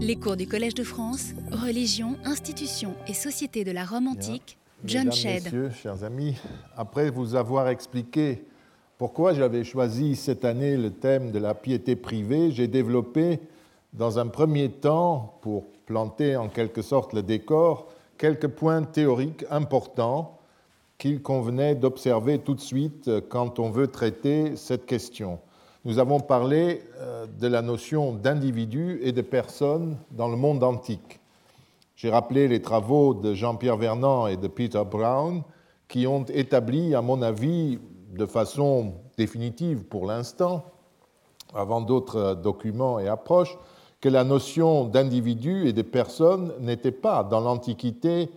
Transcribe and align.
Les 0.00 0.14
cours 0.14 0.36
du 0.36 0.46
Collège 0.46 0.74
de 0.74 0.84
France, 0.84 1.32
Religion, 1.50 2.14
Institutions 2.24 2.94
et 3.08 3.14
Société 3.14 3.64
de 3.64 3.72
la 3.72 3.84
Rome 3.84 4.06
antique, 4.06 4.56
John 4.84 5.06
Mesdames, 5.06 5.12
Shedd. 5.12 5.44
Messieurs, 5.46 5.70
chers 5.70 6.04
amis, 6.04 6.36
après 6.76 7.10
vous 7.10 7.34
avoir 7.34 7.68
expliqué 7.68 8.44
pourquoi 8.96 9.34
j'avais 9.34 9.64
choisi 9.64 10.14
cette 10.14 10.44
année 10.44 10.76
le 10.76 10.92
thème 10.92 11.32
de 11.32 11.40
la 11.40 11.52
piété 11.52 11.96
privée, 11.96 12.52
j'ai 12.52 12.68
développé 12.68 13.40
dans 13.92 14.20
un 14.20 14.28
premier 14.28 14.70
temps, 14.70 15.36
pour 15.40 15.64
planter 15.84 16.36
en 16.36 16.48
quelque 16.48 16.80
sorte 16.80 17.12
le 17.12 17.24
décor, 17.24 17.88
quelques 18.18 18.46
points 18.46 18.84
théoriques 18.84 19.46
importants 19.50 20.38
qu'il 20.96 21.22
convenait 21.22 21.74
d'observer 21.74 22.38
tout 22.38 22.54
de 22.54 22.60
suite 22.60 23.10
quand 23.28 23.58
on 23.58 23.70
veut 23.70 23.88
traiter 23.88 24.54
cette 24.54 24.86
question. 24.86 25.40
Nous 25.88 25.98
avons 25.98 26.20
parlé 26.20 26.82
euh, 26.98 27.24
de 27.40 27.46
la 27.46 27.62
notion 27.62 28.12
d'individu 28.12 29.00
et 29.02 29.12
de 29.12 29.22
personne 29.22 29.96
dans 30.10 30.28
le 30.28 30.36
monde 30.36 30.62
antique. 30.62 31.18
J'ai 31.96 32.10
rappelé 32.10 32.46
les 32.46 32.60
travaux 32.60 33.14
de 33.14 33.32
Jean-Pierre 33.32 33.78
Vernant 33.78 34.26
et 34.26 34.36
de 34.36 34.48
Peter 34.48 34.82
Brown 34.84 35.42
qui 35.88 36.06
ont 36.06 36.26
établi, 36.26 36.94
à 36.94 37.00
mon 37.00 37.22
avis, 37.22 37.78
de 38.12 38.26
façon 38.26 38.96
définitive 39.16 39.84
pour 39.84 40.04
l'instant, 40.04 40.66
avant 41.54 41.80
d'autres 41.80 42.34
documents 42.34 42.98
et 42.98 43.08
approches, 43.08 43.56
que 44.02 44.10
la 44.10 44.24
notion 44.24 44.84
d'individu 44.84 45.68
et 45.68 45.72
de 45.72 45.80
personne 45.80 46.52
n'était 46.60 46.92
pas 46.92 47.24
dans 47.24 47.40
l'Antiquité 47.40 48.28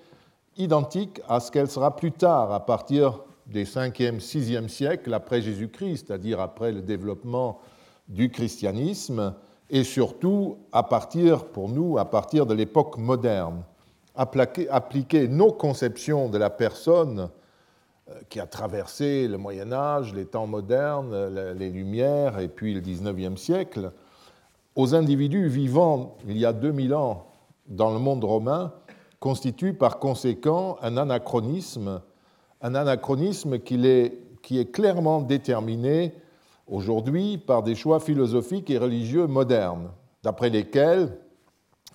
identique 0.56 1.20
à 1.28 1.42
ce 1.42 1.52
qu'elle 1.52 1.70
sera 1.70 1.98
plus 1.98 2.14
tard, 2.14 2.54
à 2.54 2.66
partir 2.66 3.20
des 3.52 3.66
5e, 3.66 4.20
6e 4.20 4.68
siècles 4.68 5.14
après 5.14 5.42
Jésus-Christ, 5.42 6.08
c'est-à-dire 6.08 6.40
après 6.40 6.72
le 6.72 6.82
développement 6.82 7.60
du 8.08 8.30
christianisme, 8.30 9.36
et 9.70 9.84
surtout 9.84 10.58
à 10.72 10.84
partir, 10.84 11.46
pour 11.46 11.70
nous, 11.70 11.98
à 11.98 12.06
partir 12.06 12.46
de 12.46 12.54
l'époque 12.54 12.98
moderne. 12.98 13.64
Appliquer, 14.16 15.28
nos 15.28 15.52
conceptions 15.54 16.28
de 16.28 16.38
la 16.38 16.50
personne 16.50 17.30
euh, 18.10 18.14
qui 18.28 18.42
a 18.42 18.46
traversé 18.46 19.28
le 19.28 19.38
Moyen 19.38 19.72
Âge, 19.72 20.14
les 20.14 20.26
temps 20.26 20.48
modernes, 20.48 21.16
les 21.58 21.70
Lumières 21.70 22.40
et 22.40 22.50
puis 22.50 22.74
le 22.74 22.82
19e 22.82 23.38
siècle, 23.38 23.92
aux 24.76 24.96
individus 24.96 25.48
vivant 25.48 26.18
il 26.28 26.38
y 26.38 26.46
a 26.46 26.52
2000 26.52 26.94
ans 26.94 27.28
dans 27.68 27.94
le 27.94 28.00
monde 28.00 28.24
romain 28.24 28.74
constitue 29.20 29.74
par 29.74 30.00
conséquent 30.00 30.78
un 30.82 30.98
anachronisme 30.98 32.02
un 32.62 32.76
anachronisme 32.76 33.60
qui 33.60 33.86
est, 33.86 34.72
clairement 34.72 35.22
déterminé 35.22 36.14
aujourd'hui 36.68 37.38
par 37.38 37.64
des 37.64 37.76
choix 37.76 38.00
philosophiques 38.00 38.70
et 38.70 38.78
religieux 38.78 39.28
modernes, 39.28 39.92
d'après 40.24 40.50
lesquels 40.50 41.18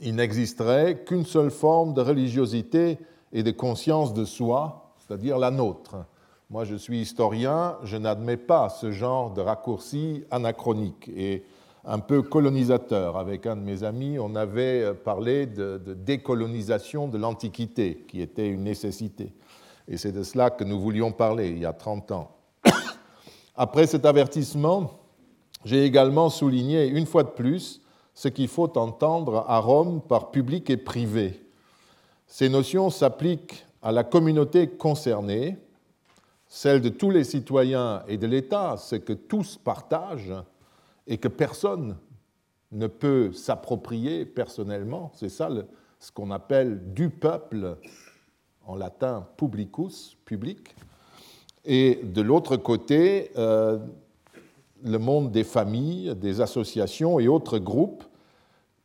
il 0.00 0.16
n'existerait 0.16 1.04
qu'une 1.04 1.24
seule 1.24 1.50
forme 1.50 1.94
de 1.94 2.00
religiosité 2.00 2.98
et 3.32 3.42
de 3.42 3.50
conscience 3.50 4.14
de 4.14 4.24
soi, 4.24 4.94
c'est-à-dire 4.98 5.38
la 5.38 5.50
nôtre. 5.50 5.96
Moi, 6.50 6.64
je 6.64 6.76
suis 6.76 7.00
historien, 7.00 7.76
je 7.82 7.96
n'admets 7.96 8.36
pas 8.36 8.68
ce 8.68 8.92
genre 8.92 9.32
de 9.32 9.40
raccourci 9.40 10.24
anachronique 10.30 11.10
et 11.14 11.44
un 11.84 11.98
peu 11.98 12.22
colonisateur. 12.22 13.16
Avec 13.16 13.46
un 13.46 13.56
de 13.56 13.62
mes 13.62 13.82
amis, 13.82 14.18
on 14.18 14.34
avait 14.34 14.94
parlé 14.94 15.46
de 15.46 15.78
décolonisation 15.94 17.08
de 17.08 17.18
l'Antiquité, 17.18 18.04
qui 18.08 18.20
était 18.20 18.48
une 18.48 18.62
nécessité. 18.62 19.32
Et 19.88 19.96
c'est 19.96 20.12
de 20.12 20.22
cela 20.22 20.50
que 20.50 20.64
nous 20.64 20.80
voulions 20.80 21.12
parler 21.12 21.48
il 21.48 21.58
y 21.58 21.66
a 21.66 21.72
30 21.72 22.12
ans. 22.12 22.30
Après 23.56 23.86
cet 23.86 24.04
avertissement, 24.04 24.92
j'ai 25.64 25.84
également 25.84 26.28
souligné 26.30 26.86
une 26.86 27.06
fois 27.06 27.22
de 27.22 27.30
plus 27.30 27.80
ce 28.14 28.28
qu'il 28.28 28.48
faut 28.48 28.76
entendre 28.78 29.44
à 29.48 29.58
Rome 29.58 30.00
par 30.00 30.30
public 30.30 30.70
et 30.70 30.76
privé. 30.76 31.40
Ces 32.26 32.48
notions 32.48 32.90
s'appliquent 32.90 33.64
à 33.82 33.92
la 33.92 34.04
communauté 34.04 34.68
concernée, 34.68 35.58
celle 36.48 36.80
de 36.80 36.88
tous 36.88 37.10
les 37.10 37.24
citoyens 37.24 38.02
et 38.08 38.16
de 38.16 38.26
l'État, 38.26 38.76
ce 38.76 38.96
que 38.96 39.12
tous 39.12 39.56
partagent 39.56 40.34
et 41.06 41.18
que 41.18 41.28
personne 41.28 41.96
ne 42.72 42.86
peut 42.86 43.32
s'approprier 43.32 44.24
personnellement. 44.24 45.12
C'est 45.14 45.28
ça 45.28 45.48
ce 46.00 46.10
qu'on 46.10 46.30
appelle 46.30 46.92
du 46.92 47.10
peuple 47.10 47.76
en 48.66 48.74
latin 48.74 49.26
publicus, 49.36 50.16
public, 50.24 50.74
et 51.64 51.98
de 52.02 52.22
l'autre 52.22 52.56
côté, 52.56 53.32
euh, 53.36 53.78
le 54.84 54.98
monde 54.98 55.32
des 55.32 55.44
familles, 55.44 56.14
des 56.14 56.40
associations 56.40 57.18
et 57.18 57.26
autres 57.26 57.58
groupes 57.58 58.04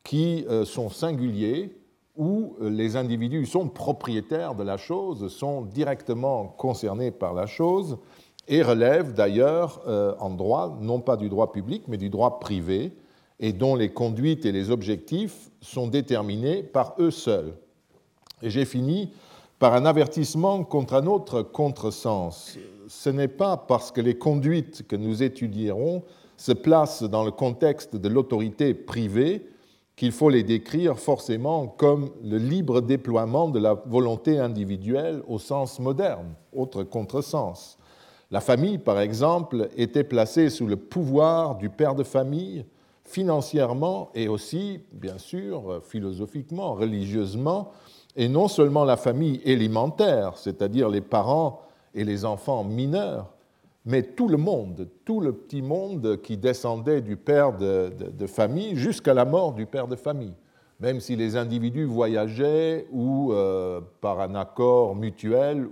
qui 0.03 0.46
euh, 0.50 0.66
sont 0.66 0.90
singuliers, 0.90 1.78
où 2.18 2.56
les 2.59 2.97
individus 2.97 3.46
sont 3.46 3.70
propriétaires 3.70 4.56
de 4.56 4.64
la 4.64 4.78
chose, 4.78 5.34
sont 5.34 5.62
directement 5.62 6.46
concernés 6.46 7.12
par 7.12 7.34
la 7.34 7.46
chose, 7.46 7.97
et 8.47 8.64
relèvent 8.64 9.14
d'ailleurs 9.14 9.81
euh, 9.88 10.14
en 10.20 10.31
droit, 10.31 10.78
non 10.81 11.00
pas 11.00 11.18
du 11.18 11.30
droit 11.30 11.52
public, 11.52 11.84
mais 11.88 11.97
du 11.97 12.09
droit 12.09 12.40
privé, 12.40 12.94
et 13.40 13.53
dont 13.53 13.75
les 13.75 13.90
conduites 13.90 14.46
et 14.46 14.52
les 14.52 14.72
objectifs 14.72 15.50
sont 15.62 15.88
déterminés 15.88 16.64
par 16.64 16.96
eux 17.00 17.12
seuls. 17.12 17.53
Et 18.41 18.50
j'ai 18.50 18.66
fini 18.66 19.12
par 19.62 19.76
un 19.76 19.86
avertissement 19.86 20.64
contre 20.64 20.96
un 20.96 21.06
autre 21.06 21.44
contresens. 21.44 22.58
Ce 22.88 23.12
n'est 23.12 23.28
pas 23.28 23.58
parce 23.58 23.92
que 23.92 24.02
les 24.02 24.18
conduites 24.18 24.88
que 24.88 24.96
nous 24.96 25.22
étudierons 25.22 26.02
se 26.36 26.52
placent 26.52 27.04
dans 27.04 27.24
le 27.24 27.30
contexte 27.30 27.96
de 27.96 28.10
l'autorité 28.10 28.74
privée 28.74 29.46
qu'il 29.96 30.14
faut 30.14 30.32
les 30.32 30.42
décrire 30.42 30.98
forcément 30.98 31.68
comme 31.68 32.10
le 32.24 32.40
libre 32.40 32.82
déploiement 32.82 33.50
de 33.50 33.60
la 33.60 33.76
volonté 33.76 34.40
individuelle 34.40 35.22
au 35.28 35.38
sens 35.38 35.80
moderne, 35.80 36.34
autre 36.54 36.82
contresens. 36.82 37.78
La 38.32 38.42
famille, 38.42 38.80
par 38.80 39.00
exemple, 39.00 39.70
était 39.78 40.04
placée 40.04 40.50
sous 40.50 40.66
le 40.66 40.76
pouvoir 40.76 41.56
du 41.56 41.70
père 41.70 41.94
de 41.94 42.04
famille 42.04 42.66
financièrement 43.04 44.10
et 44.16 44.28
aussi, 44.28 44.80
bien 44.92 45.20
sûr, 45.20 45.84
philosophiquement, 45.84 46.74
religieusement, 46.74 47.72
et 48.16 48.28
non 48.28 48.48
seulement 48.48 48.86
la 48.86 48.98
famille 48.98 49.42
élémentaire, 49.44 50.38
c'est-à-dire 50.38 50.90
les 50.90 51.02
parents 51.02 51.62
et 51.94 52.04
les 52.04 52.26
enfants 52.26 52.64
mineurs, 52.64 53.32
mais 53.86 54.04
tout 54.04 54.28
le 54.28 54.38
monde, 54.38 54.88
tout 55.06 55.22
le 55.22 55.34
petit 55.34 55.62
monde 55.62 56.22
qui 56.22 56.38
descendait 56.38 57.02
du 57.02 57.18
père 57.18 57.58
de, 57.58 58.28
famille 58.28 58.76
jusqu'à 58.76 59.14
la 59.14 59.26
mort 59.26 59.54
du 59.54 59.66
père 59.66 59.88
de 59.88 59.96
famille. 59.96 60.34
Même 60.80 61.00
si 61.00 61.16
les 61.16 61.36
individus 61.36 61.86
voyageaient 61.86 62.88
ou, 62.92 63.34
euh, 63.34 63.82
par 64.02 64.20
un 64.20 64.36
accord 64.36 64.96
mutuel, 64.96 65.68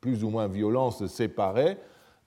plus 0.00 0.22
ou 0.24 0.30
moins 0.30 0.48
violent, 0.48 0.90
se 0.90 1.06
séparaient, 1.06 1.78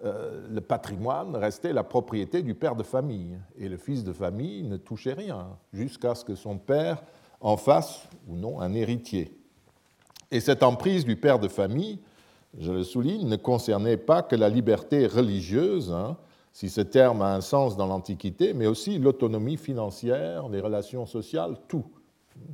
euh, 0.03 0.45
le 0.49 0.61
patrimoine 0.61 1.35
restait 1.35 1.73
la 1.73 1.83
propriété 1.83 2.41
du 2.41 2.53
père 2.53 2.75
de 2.75 2.83
famille. 2.83 3.37
Et 3.57 3.67
le 3.67 3.77
fils 3.77 4.03
de 4.03 4.13
famille 4.13 4.63
ne 4.63 4.77
touchait 4.77 5.13
rien, 5.13 5.57
jusqu'à 5.73 6.15
ce 6.15 6.23
que 6.23 6.35
son 6.35 6.57
père 6.57 7.01
en 7.39 7.57
fasse 7.57 8.07
ou 8.27 8.35
non 8.35 8.59
un 8.59 8.73
héritier. 8.73 9.36
Et 10.31 10.39
cette 10.39 10.63
emprise 10.63 11.05
du 11.05 11.15
père 11.15 11.39
de 11.39 11.47
famille, 11.47 11.99
je 12.59 12.71
le 12.71 12.83
souligne, 12.83 13.27
ne 13.27 13.35
concernait 13.35 13.97
pas 13.97 14.21
que 14.21 14.35
la 14.35 14.49
liberté 14.49 15.07
religieuse, 15.07 15.91
hein, 15.91 16.17
si 16.53 16.69
ce 16.69 16.81
terme 16.81 17.21
a 17.21 17.35
un 17.35 17.41
sens 17.41 17.77
dans 17.77 17.85
l'Antiquité, 17.85 18.53
mais 18.53 18.67
aussi 18.67 18.97
l'autonomie 18.97 19.57
financière, 19.57 20.49
les 20.49 20.59
relations 20.59 21.05
sociales, 21.05 21.55
tout. 21.67 21.85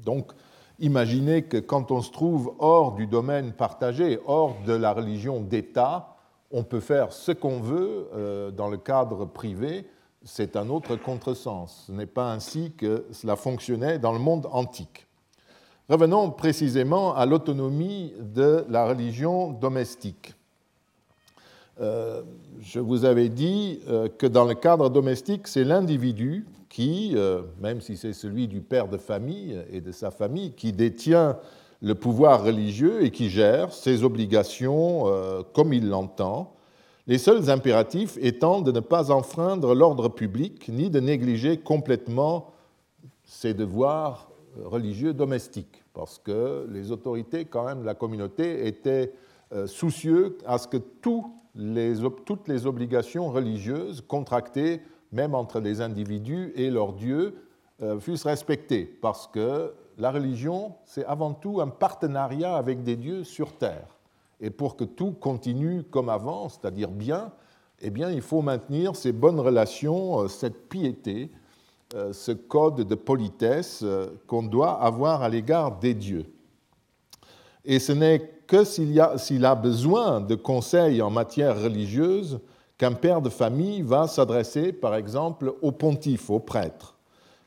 Donc, 0.03 0.31
imaginez 0.79 1.43
que 1.43 1.57
quand 1.57 1.89
on 1.91 2.01
se 2.01 2.11
trouve 2.11 2.53
hors 2.59 2.93
du 2.95 3.07
domaine 3.07 3.53
partagé, 3.53 4.19
hors 4.25 4.55
de 4.65 4.73
la 4.73 4.93
religion 4.93 5.39
d'État, 5.39 6.15
on 6.51 6.63
peut 6.63 6.81
faire 6.81 7.13
ce 7.13 7.31
qu'on 7.31 7.59
veut 7.59 8.09
euh, 8.13 8.51
dans 8.51 8.69
le 8.69 8.77
cadre 8.77 9.25
privé, 9.25 9.87
c'est 10.23 10.55
un 10.55 10.69
autre 10.69 10.95
contresens. 10.95 11.85
Ce 11.87 11.91
n'est 11.91 12.05
pas 12.05 12.31
ainsi 12.31 12.73
que 12.77 13.05
cela 13.11 13.35
fonctionnait 13.35 13.99
dans 13.99 14.13
le 14.13 14.19
monde 14.19 14.47
antique. 14.51 15.07
Revenons 15.89 16.31
précisément 16.31 17.13
à 17.13 17.25
l'autonomie 17.25 18.13
de 18.17 18.63
la 18.69 18.87
religion 18.87 19.51
domestique. 19.51 20.33
Euh, 21.81 22.21
je 22.61 22.79
vous 22.79 23.03
avais 23.03 23.27
dit 23.27 23.81
euh, 23.89 24.07
que 24.07 24.25
dans 24.25 24.45
le 24.45 24.53
cadre 24.53 24.89
domestique, 24.89 25.45
c'est 25.45 25.65
l'individu 25.65 26.45
qui, 26.69 27.11
euh, 27.15 27.41
même 27.59 27.81
si 27.81 27.97
c'est 27.97 28.13
celui 28.13 28.47
du 28.47 28.61
père 28.61 28.87
de 28.87 28.97
famille 28.97 29.59
et 29.71 29.81
de 29.81 29.91
sa 29.91 30.09
famille, 30.09 30.53
qui 30.53 30.71
détient 30.71 31.37
le 31.81 31.95
pouvoir 31.95 32.45
religieux 32.45 33.03
et 33.03 33.11
qui 33.11 33.29
gère 33.29 33.73
ses 33.73 34.05
obligations 34.05 35.03
comme 35.51 35.73
il 35.73 35.89
l'entend, 35.89 36.55
les 37.07 37.17
seuls 37.17 37.49
impératifs 37.49 38.17
étant 38.21 38.61
de 38.61 38.71
ne 38.71 38.79
pas 38.79 39.11
enfreindre 39.11 39.75
l'ordre 39.75 40.07
public 40.07 40.69
ni 40.69 40.89
de 40.89 41.01
négliger 41.01 41.57
complètement 41.57 42.51
ses 43.25 43.53
devoirs 43.53 44.29
religieux 44.63 45.13
domestiques, 45.13 45.83
parce 45.93 46.17
que 46.17 46.67
les 46.69 46.91
autorités 46.91 47.45
quand 47.45 47.65
même 47.65 47.81
de 47.81 47.85
la 47.85 47.95
communauté 47.95 48.67
étaient 48.67 49.13
euh, 49.53 49.67
soucieux 49.67 50.37
à 50.45 50.57
ce 50.57 50.67
que 50.67 50.77
toutes 50.77 51.27
les 51.55 52.65
obligations 52.65 53.29
religieuses 53.29 54.01
contractées, 54.01 54.81
même 55.11 55.35
entre 55.35 55.59
les 55.59 55.81
individus 55.81 56.51
et 56.55 56.69
leur 56.69 56.93
Dieu, 56.93 57.35
euh, 57.81 57.99
fussent 57.99 58.25
respectés, 58.25 58.85
parce 58.85 59.27
que 59.27 59.73
la 59.97 60.11
religion, 60.11 60.73
c'est 60.85 61.05
avant 61.05 61.33
tout 61.33 61.61
un 61.61 61.67
partenariat 61.67 62.55
avec 62.55 62.83
des 62.83 62.95
dieux 62.95 63.23
sur 63.23 63.57
terre. 63.57 63.87
Et 64.41 64.49
pour 64.49 64.75
que 64.75 64.83
tout 64.83 65.11
continue 65.11 65.83
comme 65.83 66.09
avant, 66.09 66.49
c'est-à-dire 66.49 66.89
bien, 66.89 67.31
eh 67.81 67.89
bien, 67.89 68.09
il 68.09 68.21
faut 68.21 68.41
maintenir 68.41 68.95
ces 68.95 69.11
bonnes 69.11 69.39
relations, 69.39 70.21
euh, 70.21 70.27
cette 70.27 70.69
piété, 70.69 71.31
ce 72.11 72.31
code 72.31 72.87
de 72.87 72.95
politesse 72.95 73.81
euh, 73.83 74.07
qu'on 74.25 74.41
doit 74.43 74.81
avoir 74.81 75.21
à 75.21 75.29
l'égard 75.29 75.77
des 75.77 75.93
dieux. 75.93 76.25
Et 77.65 77.77
ce 77.77 77.91
n'est 77.91 78.19
que 78.47 78.63
s'il 78.63 78.99
a, 78.99 79.15
a, 79.43 79.55
besoin 79.55 80.19
de 80.19 80.33
conseils 80.33 81.01
en 81.01 81.11
matière 81.11 81.61
religieuse 81.61 82.39
qu'un 82.79 82.93
père 82.93 83.21
de 83.21 83.29
famille 83.29 83.83
va 83.83 84.07
s'adresser, 84.07 84.73
par 84.73 84.95
exemple, 84.95 85.53
au 85.61 85.71
pontife, 85.71 86.29
au 86.29 86.39
prêtre. 86.39 86.97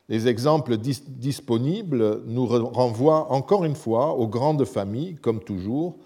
Les 0.09 0.29
exemples 0.29 0.77
disponibles 0.77 2.23
nous 2.27 2.47
renvoient 2.47 3.33
encore 3.33 3.65
une 3.65 3.75
fois 3.75 4.15
aux 4.15 4.29
grandes 4.29 4.65
familles, 4.65 5.17
comme 5.17 5.41
toujours. 5.41 5.97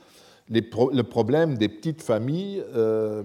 le 0.49 1.03
problème 1.03 1.59
des 1.59 1.69
petites 1.69 2.03
familles 2.03 2.65
euh, 2.75 3.23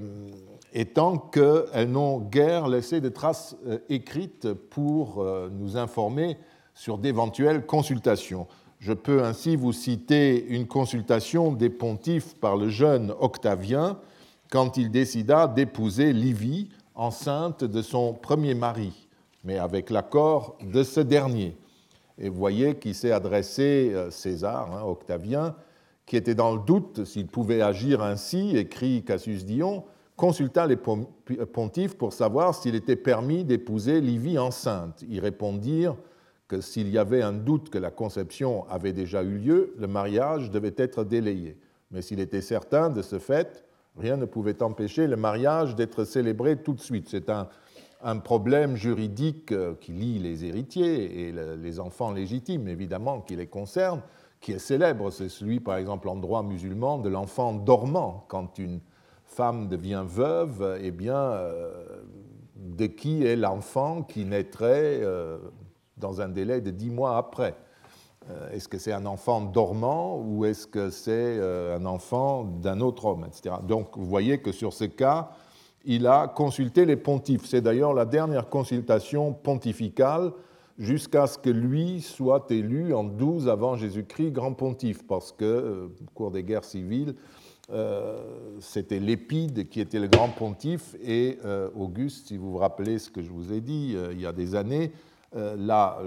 étant 0.75 1.18
qu'elles 1.18 1.89
n'ont 1.89 2.19
guère 2.19 2.68
laissé 2.68 3.01
de 3.01 3.10
traces 3.10 3.56
euh, 3.66 3.80
écrites 3.89 4.54
pour 4.54 5.22
euh, 5.22 5.50
nous 5.51 5.77
informer 5.77 6.38
sur 6.75 7.00
d'éventuelles 7.00 7.66
consultations. 7.66 8.45
Je 8.80 8.94
peux 8.94 9.24
ainsi 9.24 9.56
vous 9.56 9.74
citer 9.74 10.45
une 10.50 10.68
consultation 10.68 11.51
des 11.51 11.69
pontifes 11.69 12.36
par 12.36 12.57
le 12.57 12.69
jeune 12.69 13.12
Octavien 13.19 13.98
quand 14.51 14.77
il 14.77 14.92
décida 14.92 15.48
d'épouser 15.48 16.13
Livie, 16.13 16.69
enceinte 16.94 17.63
de 17.63 17.81
son 17.81 18.13
premier 18.13 18.54
mari 18.54 19.06
mais 19.45 19.60
avec 19.60 19.92
l'accord 19.92 20.57
de 20.62 20.83
ce 20.83 21.00
dernier. 21.00 21.56
Et 22.18 22.30
vous 22.30 22.36
voyez 22.36 22.75
qu'il 22.75 22.95
s'est 22.95 23.12
adressé, 23.12 23.92
euh, 23.94 24.10
César, 24.10 24.74
hein, 24.74 24.83
Octavien, 24.83 25.56
qui 26.06 26.18
était 26.18 26.36
dans 26.36 26.54
le 26.56 26.62
doute 26.62 27.06
s'il 27.06 27.27
pouvait 27.27 27.62
agir 27.62 28.01
ainsi, 28.01 28.57
écrit 28.57 29.04
Cassius 29.04 29.45
Dion, 29.45 29.83
consulta 30.16 30.66
les 30.68 30.78
pontifes 30.78 31.98
pour 31.98 32.14
savoir 32.14 32.56
s'il 32.56 32.76
était 32.76 32.96
permis 32.96 33.44
d'épouser 33.44 34.02
Livie 34.02 34.40
enceinte. 34.40 35.04
Ils 35.10 35.20
répondirent 35.20 35.98
que 36.48 36.62
s'il 36.62 36.90
y 36.90 36.98
avait 36.98 37.22
un 37.22 37.34
doute 37.34 37.70
que 37.70 37.78
la 37.78 37.92
conception 37.92 38.66
avait 38.70 38.94
déjà 38.94 39.24
eu 39.24 39.38
lieu, 39.38 39.74
le 39.78 39.88
mariage 39.88 40.52
devait 40.52 40.76
être 40.78 41.04
délayé. 41.04 41.58
Mais 41.92 42.02
s'il 42.02 42.20
était 42.20 42.42
certain 42.42 42.90
de 42.90 43.02
ce 43.02 43.20
fait, 43.20 43.66
rien 43.98 44.18
ne 44.18 44.26
pouvait 44.26 44.62
empêcher 44.62 45.08
le 45.08 45.16
mariage 45.16 45.76
d'être 45.76 46.04
célébré 46.04 46.58
tout 46.58 46.74
de 46.74 46.82
suite. 46.82 47.08
C'est 47.10 47.30
un, 47.30 47.50
un 48.06 48.18
problème 48.18 48.76
juridique 48.76 49.52
euh, 49.52 49.74
qui 49.82 49.92
lie 49.92 50.20
les 50.20 50.46
héritiers 50.46 51.28
et 51.28 51.32
les 51.32 51.80
enfants 51.80 52.12
légitimes, 52.12 52.68
évidemment, 52.68 53.22
qui 53.22 53.36
les 53.36 53.48
concerne, 53.48 54.02
qui 54.40 54.52
est 54.52 54.60
célèbre. 54.60 55.12
C'est 55.12 55.30
celui, 55.30 55.60
par 55.60 55.78
exemple, 55.78 56.08
en 56.08 56.16
droit 56.16 56.44
musulman, 56.44 57.00
de 57.00 57.10
l'enfant 57.10 57.54
dormant. 57.54 58.26
Quand 58.28 58.60
une 58.60 58.80
femme 59.25 59.68
devient 59.68 60.04
veuve, 60.06 60.80
eh 60.81 60.92
bien, 60.92 61.18
euh, 61.18 62.01
de 62.56 62.86
qui 62.86 63.25
est 63.25 63.36
l'enfant 63.36 64.01
qui 64.01 64.25
naîtrait 64.25 65.00
euh, 65.01 65.38
dans 65.98 66.22
un 66.22 66.30
délai 66.30 66.62
de 66.62 66.72
dix 66.72 66.89
mois 66.89 67.18
après? 67.18 67.56
Est-ce 68.51 68.68
que 68.68 68.80
c'est 68.80 68.92
un 68.92 69.06
enfant 69.06 69.39
dormant 69.39 70.18
ou 70.18 70.45
est-ce 70.45 70.66
que 70.66 70.89
c'est 70.89 71.39
un 71.39 71.86
enfant 71.86 72.44
d'un 72.44 72.81
autre 72.81 73.06
homme, 73.06 73.24
etc. 73.27 73.57
Donc, 73.62 73.95
vous 73.95 74.06
voyez 74.07 74.39
que 74.39 74.51
sur 74.51 74.74
ce 74.74 74.86
cas, 74.86 75.30
il 75.86 76.07
a 76.07 76.27
consulté 76.27 76.86
les 76.86 76.95
pontifes. 76.95 77.45
C'est 77.45 77.62
d'ailleurs 77.62 77.94
la 77.94 78.06
dernière 78.06 78.50
consultation 78.50 79.31
pontificale 79.31 80.31
jusqu'à 80.77 81.27
ce 81.27 81.38
que 81.38 81.50
lui 81.50 82.01
soit 82.01 82.51
élu 82.51 82.94
en 82.94 83.04
12 83.04 83.48
avant 83.48 83.77
Jésus-Christ 83.77 84.31
grand 84.31 84.54
pontife, 84.54 85.06
parce 85.07 85.31
que, 85.31 85.45
euh, 85.45 85.86
au 85.86 86.12
cours 86.13 86.31
des 86.31 86.44
guerres 86.44 86.66
civiles, 86.66 87.10
euh, 87.10 87.45
c'était 88.60 89.00
Lépide 89.00 89.70
qui 89.70 89.80
était 89.80 90.00
le 90.00 90.08
grand 90.08 90.30
pontife 90.30 90.96
et 91.02 91.40
euh, 91.46 91.70
Auguste, 91.76 92.28
si 92.28 92.38
vous 92.38 92.52
vous 92.52 92.58
rappelez 92.58 93.00
ce 93.00 93.10
que 93.10 93.24
je 93.24 93.32
vous 93.32 93.52
ai 93.52 93.62
dit 93.62 93.96
il 94.12 94.20
y 94.22 94.26
a 94.26 94.32
des 94.32 94.56
années, 94.56 94.92
l'a 95.34 96.00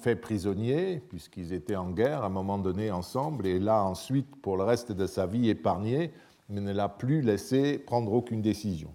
fait 0.00 0.16
prisonnier, 0.16 1.02
puisqu'ils 1.08 1.52
étaient 1.52 1.76
en 1.76 1.90
guerre 1.90 2.22
à 2.22 2.26
un 2.26 2.30
moment 2.30 2.58
donné 2.58 2.90
ensemble, 2.90 3.46
et 3.46 3.58
l'a 3.58 3.84
ensuite, 3.84 4.36
pour 4.40 4.56
le 4.56 4.64
reste 4.64 4.92
de 4.92 5.06
sa 5.06 5.26
vie, 5.26 5.50
épargné 5.50 6.12
mais 6.48 6.60
ne 6.60 6.72
l'a 6.72 6.88
plus 6.88 7.22
laissé 7.22 7.78
prendre 7.78 8.12
aucune 8.12 8.42
décision. 8.42 8.90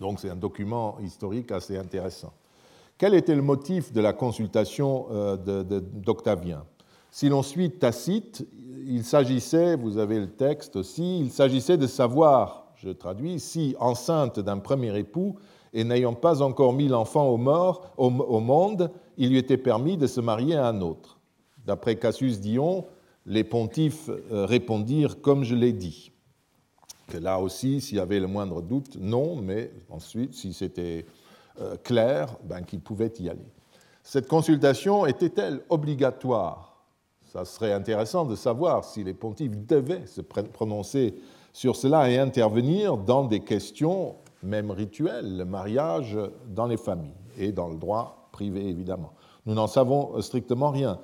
Donc 0.00 0.20
c'est 0.20 0.30
un 0.30 0.36
document 0.36 0.98
historique 1.00 1.50
assez 1.52 1.76
intéressant. 1.76 2.32
Quel 2.98 3.14
était 3.14 3.34
le 3.34 3.42
motif 3.42 3.92
de 3.92 4.00
la 4.00 4.12
consultation 4.12 5.06
euh, 5.10 5.36
d'Octavien? 5.36 6.64
Si 7.10 7.28
l'on 7.28 7.42
suit 7.42 7.70
Tacite, 7.70 8.46
il 8.86 9.04
s'agissait, 9.04 9.76
vous 9.76 9.98
avez 9.98 10.18
le 10.18 10.30
texte 10.30 10.76
aussi, 10.76 11.20
il 11.20 11.30
s'agissait 11.30 11.76
de 11.76 11.86
savoir, 11.86 12.72
je 12.76 12.90
traduis, 12.90 13.40
si 13.40 13.74
enceinte 13.78 14.40
d'un 14.40 14.58
premier 14.58 14.96
époux 14.98 15.36
et 15.72 15.84
n'ayant 15.84 16.14
pas 16.14 16.42
encore 16.42 16.72
mis 16.72 16.88
l'enfant 16.88 17.28
au, 17.28 17.36
monde, 18.40 18.90
il 19.16 19.30
lui 19.30 19.38
était 19.38 19.56
permis 19.56 19.96
de 19.96 20.06
se 20.06 20.20
marier 20.20 20.56
à 20.56 20.68
un 20.68 20.80
autre. 20.80 21.18
D'après 21.64 21.96
Cassius 21.96 22.40
Dion, 22.40 22.86
les 23.26 23.44
pontifes 23.44 24.08
euh, 24.08 24.46
répondirent 24.46 25.20
comme 25.20 25.42
je 25.42 25.54
l'ai 25.54 25.72
dit 25.72 26.12
que 27.08 27.18
là 27.18 27.38
aussi, 27.38 27.80
s'il 27.80 27.98
y 27.98 28.00
avait 28.00 28.20
le 28.20 28.26
moindre 28.26 28.62
doute, 28.62 28.96
non, 29.00 29.36
mais 29.36 29.70
ensuite, 29.90 30.34
si 30.34 30.52
c'était 30.52 31.06
euh, 31.60 31.76
clair, 31.76 32.36
ben, 32.44 32.62
qu'il 32.62 32.80
pouvait 32.80 33.12
y 33.20 33.28
aller. 33.28 33.52
Cette 34.02 34.28
consultation 34.28 35.06
était-elle 35.06 35.62
obligatoire? 35.68 36.75
Ça 37.26 37.44
serait 37.44 37.72
intéressant 37.72 38.24
de 38.24 38.36
savoir 38.36 38.84
si 38.84 39.04
les 39.04 39.14
pontifes 39.14 39.56
devaient 39.66 40.06
se 40.06 40.20
prononcer 40.20 41.14
sur 41.52 41.76
cela 41.76 42.10
et 42.10 42.18
intervenir 42.18 42.96
dans 42.96 43.24
des 43.24 43.40
questions 43.40 44.16
même 44.42 44.70
rituelles, 44.70 45.36
le 45.36 45.44
mariage 45.44 46.18
dans 46.48 46.66
les 46.66 46.76
familles 46.76 47.14
et 47.38 47.52
dans 47.52 47.68
le 47.68 47.76
droit 47.76 48.28
privé, 48.32 48.68
évidemment. 48.68 49.12
Nous 49.44 49.54
n'en 49.54 49.66
savons 49.66 50.20
strictement 50.20 50.70
rien 50.70 50.98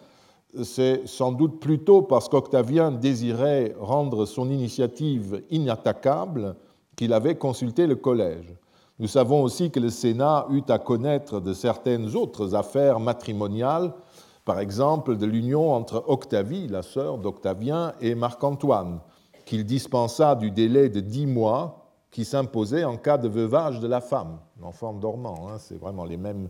c'est 0.63 1.07
sans 1.07 1.33
doute 1.33 1.61
plutôt 1.61 2.03
parce 2.03 2.29
qu'Octavien 2.29 2.91
désirait 2.91 3.75
rendre 3.81 4.27
son 4.27 4.51
initiative 4.51 5.43
inattaquable 5.51 6.57
qu'il 6.97 7.13
avait 7.13 7.37
consulté 7.37 7.87
le 7.87 7.97
collège. 7.97 8.55
Nous 8.99 9.09
savons 9.09 9.43
aussi 9.43 9.71
que 9.71 9.81
le 9.81 9.89
Sénat 9.89 10.47
eut 10.51 10.63
à 10.69 10.79
connaître 10.79 11.41
de 11.41 11.55
certaines 11.55 12.15
autres 12.15 12.55
affaires 12.55 13.01
matrimoniales, 13.01 13.95
par 14.45 14.59
exemple 14.61 15.17
de 15.17 15.27
l'union 15.27 15.73
entre 15.73 16.05
Octavie, 16.09 16.69
la 16.69 16.83
sœur 16.83 17.19
d'Octavien, 17.19 17.93
et 18.01 18.15
Marc-Antoine, 18.15 19.01
qu'il 19.45 19.65
dispensa 19.65 20.35
du 20.35 20.51
délai 20.51 20.89
de 20.89 21.01
dix 21.01 21.27
mois 21.27 21.91
qui 22.11 22.25
s'imposait 22.25 22.85
en 22.85 22.97
cas 22.97 23.19
de 23.19 23.29
veuvage 23.29 23.81
de 23.81 23.89
la 23.89 24.01
femme, 24.01 24.39
l'enfant 24.61 24.93
dormant, 24.93 25.49
hein, 25.49 25.57
c'est 25.59 25.79
vraiment 25.79 26.05
les 26.05 26.17
mêmes, 26.17 26.49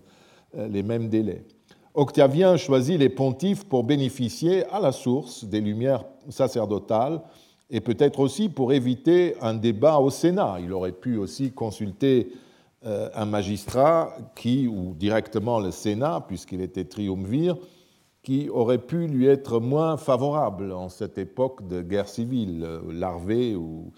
euh, 0.56 0.66
les 0.68 0.82
mêmes 0.82 1.08
délais. 1.08 1.44
Octavien 1.94 2.56
choisit 2.56 2.99
les 2.99 3.11
pontifes 3.11 3.64
pour 3.64 3.84
bénéficier 3.84 4.64
à 4.66 4.80
la 4.80 4.92
source 4.92 5.44
des 5.44 5.61
lumières 5.61 6.04
sacerdotales 6.30 7.20
et 7.70 7.80
peut-être 7.80 8.20
aussi 8.20 8.49
pour 8.49 8.72
éviter 8.72 9.37
un 9.40 9.54
débat 9.54 9.99
au 9.99 10.11
Sénat. 10.11 10.56
Il 10.61 10.72
aurait 10.72 10.92
pu 10.92 11.16
aussi 11.16 11.52
consulter 11.52 12.32
euh, 12.84 13.08
un 13.14 13.26
magistrat 13.26 14.16
qui, 14.34 14.66
ou 14.66 14.94
directement 14.94 15.61
le 15.61 15.70
Sénat, 15.70 16.25
puisqu'il 16.26 16.62
était 16.62 16.84
triumvir, 16.84 17.56
qui 18.23 18.49
aurait 18.49 18.79
pu 18.79 19.09
lui 19.09 19.26
être 19.26 19.59
moins 19.59 19.97
favorable 19.97 20.73
en 20.73 20.88
cette 20.88 21.19
époque 21.19 21.67
de 21.67 21.83
guerre 21.83 22.09
civile, 22.09 22.67
larvée 22.91 23.57
ou, 23.57 23.93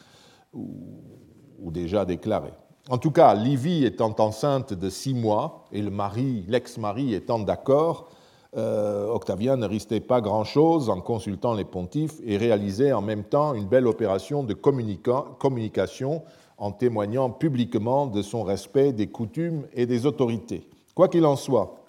déjà 1.58 2.04
déclarée. 2.04 2.52
En 2.88 2.98
tout 2.98 3.10
cas, 3.10 3.34
Livie 3.34 3.84
étant 3.84 4.14
enceinte 4.18 4.72
de 4.74 4.90
six 4.90 5.14
mois 5.14 5.64
et 5.72 5.82
le 5.82 5.90
mari, 5.90 6.44
l'ex-mari 6.48 7.14
étant 7.14 7.38
d'accord, 7.38 8.08
euh, 8.56 9.08
Octavien 9.08 9.56
ne 9.56 9.66
restait 9.66 10.00
pas 10.00 10.20
grand-chose 10.20 10.88
en 10.88 11.00
consultant 11.00 11.54
les 11.54 11.64
pontifes 11.64 12.20
et 12.24 12.36
réalisait 12.36 12.92
en 12.92 13.02
même 13.02 13.24
temps 13.24 13.54
une 13.54 13.66
belle 13.66 13.86
opération 13.86 14.44
de 14.44 14.54
communication 14.54 16.22
en 16.56 16.70
témoignant 16.70 17.30
publiquement 17.30 18.06
de 18.06 18.22
son 18.22 18.44
respect 18.44 18.92
des 18.92 19.08
coutumes 19.08 19.66
et 19.72 19.86
des 19.86 20.06
autorités. 20.06 20.68
Quoi 20.94 21.08
qu'il 21.08 21.26
en 21.26 21.34
soit, 21.34 21.84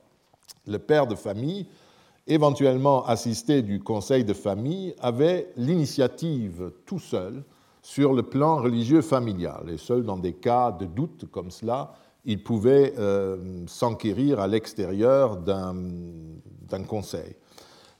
le 0.65 0.79
père 0.79 1.05
de 1.05 1.13
famille, 1.13 1.67
éventuellement 2.27 3.05
assisté 3.05 3.61
du 3.61 3.79
conseil 3.79 4.23
de 4.23 4.33
famille, 4.33 4.95
avait 4.99 5.51
l'initiative 5.57 6.71
tout 6.85 6.99
seul 6.99 7.43
sur 7.81 8.13
le 8.13 8.23
plan 8.23 8.57
religieux 8.57 9.01
familial. 9.01 9.69
Et 9.69 9.77
seul 9.77 10.03
dans 10.03 10.17
des 10.17 10.33
cas 10.33 10.71
de 10.71 10.85
doute 10.85 11.25
comme 11.31 11.51
cela, 11.51 11.93
il 12.25 12.43
pouvait 12.43 12.93
euh, 12.97 13.63
s'enquérir 13.67 14.39
à 14.39 14.47
l'extérieur 14.47 15.37
d'un 15.37 16.83
conseil. 16.87 17.35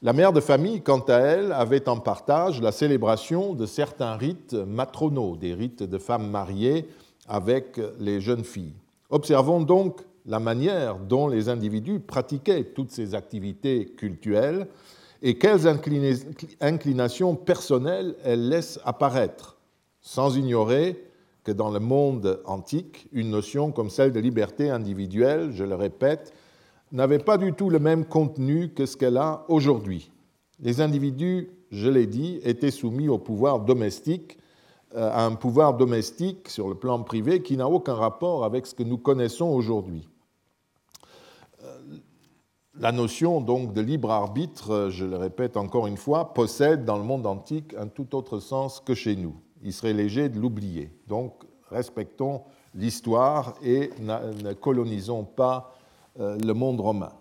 La 0.02 0.14
mère 0.14 0.34
de 0.34 0.42
famille, 0.42 0.82
quant 0.82 1.00
à 1.00 1.18
elle, 1.18 1.52
avait 1.52 1.88
en 1.88 2.00
partage 2.00 2.62
la 2.62 2.72
célébration 2.72 3.54
de 3.54 3.66
certains 3.66 4.16
rites 4.16 4.54
matronaux, 4.54 5.38
des 5.38 5.54
rites 5.54 5.84
de 5.84 5.98
femmes 5.98 6.30
mariées 6.30 6.90
avec 7.28 7.80
les 8.00 8.22
jeunes 8.22 8.44
filles. 8.44 8.76
Observons 9.10 9.62
donc 9.62 10.02
la 10.26 10.40
manière 10.40 10.98
dont 10.98 11.28
les 11.28 11.50
individus 11.50 12.00
pratiquaient 12.00 12.64
toutes 12.64 12.92
ces 12.92 13.16
activités 13.16 13.86
cultuelles 13.98 14.68
et 15.22 15.38
quelles 15.38 15.68
inclinations 16.62 17.36
personnelles 17.36 18.16
elles 18.24 18.50
laissent 18.50 18.80
apparaître, 18.86 19.58
sans 20.02 20.36
ignorer 20.38 21.04
que 21.44 21.52
dans 21.52 21.70
le 21.70 21.80
monde 21.80 22.42
antique, 22.46 23.08
une 23.12 23.30
notion 23.30 23.72
comme 23.72 23.90
celle 23.90 24.12
de 24.12 24.20
liberté 24.20 24.70
individuelle, 24.70 25.52
je 25.54 25.64
le 25.64 25.76
répète, 25.76 26.34
n'avait 26.92 27.20
pas 27.20 27.38
du 27.38 27.54
tout 27.54 27.70
le 27.70 27.80
même 27.80 28.06
contenu 28.06 28.70
que 28.70 28.86
ce 28.86 28.98
qu'elle 28.98 29.18
a 29.18 29.46
aujourd'hui. 29.48 30.12
Les 30.60 30.82
individus, 30.82 31.50
je 31.72 31.90
l'ai 31.90 32.08
dit, 32.08 32.40
étaient 32.44 32.72
soumis 32.72 33.10
au 33.10 33.18
pouvoir 33.18 33.60
domestique, 33.60 34.38
euh, 34.96 35.10
à 35.12 35.26
un 35.26 35.36
pouvoir 35.36 35.76
domestique 35.76 36.50
sur 36.50 36.70
le 36.70 36.76
plan 36.76 37.02
privé 37.04 37.42
qui 37.42 37.58
n'a 37.58 37.68
aucun 37.68 37.96
rapport 37.96 38.46
avec 38.46 38.66
ce 38.66 38.74
que 38.74 38.84
nous 38.84 38.98
connaissons 38.98 39.48
aujourd'hui. 39.48 40.08
Euh, 42.76 42.82
la 42.82 42.92
notion 42.92 43.42
donc 43.42 43.74
de 43.74 43.82
libre 43.82 44.12
arbitre, 44.12 44.90
je 44.90 45.06
le 45.06 45.18
répète 45.18 45.58
encore 45.58 45.88
une 45.88 45.98
fois, 45.98 46.34
possède 46.34 46.86
dans 46.86 46.98
le 46.98 47.04
monde 47.04 47.26
antique 47.26 47.74
un 47.78 47.88
tout 47.88 48.16
autre 48.16 48.40
sens 48.40 48.80
que 48.80 48.94
chez 48.94 49.16
nous. 49.16 49.36
Il 49.64 49.74
serait 49.74 49.94
léger 49.94 50.30
de 50.30 50.40
l'oublier. 50.40 50.92
Donc 51.08 51.44
respectons 51.70 52.44
l'histoire 52.74 53.56
et 53.64 53.90
ne 54.00 54.54
colonisons 54.54 55.24
pas 55.24 55.74
euh, 56.20 56.38
le 56.38 56.54
monde 56.54 56.80
romain. 56.80 57.12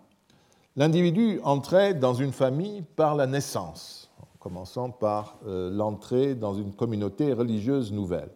L'individu 0.77 1.41
entrait 1.45 1.95
dans 1.95 2.15
une 2.15 2.33
famille 2.33 2.83
par 2.83 3.15
la 3.15 3.27
naissance, 3.27 4.11
en 4.21 4.27
commençant 4.41 4.91
par 4.91 5.37
euh, 5.47 5.71
l'entrée 5.71 6.35
dans 6.35 6.55
une 6.55 6.73
communauté 6.73 7.33
religieuse 7.33 7.93
nouvelle. 7.93 8.31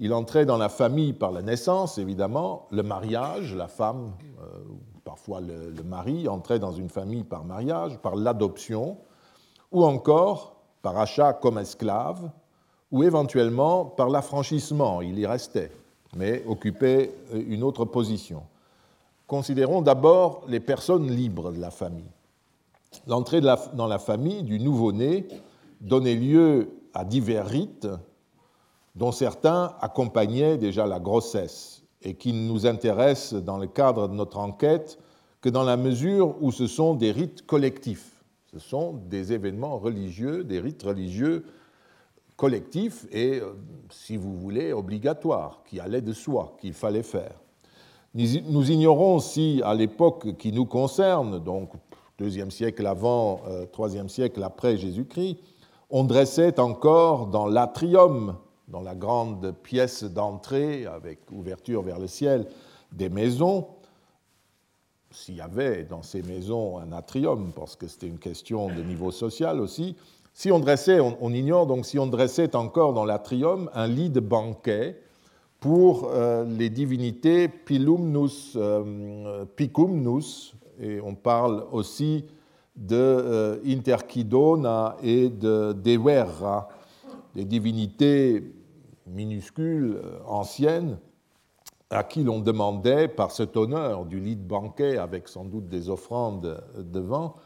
Il 0.00 0.12
entrait 0.12 0.46
dans 0.46 0.56
la 0.56 0.68
famille 0.68 1.12
par 1.12 1.32
la 1.32 1.42
naissance, 1.42 1.98
évidemment, 1.98 2.66
le 2.70 2.82
mariage, 2.82 3.54
la 3.54 3.66
femme, 3.66 4.12
euh, 4.40 4.58
parfois 5.08 5.40
le, 5.40 5.82
mari, 5.84 6.28
entrait 6.28 6.58
dans 6.58 6.72
une 6.72 6.90
famille 6.90 7.24
par 7.24 7.42
mariage, 7.42 7.96
par 7.96 8.14
l'adoption, 8.14 8.98
ou 9.72 9.82
encore 9.82 10.56
par 10.82 10.98
achat 10.98 11.32
comme 11.32 11.56
esclave, 11.56 12.30
ou 12.92 13.02
éventuellement 13.04 13.86
par 13.86 14.10
l'affranchissement, 14.10 15.00
il 15.00 15.18
y 15.18 15.24
restait, 15.24 15.72
mais 16.14 16.44
occupait 16.46 17.14
une 17.32 17.62
autre 17.62 17.86
position. 17.86 18.42
Considérons 19.26 19.80
d'abord 19.80 20.42
les 20.46 20.60
personnes 20.60 21.10
libres 21.10 21.52
de 21.52 21.58
la 21.58 21.70
famille. 21.70 22.12
L'entrée 23.06 23.40
dans 23.40 23.86
la 23.86 23.98
famille 23.98 24.42
du 24.42 24.60
nouveau-né 24.60 25.26
donnait 25.80 26.16
lieu 26.16 26.68
à 26.92 27.06
divers 27.06 27.46
rites, 27.46 27.88
dont 28.94 29.12
certains 29.12 29.74
accompagnaient 29.80 30.58
déjà 30.58 30.86
la 30.86 31.00
grossesse 31.00 31.77
et 32.02 32.14
qui 32.14 32.32
ne 32.32 32.46
nous 32.48 32.66
intéressent 32.66 33.42
dans 33.42 33.58
le 33.58 33.66
cadre 33.66 34.08
de 34.08 34.14
notre 34.14 34.38
enquête 34.38 34.98
que 35.40 35.48
dans 35.48 35.64
la 35.64 35.76
mesure 35.76 36.36
où 36.40 36.52
ce 36.52 36.66
sont 36.66 36.94
des 36.94 37.12
rites 37.12 37.46
collectifs. 37.46 38.22
Ce 38.52 38.58
sont 38.58 38.94
des 39.08 39.32
événements 39.32 39.78
religieux, 39.78 40.44
des 40.44 40.60
rites 40.60 40.82
religieux 40.82 41.44
collectifs 42.36 43.06
et, 43.10 43.40
euh, 43.40 43.52
si 43.90 44.16
vous 44.16 44.36
voulez, 44.36 44.72
obligatoires, 44.72 45.62
qui 45.68 45.80
allaient 45.80 46.00
de 46.00 46.12
soi, 46.12 46.56
qu'il 46.60 46.72
fallait 46.72 47.02
faire. 47.02 47.34
Nous 48.14 48.70
ignorons 48.70 49.18
si, 49.18 49.60
à 49.64 49.74
l'époque 49.74 50.36
qui 50.38 50.50
nous 50.50 50.64
concerne, 50.64 51.38
donc 51.40 51.72
deuxième 52.18 52.50
siècle 52.50 52.86
avant, 52.86 53.42
euh, 53.46 53.66
troisième 53.66 54.08
siècle 54.08 54.42
après 54.42 54.76
Jésus-Christ, 54.76 55.36
on 55.90 56.04
dressait 56.04 56.58
encore 56.58 57.26
dans 57.26 57.46
l'atrium, 57.46 58.36
dans 58.68 58.80
la 58.80 58.94
grande 58.94 59.52
pièce 59.62 60.04
d'entrée 60.04 60.86
avec 60.86 61.30
ouverture 61.32 61.82
vers 61.82 61.98
le 61.98 62.06
ciel, 62.06 62.46
des 62.92 63.08
maisons, 63.08 63.68
s'il 65.10 65.36
y 65.36 65.40
avait 65.40 65.84
dans 65.84 66.02
ces 66.02 66.22
maisons 66.22 66.78
un 66.78 66.92
atrium, 66.92 67.52
parce 67.54 67.76
que 67.76 67.86
c'était 67.86 68.06
une 68.06 68.18
question 68.18 68.68
de 68.68 68.82
niveau 68.82 69.10
social 69.10 69.60
aussi, 69.60 69.96
si 70.34 70.52
on 70.52 70.60
dressait, 70.60 71.00
on 71.00 71.32
ignore 71.32 71.66
donc 71.66 71.84
si 71.84 71.98
on 71.98 72.06
dressait 72.06 72.54
encore 72.54 72.92
dans 72.92 73.04
l'atrium 73.04 73.70
un 73.74 73.88
lit 73.88 74.10
de 74.10 74.20
banquet 74.20 75.00
pour 75.60 76.08
euh, 76.12 76.44
les 76.44 76.70
divinités 76.70 77.48
Pilumnus, 77.48 78.52
euh, 78.56 79.44
Picumnus, 79.56 80.54
et 80.80 81.00
on 81.00 81.14
parle 81.14 81.64
aussi 81.72 82.24
de 82.76 82.94
euh, 82.94 83.56
et 85.02 85.28
de 85.28 85.72
Deverra, 85.72 86.68
des 87.34 87.44
divinités 87.44 88.44
minuscules, 89.10 90.00
anciennes, 90.26 90.98
à 91.90 92.04
qui 92.04 92.22
l'on 92.22 92.40
demandait, 92.40 93.08
par 93.08 93.30
cet 93.30 93.56
honneur 93.56 94.04
du 94.04 94.20
lit 94.20 94.36
de 94.36 94.46
banquet, 94.46 94.98
avec 94.98 95.28
sans 95.28 95.44
doute 95.44 95.68
des 95.68 95.88
offrandes 95.88 96.62
devant, 96.76 97.36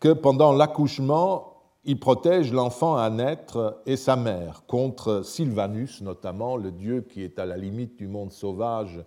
que 0.00 0.12
pendant 0.12 0.52
l'accouchement, 0.52 1.54
il 1.84 1.98
protège 1.98 2.52
l'enfant 2.52 2.96
à 2.96 3.08
naître 3.08 3.80
et 3.86 3.96
sa 3.96 4.16
mère 4.16 4.64
contre 4.66 5.22
Sylvanus, 5.24 6.02
notamment, 6.02 6.56
le 6.56 6.70
dieu 6.70 7.00
qui 7.00 7.22
est 7.22 7.38
à 7.38 7.46
la 7.46 7.56
limite 7.56 7.96
du 7.96 8.08
monde 8.08 8.30
sauvage 8.30 9.02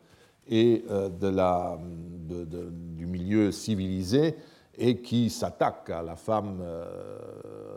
et 0.49 0.83
euh, 0.89 1.09
de 1.09 1.27
la, 1.27 1.77
du 1.79 3.05
milieu 3.05 3.51
civilisé 3.51 4.35
et 4.81 4.97
qui 4.97 5.29
s'attaque 5.29 5.89
à 5.89 6.01
la 6.01 6.15
femme 6.15 6.59
euh, 6.61 6.85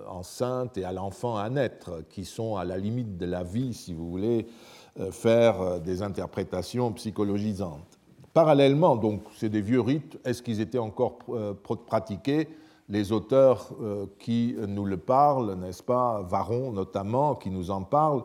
enceinte 0.08 0.78
et 0.78 0.84
à 0.84 0.92
l'enfant 0.92 1.36
à 1.36 1.48
naître, 1.50 2.02
qui 2.08 2.24
sont 2.24 2.56
à 2.56 2.64
la 2.64 2.78
limite 2.78 3.16
de 3.16 3.26
la 3.26 3.42
vie, 3.42 3.74
si 3.74 3.92
vous 3.92 4.08
voulez 4.08 4.46
euh, 4.98 5.10
faire 5.10 5.80
des 5.80 6.02
interprétations 6.02 6.92
psychologisantes. 6.92 7.98
Parallèlement, 8.32 8.96
donc, 8.96 9.22
c'est 9.36 9.50
des 9.50 9.60
vieux 9.60 9.80
rites, 9.80 10.18
est-ce 10.24 10.42
qu'ils 10.42 10.60
étaient 10.60 10.78
encore 10.78 11.18
pratiqués? 11.86 12.48
Les 12.88 13.12
auteurs 13.12 13.70
euh, 13.80 14.06
qui 14.18 14.56
nous 14.66 14.84
le 14.84 14.96
parlent, 14.96 15.54
n'est-ce 15.54 15.82
pas, 15.82 16.22
Varon 16.22 16.72
notamment, 16.72 17.34
qui 17.34 17.50
nous 17.50 17.70
en 17.70 17.82
parle, 17.82 18.24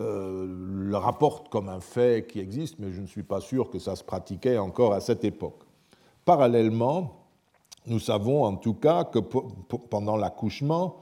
euh, 0.00 0.46
le 0.46 0.96
rapportent 0.96 1.48
comme 1.48 1.68
un 1.68 1.80
fait 1.80 2.26
qui 2.26 2.38
existe, 2.40 2.76
mais 2.78 2.92
je 2.92 3.00
ne 3.00 3.06
suis 3.06 3.24
pas 3.24 3.40
sûr 3.40 3.68
que 3.68 3.78
ça 3.78 3.96
se 3.96 4.04
pratiquait 4.04 4.56
encore 4.56 4.92
à 4.92 5.00
cette 5.00 5.24
époque. 5.24 5.62
Parallèlement, 6.24 7.16
nous 7.88 8.00
savons 8.00 8.44
en 8.44 8.56
tout 8.56 8.74
cas 8.74 9.04
que 9.04 9.18
pendant 9.18 10.16
l'accouchement, 10.16 10.96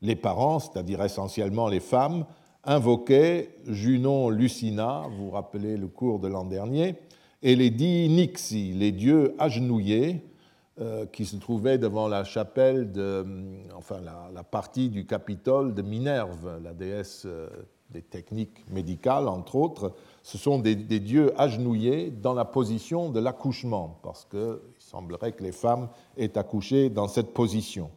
les 0.00 0.16
parents, 0.16 0.58
c'est-à-dire 0.58 1.02
essentiellement 1.02 1.68
les 1.68 1.80
femmes, 1.80 2.24
invoquaient 2.64 3.50
Junon 3.66 4.30
Lucina, 4.30 5.04
vous 5.10 5.26
vous 5.26 5.30
rappelez 5.30 5.76
le 5.76 5.88
cours 5.88 6.18
de 6.18 6.28
l'an 6.28 6.44
dernier, 6.44 6.96
et 7.42 7.56
les 7.56 7.70
dix 7.70 8.08
Nixi, 8.08 8.72
les 8.72 8.92
dieux 8.92 9.34
agenouillés, 9.38 10.22
euh, 10.80 11.04
qui 11.04 11.26
se 11.26 11.36
trouvait 11.36 11.76
devant 11.76 12.08
la 12.08 12.24
chapelle, 12.24 12.92
de, 12.92 13.00
euh, 13.00 13.24
enfin 13.76 13.98
la, 14.00 14.42
partie 14.42 14.88
du 14.88 15.04
Capitole 15.04 15.74
de 15.74 15.82
Minerve, 15.82 16.60
la 16.64 16.72
déesse 16.72 17.24
euh, 17.26 17.50
des 17.90 18.00
techniques 18.00 18.64
médicales, 18.70 19.28
entre 19.28 19.56
autres. 19.56 19.92
Ce 20.22 20.38
sont 20.38 20.58
des, 20.58 20.74
dieux 20.74 21.38
agenouillés 21.38 22.10
dans 22.10 22.32
la 22.32 22.46
position 22.46 23.10
de 23.10 23.20
l'accouchement, 23.20 23.98
parce 24.02 24.24
qu'il 24.24 24.58
semblerait 24.92 25.32
que 25.32 25.42
les 25.42 25.52
femmes 25.52 25.88
aient 26.16 26.36
accouché 26.36 26.90
dans 26.90 27.08
cette 27.08 27.32
position. 27.32 27.90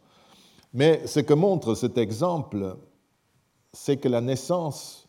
Mais 0.72 1.06
ce 1.06 1.20
que 1.20 1.34
montre 1.34 1.74
cet 1.74 1.98
exemple, 1.98 2.76
c'est 3.72 3.98
que 3.98 4.08
la 4.08 4.20
naissance, 4.22 5.08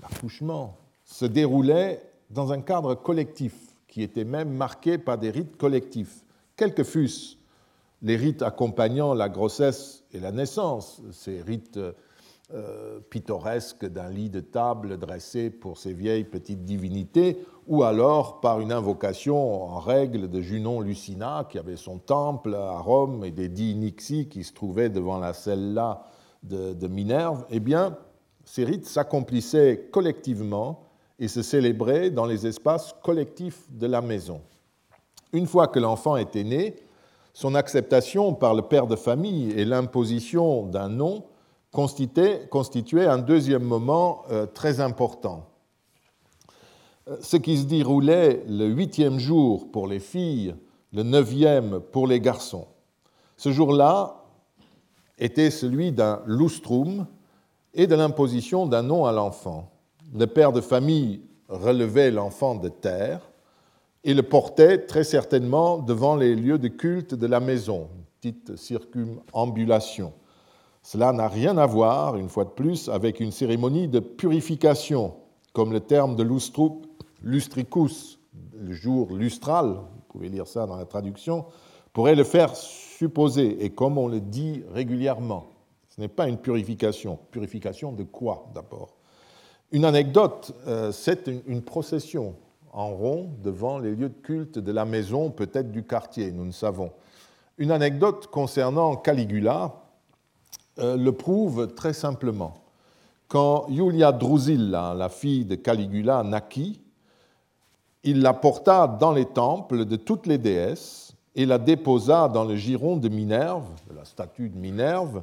l'accouchement, 0.00 0.76
se 1.04 1.24
déroulait 1.24 2.02
dans 2.30 2.52
un 2.52 2.60
cadre 2.60 2.94
collectif, 2.94 3.54
qui 3.88 4.02
était 4.02 4.24
même 4.24 4.50
marqué 4.50 4.98
par 4.98 5.16
des 5.16 5.30
rites 5.30 5.56
collectifs 5.56 6.22
quels 6.56 6.74
que 6.74 6.84
fussent 6.84 7.38
les 8.02 8.16
rites 8.16 8.42
accompagnant 8.42 9.14
la 9.14 9.28
grossesse 9.28 10.04
et 10.12 10.20
la 10.20 10.32
naissance, 10.32 11.00
ces 11.12 11.40
rites 11.40 11.78
euh, 12.52 13.00
pittoresques 13.10 13.86
d'un 13.86 14.10
lit 14.10 14.30
de 14.30 14.40
table 14.40 14.98
dressé 14.98 15.50
pour 15.50 15.78
ces 15.78 15.92
vieilles 15.92 16.24
petites 16.24 16.64
divinités, 16.64 17.38
ou 17.66 17.82
alors 17.82 18.40
par 18.40 18.60
une 18.60 18.72
invocation 18.72 19.64
en 19.64 19.78
règle 19.78 20.30
de 20.30 20.40
Junon 20.40 20.80
Lucina, 20.80 21.46
qui 21.50 21.58
avait 21.58 21.76
son 21.76 21.98
temple 21.98 22.54
à 22.54 22.78
Rome, 22.78 23.24
et 23.24 23.30
des 23.30 23.48
Nixi 23.48 24.28
qui 24.28 24.44
se 24.44 24.52
trouvaient 24.52 24.88
devant 24.88 25.18
la 25.18 25.32
celle-là 25.32 26.04
de, 26.42 26.72
de 26.72 26.86
Minerve, 26.88 27.44
eh 27.50 27.60
bien, 27.60 27.96
ces 28.44 28.64
rites 28.64 28.86
s'accomplissaient 28.86 29.88
collectivement 29.92 30.84
et 31.18 31.28
se 31.28 31.42
célébraient 31.42 32.10
dans 32.10 32.26
les 32.26 32.46
espaces 32.46 32.94
collectifs 33.02 33.64
de 33.70 33.86
la 33.86 34.00
maison. 34.00 34.40
Une 35.32 35.46
fois 35.46 35.66
que 35.66 35.78
l'enfant 35.78 36.16
était 36.16 36.44
né, 36.44 36.76
son 37.32 37.54
acceptation 37.54 38.32
par 38.34 38.54
le 38.54 38.62
père 38.62 38.86
de 38.86 38.96
famille 38.96 39.50
et 39.50 39.64
l'imposition 39.64 40.62
d'un 40.64 40.88
nom 40.88 41.24
constituaient 41.70 43.06
un 43.06 43.18
deuxième 43.18 43.64
moment 43.64 44.22
euh, 44.30 44.46
très 44.46 44.80
important. 44.80 45.46
Euh, 47.08 47.16
ce 47.20 47.36
qui 47.36 47.56
se 47.56 47.64
déroulait 47.64 48.42
le 48.48 48.66
huitième 48.66 49.18
jour 49.18 49.70
pour 49.70 49.86
les 49.86 50.00
filles, 50.00 50.54
le 50.92 51.02
neuvième 51.02 51.80
pour 51.92 52.06
les 52.06 52.20
garçons. 52.20 52.66
Ce 53.36 53.52
jour-là 53.52 54.24
était 55.18 55.50
celui 55.50 55.92
d'un 55.92 56.22
lustrum 56.26 57.06
et 57.74 57.86
de 57.86 57.94
l'imposition 57.94 58.66
d'un 58.66 58.82
nom 58.82 59.04
à 59.04 59.12
l'enfant. 59.12 59.70
Le 60.14 60.26
père 60.26 60.52
de 60.52 60.60
famille 60.60 61.20
relevait 61.48 62.10
l'enfant 62.10 62.54
de 62.54 62.68
terre 62.68 63.20
et 64.02 64.14
le 64.14 64.22
portait 64.22 64.86
très 64.86 65.04
certainement 65.04 65.78
devant 65.78 66.16
les 66.16 66.34
lieux 66.34 66.58
de 66.58 66.68
culte 66.68 67.14
de 67.14 67.26
la 67.26 67.40
maison, 67.40 67.88
petite 68.20 68.56
circumambulation. 68.56 70.12
Cela 70.82 71.12
n'a 71.12 71.28
rien 71.28 71.58
à 71.58 71.66
voir, 71.66 72.16
une 72.16 72.28
fois 72.28 72.44
de 72.44 72.50
plus, 72.50 72.88
avec 72.88 73.20
une 73.20 73.32
cérémonie 73.32 73.88
de 73.88 73.98
purification, 74.00 75.14
comme 75.52 75.72
le 75.72 75.80
terme 75.80 76.14
de 76.14 76.22
lustricus, 77.26 78.20
le 78.54 78.72
jour 78.72 79.12
lustral, 79.12 79.66
vous 79.66 80.02
pouvez 80.08 80.28
lire 80.28 80.46
ça 80.46 80.64
dans 80.64 80.76
la 80.76 80.84
traduction, 80.84 81.44
pourrait 81.92 82.14
le 82.14 82.24
faire 82.24 82.54
supposer, 82.54 83.64
et 83.64 83.70
comme 83.70 83.98
on 83.98 84.06
le 84.06 84.20
dit 84.20 84.62
régulièrement. 84.72 85.48
Ce 85.88 86.00
n'est 86.00 86.08
pas 86.08 86.28
une 86.28 86.38
purification. 86.38 87.18
Purification 87.30 87.92
de 87.92 88.04
quoi 88.04 88.46
d'abord? 88.54 88.94
Une 89.72 89.84
anecdote, 89.84 90.52
euh, 90.68 90.92
c'est 90.92 91.28
une 91.46 91.62
procession 91.62 92.36
en 92.72 92.90
rond 92.90 93.30
devant 93.42 93.78
les 93.78 93.90
lieux 93.90 94.10
de 94.10 94.22
culte 94.22 94.58
de 94.58 94.72
la 94.72 94.84
maison, 94.84 95.30
peut-être 95.30 95.72
du 95.72 95.82
quartier, 95.82 96.30
nous 96.30 96.44
ne 96.44 96.52
savons. 96.52 96.92
Une 97.58 97.72
anecdote 97.72 98.28
concernant 98.28 98.94
Caligula 98.96 99.82
euh, 100.78 100.96
le 100.96 101.10
prouve 101.12 101.74
très 101.74 101.94
simplement. 101.94 102.54
Quand 103.28 103.66
Julia 103.68 104.12
Drusilla, 104.12 104.94
la 104.94 105.08
fille 105.08 105.44
de 105.44 105.56
Caligula, 105.56 106.22
naquit, 106.22 106.80
il 108.06 108.22
la 108.22 108.32
porta 108.32 108.86
dans 108.86 109.12
les 109.12 109.26
temples 109.26 109.84
de 109.84 109.96
toutes 109.96 110.26
les 110.26 110.38
déesses 110.38 111.12
et 111.34 111.44
la 111.44 111.58
déposa 111.58 112.28
dans 112.28 112.44
le 112.44 112.54
giron 112.54 112.96
de 112.96 113.08
Minerve, 113.08 113.68
de 113.90 113.94
la 113.96 114.04
statue 114.04 114.48
de 114.48 114.56
Minerve, 114.56 115.22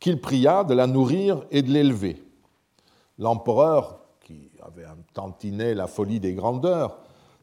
qu'il 0.00 0.20
pria 0.20 0.64
de 0.64 0.74
la 0.74 0.86
nourrir 0.86 1.44
et 1.50 1.62
de 1.62 1.70
l'élever. 1.70 2.22
L'empereur, 3.18 4.00
qui 4.20 4.50
avait 4.60 4.84
un 4.84 4.98
tantinet 5.14 5.74
la 5.74 5.86
folie 5.86 6.20
des 6.20 6.34
grandeurs, 6.34 6.98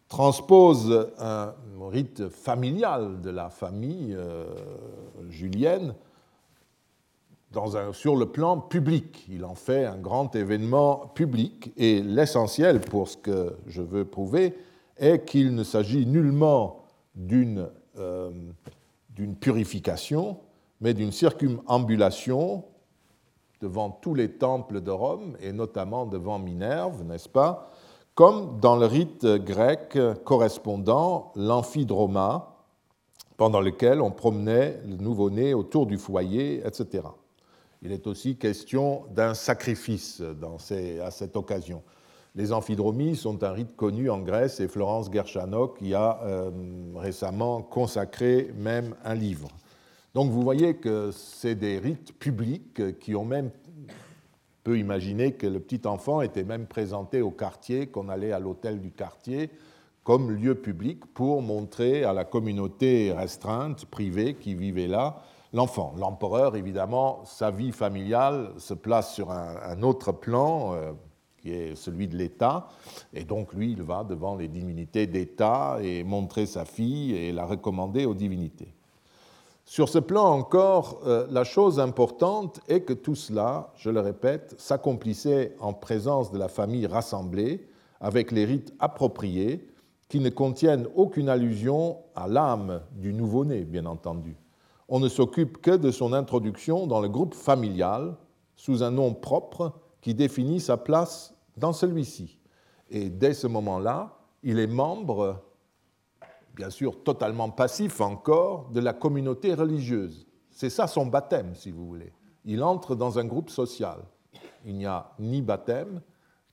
transpose 0.10 1.10
un 1.18 1.54
rite 1.90 2.28
familial 2.28 3.22
de 3.22 3.30
la 3.32 3.50
famille 3.50 4.14
euh, 4.14 4.46
julienne 5.30 5.96
sur 7.94 8.16
le 8.16 8.26
plan 8.26 8.60
public. 8.60 9.26
Il 9.30 9.46
en 9.46 9.56
fait 9.56 9.86
un 9.86 9.98
grand 9.98 10.36
événement 10.36 11.12
public 11.16 11.72
et 11.78 12.02
l'essentiel 12.02 12.82
pour 12.82 13.08
ce 13.08 13.18
que 13.18 13.56
je 13.68 13.82
veux 13.82 14.06
prouver 14.06 14.56
est 14.98 15.26
qu'il 15.26 15.56
ne 15.56 15.64
s'agit 15.64 16.06
nullement 16.06 16.84
d'une 17.16 17.70
euh, 17.98 18.32
purification, 19.40 20.40
mais 20.82 20.94
d'une 20.94 21.12
circumambulation 21.12 22.66
devant 23.62 23.90
tous 23.90 24.14
les 24.14 24.30
temples 24.30 24.82
de 24.82 24.92
Rome, 24.92 25.38
et 25.40 25.54
notamment 25.54 26.06
devant 26.06 26.40
Minerve, 26.40 27.04
n'est-ce 27.04 27.30
pas 27.30 27.72
Comme 28.16 28.60
dans 28.60 28.76
le 28.76 28.86
rite 28.86 29.26
grec 29.26 29.98
correspondant, 30.26 31.32
l'amphidroma, 31.36 32.54
pendant 33.38 33.62
lequel 33.62 34.02
on 34.02 34.12
promenait 34.12 34.82
le 34.86 34.98
nouveau-né 34.98 35.54
autour 35.54 35.86
du 35.86 35.98
foyer, 35.98 36.66
etc. 36.66 37.08
Il 37.82 37.92
est 37.92 38.08
aussi 38.08 38.38
question 38.38 39.06
d'un 39.12 39.34
sacrifice 39.34 40.22
à 41.02 41.12
cette 41.12 41.36
occasion. 41.36 41.84
Les 42.36 42.52
amphidromies 42.52 43.16
sont 43.16 43.44
un 43.44 43.52
rite 43.52 43.76
connu 43.76 44.10
en 44.10 44.20
Grèce 44.20 44.60
et 44.60 44.68
Florence 44.68 45.12
Gershano 45.12 45.68
qui 45.68 45.94
a 45.94 46.20
euh, 46.24 46.52
récemment 46.96 47.62
consacré 47.62 48.52
même 48.58 48.96
un 49.04 49.14
livre. 49.14 49.50
Donc 50.14 50.32
vous 50.32 50.42
voyez 50.42 50.76
que 50.76 51.12
c'est 51.12 51.56
des 51.56 51.78
rites 51.78 52.18
publics 52.18 53.00
qui 53.00 53.16
ont 53.16 53.26
même 53.26 53.52
peut 54.64 54.80
imaginer 54.80 55.34
que 55.34 55.46
le 55.46 55.60
petit 55.60 55.86
enfant 55.88 56.22
était 56.22 56.44
même 56.44 56.68
présenté 56.68 57.22
au 57.22 57.32
quartier, 57.32 57.88
qu'on 57.88 58.10
allait 58.10 58.32
à 58.32 58.40
l'hôtel 58.40 58.80
du 58.80 58.92
quartier 58.92 59.52
comme 60.04 60.32
lieu 60.32 60.56
public 60.56 61.06
pour 61.14 61.42
montrer 61.42 62.04
à 62.04 62.14
la 62.14 62.26
communauté 62.26 63.14
restreinte, 63.14 63.86
privée, 63.86 64.36
qui 64.36 64.54
vivait 64.54 64.88
là, 64.88 65.22
l'enfant. 65.54 65.94
L'empereur, 65.98 66.58
évidemment, 66.58 67.24
sa 67.24 67.52
vie 67.52 67.72
familiale 67.72 68.52
se 68.58 68.74
place 68.74 69.14
sur 69.14 69.32
un, 69.32 69.82
autre 69.82 70.12
plan, 70.12 70.74
euh, 70.74 70.92
qui 71.44 71.52
est 71.52 71.76
celui 71.76 72.08
de 72.08 72.16
l'État, 72.16 72.70
et 73.14 73.26
donc 73.26 73.54
lui, 73.54 73.74
il 73.74 73.84
va 73.84 74.06
devant 74.06 74.38
les 74.38 74.48
divinités 74.48 75.08
d'État 75.08 75.78
et 75.82 76.06
montrer 76.06 76.46
sa 76.46 76.64
fille 76.64 77.14
et 77.14 77.34
la 77.34 77.46
recommander 77.46 78.06
aux 78.06 78.14
divinités. 78.14 78.74
Sur 79.66 79.90
ce 79.90 80.00
plan 80.00 80.24
encore, 80.24 81.02
euh, 81.06 81.28
la 81.30 81.44
chose 81.44 81.82
importante 81.82 82.62
est 82.70 82.82
que 82.82 82.94
tout 82.94 83.16
cela, 83.16 83.74
je 83.76 83.90
le 83.90 84.00
répète, 84.00 84.56
s'accomplissait 84.58 85.54
en 85.60 85.74
présence 85.74 86.32
de 86.32 86.38
la 86.38 86.48
famille 86.48 86.88
rassemblée, 86.88 87.68
avec 88.00 88.32
les 88.32 88.46
rites 88.46 88.74
appropriés, 88.80 89.68
qui 90.08 90.22
ne 90.22 90.30
contiennent 90.30 90.88
aucune 90.96 91.28
allusion 91.28 91.98
à 92.16 92.30
l'âme 92.30 92.82
du 92.94 93.14
nouveau-né, 93.14 93.66
bien 93.66 93.86
entendu. 93.86 94.38
On 94.88 95.02
ne 95.02 95.10
s'occupe 95.10 95.58
que 95.58 95.72
de 95.72 95.92
son 95.92 96.14
introduction 96.14 96.88
dans 96.88 97.02
le 97.02 97.10
groupe 97.10 97.34
familial, 97.34 98.16
sous 98.56 98.82
un 98.82 98.92
nom 98.92 99.14
propre 99.14 99.74
qui 100.00 100.14
définit 100.14 100.62
sa 100.62 100.78
place 100.78 101.33
dans 101.58 101.74
celui-ci. 101.74 102.40
Et 102.90 103.10
dès 103.10 103.34
ce 103.34 103.48
moment-là, 103.48 104.18
il 104.44 104.60
est 104.60 104.68
membre 104.68 105.44
bien 106.56 106.70
sûr 106.70 107.04
totalement 107.04 107.50
passif 107.50 108.02
encore, 108.02 108.70
de 108.70 108.80
la 108.80 108.94
communauté 108.94 109.54
religieuse. 109.54 110.28
C'est 110.52 110.70
ça 110.70 110.88
son 110.88 111.08
baptême, 111.08 111.56
si 111.56 111.72
vous 111.72 111.88
voulez. 111.88 112.14
Il 112.46 112.64
entre 112.64 112.96
dans 112.96 113.18
un 113.18 113.26
groupe 113.26 113.50
social. 113.50 114.00
Il 114.66 114.76
n'y 114.76 114.86
a 114.86 115.12
ni 115.20 115.42
baptême, 115.42 116.02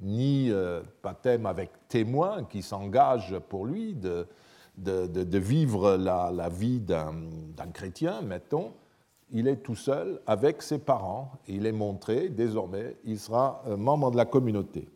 ni 0.01 0.51
euh, 0.51 0.83
baptême 1.03 1.45
avec 1.45 1.71
témoin 1.89 2.45
qui 2.45 2.63
s'engage 2.63 3.39
pour 3.49 3.67
lui 3.67 3.95
de, 3.95 4.27
vivre 5.39 5.97
la 5.97 6.49
vie 6.49 6.81
d'un 6.81 7.71
chrétien, 7.73 8.23
mettons. 8.23 8.73
Il 9.33 9.47
est 9.47 9.59
tout 9.59 9.77
seul 9.77 10.21
avec 10.27 10.61
ses 10.63 10.79
parents 10.79 11.33
il 11.47 11.67
est 11.67 11.73
montré, 11.73 12.29
désormais, 12.29 12.97
il 13.05 13.19
sera 13.19 13.63
euh, 13.69 13.77
membre 13.77 14.11
de 14.11 14.17
la 14.17 14.25
communauté. 14.25 14.89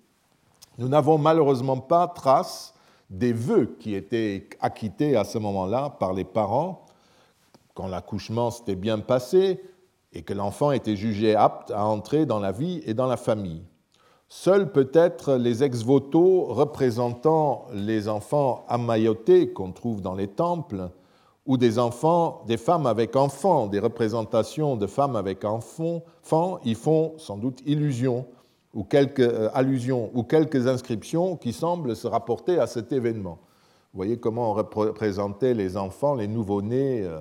Nous 0.79 0.89
n'avons 0.89 1.19
malheureusement 1.19 1.79
pas 1.79 2.09
trace 2.09 2.75
des 3.11 3.33
vœux 3.33 3.77
qui 3.79 3.95
étaient 3.95 4.49
acquittés 4.61 5.17
à 5.17 5.25
ce 5.25 5.39
moment-là 5.39 5.91
par 6.01 6.13
les 6.13 6.25
parents 6.25 6.85
quand 7.75 7.87
l'accouchement 7.87 8.51
s'était 8.51 8.75
bien 8.75 8.99
passé 8.99 9.61
et 10.13 10.23
que 10.23 10.33
l'enfant 10.33 10.73
était 10.73 10.97
jugé 10.97 11.35
apte 11.35 11.71
à 11.71 11.85
entrer 11.85 12.27
dans 12.27 12.41
la 12.41 12.53
vie 12.53 12.83
et 12.87 12.95
dans 12.95 13.07
la 13.07 13.17
famille. 13.17 13.63
Seuls 14.29 14.73
peut-être 14.73 15.35
les 15.35 15.63
ex-voto 15.63 16.45
représentant 16.47 17.67
les 17.73 18.09
enfants 18.09 18.65
amaillotés 18.69 19.53
qu'on 19.53 19.73
trouve 19.73 20.01
dans 20.01 20.15
les 20.15 20.29
temples, 20.29 20.91
ou 21.47 21.59
des 21.59 21.79
enfants, 21.79 22.43
des 22.47 22.57
femmes 22.57 22.87
avec 22.87 23.17
enfants, 23.17 23.67
des 23.67 23.79
représentations 23.79 24.77
de 24.77 24.87
femmes 24.87 25.17
avec 25.17 25.45
enfants, 25.45 26.03
y 26.65 26.75
font 26.75 27.15
sans 27.19 27.37
doute 27.37 27.61
illusion 27.67 28.27
ou 28.73 28.83
quelques 28.83 29.21
euh, 29.21 29.51
allusions 29.55 30.11
ou 30.15 30.23
quelques 30.23 30.67
inscriptions 30.67 31.37
qui 31.37 31.53
semblent 31.53 31.95
se 31.95 32.07
rapporter 32.07 32.59
à 32.59 32.67
cet 32.67 32.93
événement. 32.93 33.39
Vous 33.93 33.99
voyez 33.99 34.19
comment 34.19 34.51
on 34.51 34.55
représentait 34.55 35.55
les 35.55 35.77
enfants, 35.77 36.15
les 36.17 36.27
nouveau-nés 36.27 37.03
euh, 37.05 37.21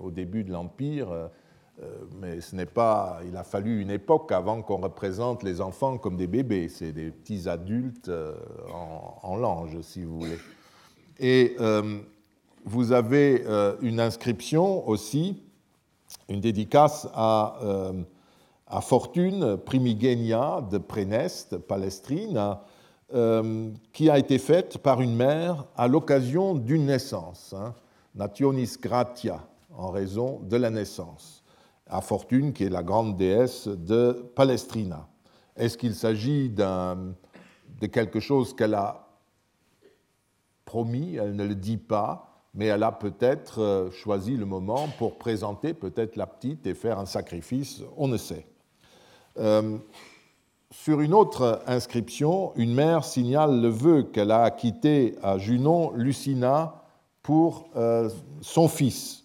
au 0.00 0.10
début 0.10 0.44
de 0.44 0.52
l'Empire, 0.52 1.10
euh, 1.10 1.28
mais 2.20 2.40
ce 2.40 2.54
n'est 2.54 2.66
pas. 2.66 3.20
Il 3.26 3.36
a 3.36 3.42
fallu 3.42 3.80
une 3.80 3.90
époque 3.90 4.30
avant 4.30 4.62
qu'on 4.62 4.76
représente 4.76 5.42
les 5.42 5.60
enfants 5.60 5.98
comme 5.98 6.16
des 6.16 6.28
bébés. 6.28 6.68
C'est 6.68 6.92
des 6.92 7.10
petits 7.10 7.48
adultes 7.48 8.10
en, 8.72 9.18
en 9.22 9.36
lange, 9.36 9.80
si 9.80 10.04
vous 10.04 10.20
voulez. 10.20 10.38
Et 11.18 11.56
vous 12.66 12.92
avez 12.92 13.44
une 13.80 14.00
inscription 14.00 14.86
aussi, 14.88 15.42
une 16.28 16.40
dédicace 16.40 17.08
à 17.14 17.58
à 18.66 18.80
Fortune 18.80 19.56
Primigenia 19.56 20.60
de 20.60 20.78
Préneste, 20.78 21.56
Palestrine, 21.56 22.56
euh, 23.14 23.70
qui 23.92 24.10
a 24.10 24.18
été 24.18 24.38
faite 24.38 24.78
par 24.78 25.00
une 25.00 25.14
mère 25.14 25.64
à 25.76 25.86
l'occasion 25.86 26.54
d'une 26.54 26.86
naissance, 26.86 27.54
hein, 27.56 27.74
Nationis 28.14 28.76
Gratia, 28.80 29.46
en 29.76 29.90
raison 29.90 30.40
de 30.40 30.56
la 30.56 30.70
naissance, 30.70 31.44
à 31.86 32.00
Fortune, 32.00 32.52
qui 32.52 32.64
est 32.64 32.70
la 32.70 32.82
grande 32.82 33.16
déesse 33.16 33.68
de 33.68 34.28
Palestrina. 34.34 35.06
Est-ce 35.54 35.78
qu'il 35.78 35.94
s'agit 35.94 36.50
de 36.50 37.86
quelque 37.86 38.18
chose 38.18 38.54
qu'elle 38.54 38.74
a 38.74 39.06
promis? 40.64 41.14
Elle 41.14 41.36
ne 41.36 41.44
le 41.44 41.54
dit 41.54 41.76
pas, 41.76 42.35
mais 42.56 42.66
elle 42.66 42.82
a 42.82 42.90
peut-être 42.90 43.60
euh, 43.60 43.90
choisi 43.90 44.36
le 44.36 44.46
moment 44.46 44.88
pour 44.98 45.18
présenter 45.18 45.74
peut-être 45.74 46.16
la 46.16 46.26
petite 46.26 46.66
et 46.66 46.74
faire 46.74 46.98
un 46.98 47.06
sacrifice, 47.06 47.82
on 47.96 48.08
ne 48.08 48.16
sait. 48.16 48.46
Euh, 49.38 49.76
sur 50.70 51.00
une 51.02 51.14
autre 51.14 51.62
inscription, 51.66 52.52
une 52.56 52.74
mère 52.74 53.04
signale 53.04 53.60
le 53.60 53.68
vœu 53.68 54.02
qu'elle 54.04 54.30
a 54.30 54.42
acquitté 54.42 55.14
à 55.22 55.38
Junon 55.38 55.92
Lucina 55.92 56.82
pour 57.22 57.68
euh, 57.76 58.08
son 58.40 58.66
fils. 58.66 59.22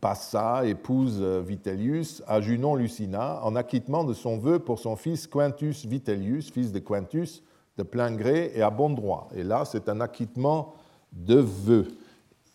Bassa 0.00 0.64
épouse 0.66 1.20
Vitellius 1.20 2.22
à 2.28 2.40
Junon 2.40 2.76
Lucina 2.76 3.40
en 3.42 3.56
acquittement 3.56 4.04
de 4.04 4.14
son 4.14 4.38
vœu 4.38 4.60
pour 4.60 4.78
son 4.78 4.94
fils 4.94 5.26
Quintus 5.26 5.84
Vitellius, 5.84 6.52
fils 6.52 6.70
de 6.70 6.78
Quintus, 6.78 7.42
de 7.76 7.82
plein 7.82 8.12
gré 8.12 8.52
et 8.54 8.62
à 8.62 8.70
bon 8.70 8.90
droit. 8.90 9.28
Et 9.34 9.42
là, 9.42 9.64
c'est 9.64 9.88
un 9.88 10.00
acquittement 10.00 10.74
de 11.12 11.36
vœux. 11.36 11.88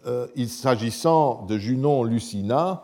Euh, 0.06 0.28
s'agissant 0.48 1.46
de 1.46 1.58
Junon 1.58 2.04
Lucina, 2.04 2.84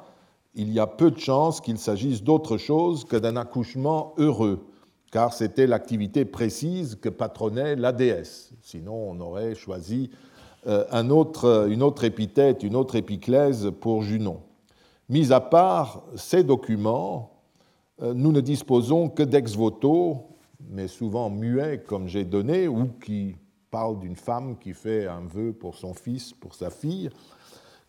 il 0.56 0.72
y 0.74 0.80
a 0.80 0.88
peu 0.88 1.12
de 1.12 1.20
chances 1.20 1.62
qu'il 1.62 1.78
s'agisse 1.78 2.24
d'autre 2.24 2.58
chose 2.58 3.06
que 3.06 3.16
d'un 3.16 3.38
accouchement 3.38 4.14
heureux, 4.18 4.66
car 5.12 5.34
c'était 5.34 5.68
l'activité 5.68 6.26
précise 6.26 6.96
que 6.96 7.10
patronnait 7.10 7.76
la 7.76 7.92
déesse. 7.92 8.52
Sinon, 8.62 9.12
on 9.12 9.20
aurait 9.22 9.56
choisi 9.56 10.10
euh, 10.68 10.86
autre, 11.10 11.68
une 11.70 11.84
autre 11.84 12.04
épithète, 12.04 12.64
une 12.64 12.76
autre 12.76 12.96
épiclèse 12.96 13.72
pour 13.80 14.04
Junon. 14.04 14.42
Mis 15.10 15.32
à 15.32 15.42
part 15.42 16.04
ces 16.16 16.44
documents, 16.44 17.32
euh, 18.02 18.14
nous 18.14 18.32
ne 18.32 18.42
disposons 18.42 19.10
que 19.10 19.24
d'ex-voto, 19.24 20.31
mais 20.70 20.88
souvent 20.88 21.30
muets 21.30 21.84
comme 21.86 22.08
j'ai 22.08 22.26
donné, 22.26 22.68
ou 22.68 22.88
qui 23.04 23.36
parlent 23.70 24.00
d'une 24.00 24.16
femme 24.16 24.58
qui 24.58 24.74
fait 24.74 25.08
un 25.08 25.22
vœu 25.22 25.54
pour 25.54 25.76
son 25.76 25.94
fils, 25.94 26.34
pour 26.34 26.56
sa 26.56 26.70
fille, 26.70 27.10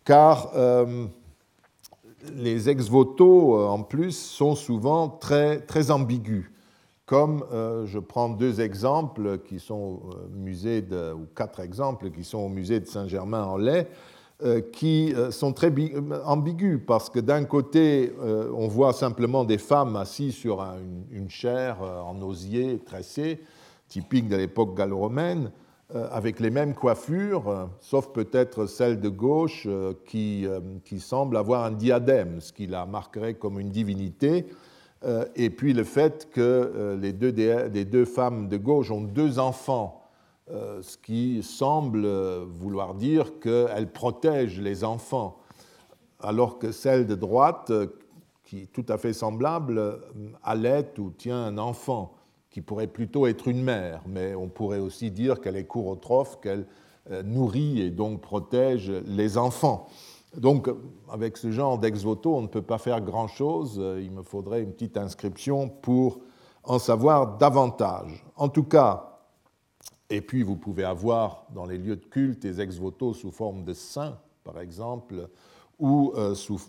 car 0.05 0.53
euh, 0.55 1.07
les 2.35 2.69
ex-voto, 2.69 3.59
euh, 3.59 3.67
en 3.67 3.83
plus, 3.83 4.13
sont 4.13 4.55
souvent 4.55 5.09
très, 5.09 5.61
très 5.61 5.91
ambigus. 5.91 6.49
Comme 7.05 7.45
je 7.85 7.99
prends 7.99 8.31
deux 8.31 8.63
exemples 8.63 9.41
qui 9.41 9.59
sont 9.59 9.75
au 9.75 10.29
musée 10.31 10.83
ou 11.15 11.27
quatre 11.37 11.61
exemples 11.61 12.11
qui 12.11 12.25
sont 12.25 12.39
au 12.39 12.49
musée 12.49 12.81
de 12.81 12.87
Saint-Germain-en-Laye, 12.87 13.81
euh, 13.81 13.85
qui 14.72 15.14
euh, 15.14 15.31
sont 15.31 15.52
très 15.52 15.72
ambigus, 16.24 16.81
parce 16.87 17.11
que 17.11 17.20
d'un 17.20 17.44
côté, 17.44 18.12
euh, 18.20 18.50
on 18.55 18.68
voit 18.68 18.92
simplement 18.92 19.44
des 19.44 19.59
femmes 19.59 19.96
assises 19.96 20.35
sur 20.35 20.64
une 21.11 21.31
chair 21.31 21.78
en 21.83 22.20
osier 22.22 22.78
tressé, 22.78 23.40
typique 23.88 24.28
de 24.28 24.37
l'époque 24.37 24.76
gallo-romaine, 24.76 25.50
avec 26.11 26.40
les 26.40 26.48
mêmes 26.48 26.74
coiffures, 26.74 27.68
sauf 27.78 28.12
peut-être 28.14 28.64
celle 28.64 28.98
de 28.98 29.11
gauche 29.11 29.68
qui, 30.07 30.46
qui, 30.87 31.00
semble 31.00 31.37
avoir 31.37 31.64
un 31.64 31.70
diadème, 31.70 32.40
ce 32.40 32.50
qui 32.50 32.66
la 32.66 32.87
marquerait 32.87 33.35
comme 33.35 33.61
une 33.61 33.68
divinité, 33.68 34.46
et 35.37 35.50
puis 35.50 35.74
le 35.74 35.85
fait 35.85 36.31
que 36.33 36.96
les 36.98 37.12
deux, 37.12 37.35
les 37.70 37.85
deux 37.85 38.07
femmes 38.07 38.48
de 38.48 38.57
gauche 38.57 38.90
ont 38.90 39.02
deux 39.02 39.38
enfants 39.38 40.02
euh, 40.02 40.02
ce 40.48 40.96
qui 40.98 41.42
semble 41.42 42.07
vouloir 42.59 42.94
dire 42.94 43.38
qu'elle 43.40 43.90
protège 43.92 44.61
les 44.61 44.85
enfants, 44.85 45.38
alors 46.22 46.59
que 46.59 46.72
celle 46.72 47.07
de 47.07 47.14
droite, 47.14 47.70
euh, 47.70 47.87
qui 48.44 48.62
est 48.62 48.72
tout 48.72 48.87
à 48.88 48.98
fait 48.98 49.12
semblable, 49.12 49.78
euh, 49.78 49.96
allait 50.42 50.98
ou 50.98 51.11
tient 51.11 51.44
un 51.44 51.59
enfant, 51.59 52.14
qui 52.50 52.61
pourrait 52.61 52.87
plutôt 52.87 53.26
être 53.26 53.48
une 53.48 53.62
mère, 53.62 54.02
mais 54.07 54.35
on 54.35 54.48
pourrait 54.48 54.78
aussi 54.78 55.11
dire 55.11 55.40
qu'elle 55.40 55.57
est 55.57 55.64
courotrophe, 55.64 56.38
qu'elle 56.40 56.66
nourrit 57.24 57.81
et 57.81 57.90
donc 57.90 58.20
protège 58.20 58.90
les 59.07 59.38
enfants. 59.38 59.87
Donc, 60.37 60.68
avec 61.11 61.38
ce 61.38 61.50
genre 61.50 61.78
d'ex-voto, 61.78 62.37
on 62.37 62.42
ne 62.42 62.46
peut 62.46 62.62
pas 62.62 62.78
faire 62.78 63.00
grand-chose. 63.00 63.83
Il 63.98 64.12
me 64.12 64.22
faudrait 64.22 64.62
une 64.62 64.72
petite 64.72 64.98
inscription 64.98 65.68
pour 65.68 66.20
en 66.62 66.78
savoir 66.78 67.38
davantage. 67.38 68.24
En 68.37 68.48
tout 68.48 68.64
cas, 68.64 69.12
et 70.12 70.20
puis 70.20 70.42
vous 70.42 70.57
pouvez 70.57 70.85
avoir 70.85 71.46
dans 71.55 71.64
les 71.64 71.79
lieux 71.79 71.96
de 71.96 72.05
culte 72.05 72.42
des 72.42 72.61
ex-voto 72.61 73.14
sous 73.14 73.31
forme 73.31 73.64
de 73.64 73.72
saints, 73.72 74.18
par 74.44 74.61
exemple, 74.61 75.29
ou 75.79 76.12
euh, 76.16 76.35
sous, 76.35 76.61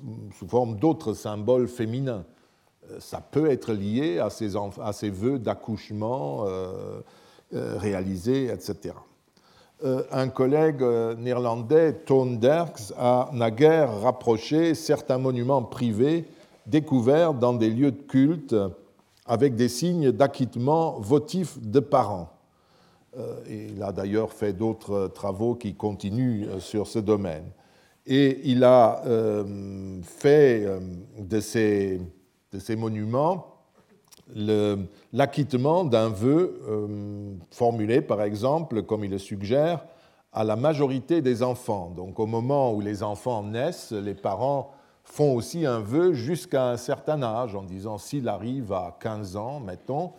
forme 0.48 0.78
d'autres 0.78 1.14
symboles 1.14 1.68
féminins. 1.68 2.24
Euh, 2.90 3.00
ça 3.00 3.20
peut 3.20 3.52
être 3.52 3.74
lié 3.74 4.20
à 4.20 4.30
ces, 4.30 5.10
vœux 5.10 5.40
d'accouchement 5.40 6.46
euh, 6.48 7.02
réalisés, 7.52 8.46
etc. 8.46 8.96
un 10.12 10.30
collègue 10.30 10.82
néerlandais, 11.18 11.94
Toon 12.06 12.38
Derks, 12.38 12.94
a 12.98 13.30
naguère 13.34 14.02
rapproché 14.02 14.74
certains 14.74 15.18
monuments 15.18 15.62
privés 15.62 16.26
découverts 16.66 17.34
dans 17.34 17.54
des 17.54 17.70
lieux 17.70 17.92
de 17.92 18.02
culte 18.02 18.56
avec 19.26 19.56
des 19.56 19.70
signes 19.70 20.12
d'acquittement 20.12 21.00
votif 21.00 21.62
de 21.62 21.82
parents. 21.82 22.33
Euh, 23.18 23.42
il 23.48 23.84
a 23.84 23.92
d'ailleurs 23.92 24.32
fait 24.32 24.54
d'autres 24.54 25.08
travaux 25.14 25.54
qui 25.54 25.76
continuent 25.76 26.48
euh, 26.48 26.60
sur 26.60 26.88
ce 26.88 27.00
domaine. 27.00 27.46
Et 28.08 28.42
il 28.50 28.64
a 28.64 29.04
euh, 29.06 30.02
fait 30.02 30.68
de 31.18 31.40
ces, 31.40 32.02
de 32.52 32.60
ces 32.60 32.76
monuments 32.76 33.48
l'acquittement 35.14 35.84
d'un 35.86 36.10
vœu 36.10 36.60
formulé, 37.52 38.02
par 38.02 38.22
exemple, 38.22 38.84
comme 38.84 39.04
il 39.04 39.12
le 39.12 39.18
suggère, 39.18 39.86
à 40.32 40.44
la 40.44 40.56
majorité 40.56 41.22
des 41.22 41.44
enfants. 41.44 41.94
Donc 41.96 42.20
au 42.20 42.26
moment 42.26 42.74
où 42.74 42.82
les 42.82 43.04
enfants 43.04 43.44
naissent, 43.44 43.92
les 43.92 44.16
parents 44.16 44.72
font 45.04 45.36
aussi 45.36 45.66
un 45.66 45.80
vœu 45.80 46.14
jusqu'à 46.14 46.70
un 46.70 46.78
certain 46.78 47.22
âge, 47.22 47.56
en 47.56 47.64
disant 47.64 47.98
s'il 47.98 48.28
arrive 48.28 48.72
à 48.74 48.98
15 49.00 49.36
ans, 49.36 49.60
mettons, 49.60 50.14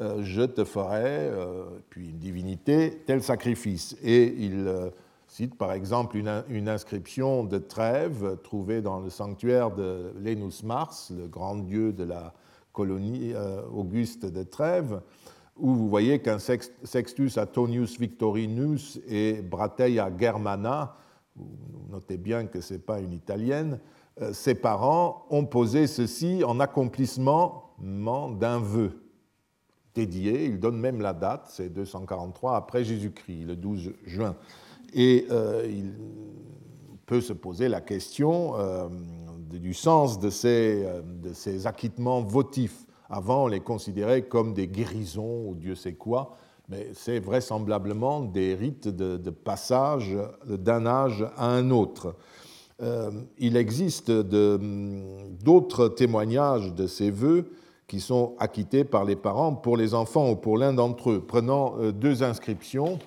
euh, 0.00 0.22
je 0.22 0.42
te 0.42 0.64
ferai, 0.64 1.04
euh, 1.04 1.64
puis 1.88 2.10
une 2.10 2.18
divinité, 2.18 3.02
tel 3.06 3.22
sacrifice. 3.22 3.96
Et 4.02 4.34
il 4.38 4.66
euh, 4.66 4.90
cite 5.26 5.56
par 5.56 5.72
exemple 5.72 6.16
une, 6.18 6.68
inscription 6.68 7.44
de 7.44 7.58
Trèves 7.58 8.36
trouvée 8.42 8.82
dans 8.82 9.00
le 9.00 9.08
sanctuaire 9.08 9.70
de 9.70 10.12
Lenus 10.20 10.62
Mars, 10.64 11.12
le 11.16 11.28
grand 11.28 11.56
dieu 11.56 11.92
de 11.92 12.04
la 12.04 12.34
colonie 12.72 13.32
auguste 13.74 14.26
de 14.26 14.42
Trèves, 14.42 15.00
où 15.56 15.74
vous 15.74 15.88
voyez 15.88 16.18
qu'un 16.20 16.38
Sextus 16.38 17.38
Antonius 17.38 17.98
Victorinus 17.98 19.00
et 19.08 19.40
Brateia 19.40 20.10
Germana, 20.14 20.94
notez 21.90 22.18
bien 22.18 22.44
que 22.44 22.60
ce 22.60 22.74
n'est 22.74 22.80
pas 22.80 23.00
une 23.00 23.14
italienne, 23.14 23.80
ses 24.32 24.54
parents 24.54 25.24
ont 25.30 25.46
posé 25.46 25.86
ceci 25.86 26.44
en 26.44 26.60
accomplissement 26.60 27.72
d'un 27.78 28.60
vœu 28.60 29.05
Il 30.02 30.60
donne 30.60 30.78
même 30.78 31.00
la 31.00 31.12
date, 31.12 31.46
c'est 31.48 31.72
243 31.72 32.56
après 32.56 32.84
Jésus-Christ, 32.84 33.44
le 33.46 33.56
12 33.56 33.92
juin. 34.04 34.36
Et 34.94 35.26
euh, 35.30 35.66
il 35.68 35.92
peut 37.06 37.20
se 37.20 37.32
poser 37.32 37.68
la 37.68 37.80
question 37.80 38.54
euh, 38.56 38.88
du 39.50 39.74
sens 39.74 40.18
de 40.18 40.30
ces, 40.30 40.84
euh, 40.84 41.02
de 41.02 41.32
ces 41.32 41.66
acquittements 41.66 42.22
votifs. 42.22 42.84
Avant, 43.08 43.44
on 43.44 43.46
les 43.46 43.60
considérait 43.60 44.22
comme 44.22 44.52
des 44.52 44.68
guérisons 44.68 45.48
ou 45.48 45.54
Dieu 45.54 45.74
sait 45.74 45.94
quoi, 45.94 46.36
mais 46.68 46.90
c'est 46.92 47.20
vraisemblablement 47.20 48.20
des 48.20 48.54
rites 48.54 48.88
de 48.88 49.30
passage 49.30 50.16
d'un 50.44 50.84
âge 50.86 51.24
à 51.36 51.46
un 51.46 51.70
autre. 51.70 52.16
il 53.38 53.56
existe 53.56 54.10
d'autres 54.10 55.86
témoignages 55.86 56.74
de 56.74 56.88
ces 56.88 57.12
vœux 57.12 57.48
qui 57.86 58.00
sont 58.00 58.34
acquittés 58.38 58.84
par 58.84 59.04
les 59.04 59.16
parents 59.16 59.54
pour 59.54 59.76
les 59.76 59.94
enfants 59.94 60.30
ou 60.30 60.36
pour 60.36 60.58
l'un 60.58 60.72
d'entre 60.72 61.10
eux. 61.12 61.20
Prenant 61.20 61.76
euh, 61.78 61.92
deux 61.92 62.22
inscriptions, 62.22 62.98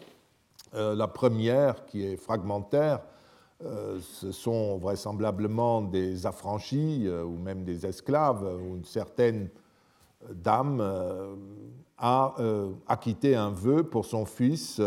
euh, 0.74 0.96
la 0.96 1.08
première 1.08 1.86
qui 1.86 2.06
est 2.06 2.15
fragmentaire, 2.15 3.02
euh, 3.65 4.00
ce 4.02 4.32
sont 4.32 4.78
vraisemblablement 4.78 5.82
des 5.82 6.26
affranchis 6.26 7.10
ou 7.10 7.38
même 7.38 7.65
des 7.65 7.86
esclaves, 7.86 8.44
où 8.44 8.78
une 8.78 8.86
certaine 8.86 9.50
dame 10.32 10.82
a 11.98 12.36
acquitté 12.88 13.36
un 13.36 13.50
vœu 13.50 13.84
pour 13.84 14.06
son 14.06 14.26
fils 14.26 14.82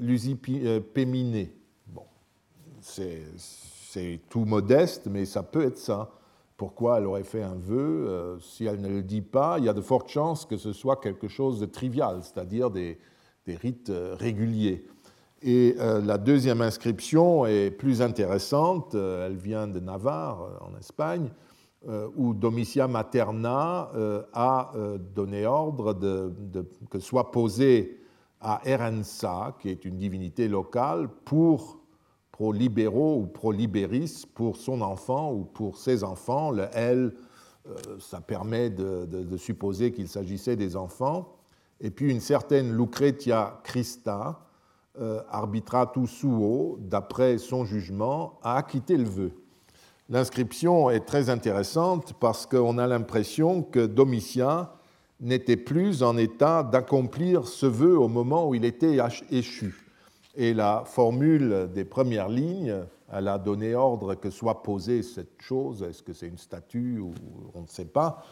Lusipéminé. 0.00 1.52
Bon, 1.88 2.04
c'est 2.80 4.20
tout 4.28 4.44
modeste, 4.44 5.08
mais 5.10 5.24
ça 5.24 5.42
peut 5.42 5.64
être 5.64 5.78
ça 5.78 6.10
pourquoi 6.56 6.98
elle 6.98 7.06
aurait 7.06 7.22
fait 7.22 7.42
un 7.42 7.54
vœu. 7.54 8.06
Euh, 8.08 8.38
si 8.40 8.64
elle 8.64 8.80
ne 8.80 8.88
le 8.88 9.02
dit 9.02 9.22
pas, 9.22 9.58
il 9.58 9.64
y 9.64 9.68
a 9.68 9.74
de 9.74 9.80
fortes 9.80 10.08
chances 10.08 10.46
que 10.46 10.56
ce 10.56 10.72
soit 10.72 10.96
quelque 10.96 11.28
chose 11.28 11.60
de 11.60 11.66
trivial, 11.66 12.20
c'est-à-dire 12.22 12.70
des, 12.70 12.98
rites 13.46 13.90
euh, 13.90 14.16
réguliers. 14.18 14.86
Et 15.42 15.76
euh, 15.78 16.00
la 16.00 16.18
deuxième 16.18 16.62
inscription 16.62 17.46
est 17.46 17.70
plus 17.70 18.00
intéressante, 18.02 18.94
elle 18.94 19.36
vient 19.36 19.68
de 19.68 19.80
Navarre, 19.80 20.60
en 20.62 20.76
Espagne, 20.78 21.28
où 22.16 22.34
Domitia 22.34 22.88
Materna 22.88 23.90
a 24.32 24.72
donné 25.14 25.46
ordre 25.46 25.96
que 26.90 26.98
soit 26.98 27.30
posé 27.30 28.00
à 28.40 28.60
Erensa, 28.64 29.56
qui 29.60 29.68
est 29.68 29.84
une 29.84 29.96
divinité 29.96 30.48
locale, 30.48 31.08
pour 31.24 31.75
pro-libéraux 32.36 33.16
ou 33.16 33.26
pro-libéris 33.26 34.26
pour 34.34 34.58
son 34.58 34.82
enfant 34.82 35.32
ou 35.32 35.44
pour 35.44 35.78
ses 35.78 36.04
enfants. 36.04 36.50
Le 36.50 36.66
L, 36.74 37.14
euh, 37.66 37.74
ça 37.98 38.20
permet 38.20 38.68
de, 38.68 39.36
supposer 39.38 39.90
qu'il 39.90 40.06
s'agissait 40.06 40.54
des 40.54 40.76
enfants. 40.76 41.32
Et 41.80 41.90
puis 41.90 42.10
une 42.10 42.20
certaine 42.20 42.76
Lucretia 42.76 43.58
Christa, 43.64 44.38
euh, 45.00 45.22
arbitratus 45.30 46.10
suo, 46.10 46.76
d'après 46.78 47.38
son 47.38 47.64
jugement, 47.64 48.38
a 48.42 48.56
acquitté 48.56 48.98
le 48.98 49.08
vœu. 49.08 49.32
L'inscription 50.10 50.90
est 50.90 51.06
très 51.06 51.30
intéressante 51.30 52.12
parce 52.20 52.44
qu'on 52.44 52.76
a 52.76 52.86
l'impression 52.86 53.62
que 53.62 53.86
Domitien 53.86 54.68
n'était 55.20 55.56
plus 55.56 56.02
en 56.02 56.18
état 56.18 56.62
d'accomplir 56.62 57.48
ce 57.48 57.64
vœu 57.64 57.98
au 57.98 58.08
moment 58.08 58.46
où 58.46 58.54
il 58.54 58.66
était 58.66 58.98
échu. 59.30 59.85
Et 60.36 60.52
la 60.52 60.84
formule 60.84 61.68
des 61.74 61.84
premières 61.84 62.28
lignes, 62.28 62.74
elle 63.12 63.28
a 63.28 63.38
donné 63.38 63.74
ordre 63.74 64.14
que 64.14 64.30
soit 64.30 64.62
posée 64.62 65.02
cette 65.02 65.40
chose, 65.40 65.82
est-ce 65.82 66.02
que 66.02 66.12
c'est 66.12 66.28
une 66.28 66.38
statue 66.38 66.98
ou 66.98 67.12
on 67.54 67.62
ne 67.62 67.66
sait 67.66 67.86
pas, 67.86 68.22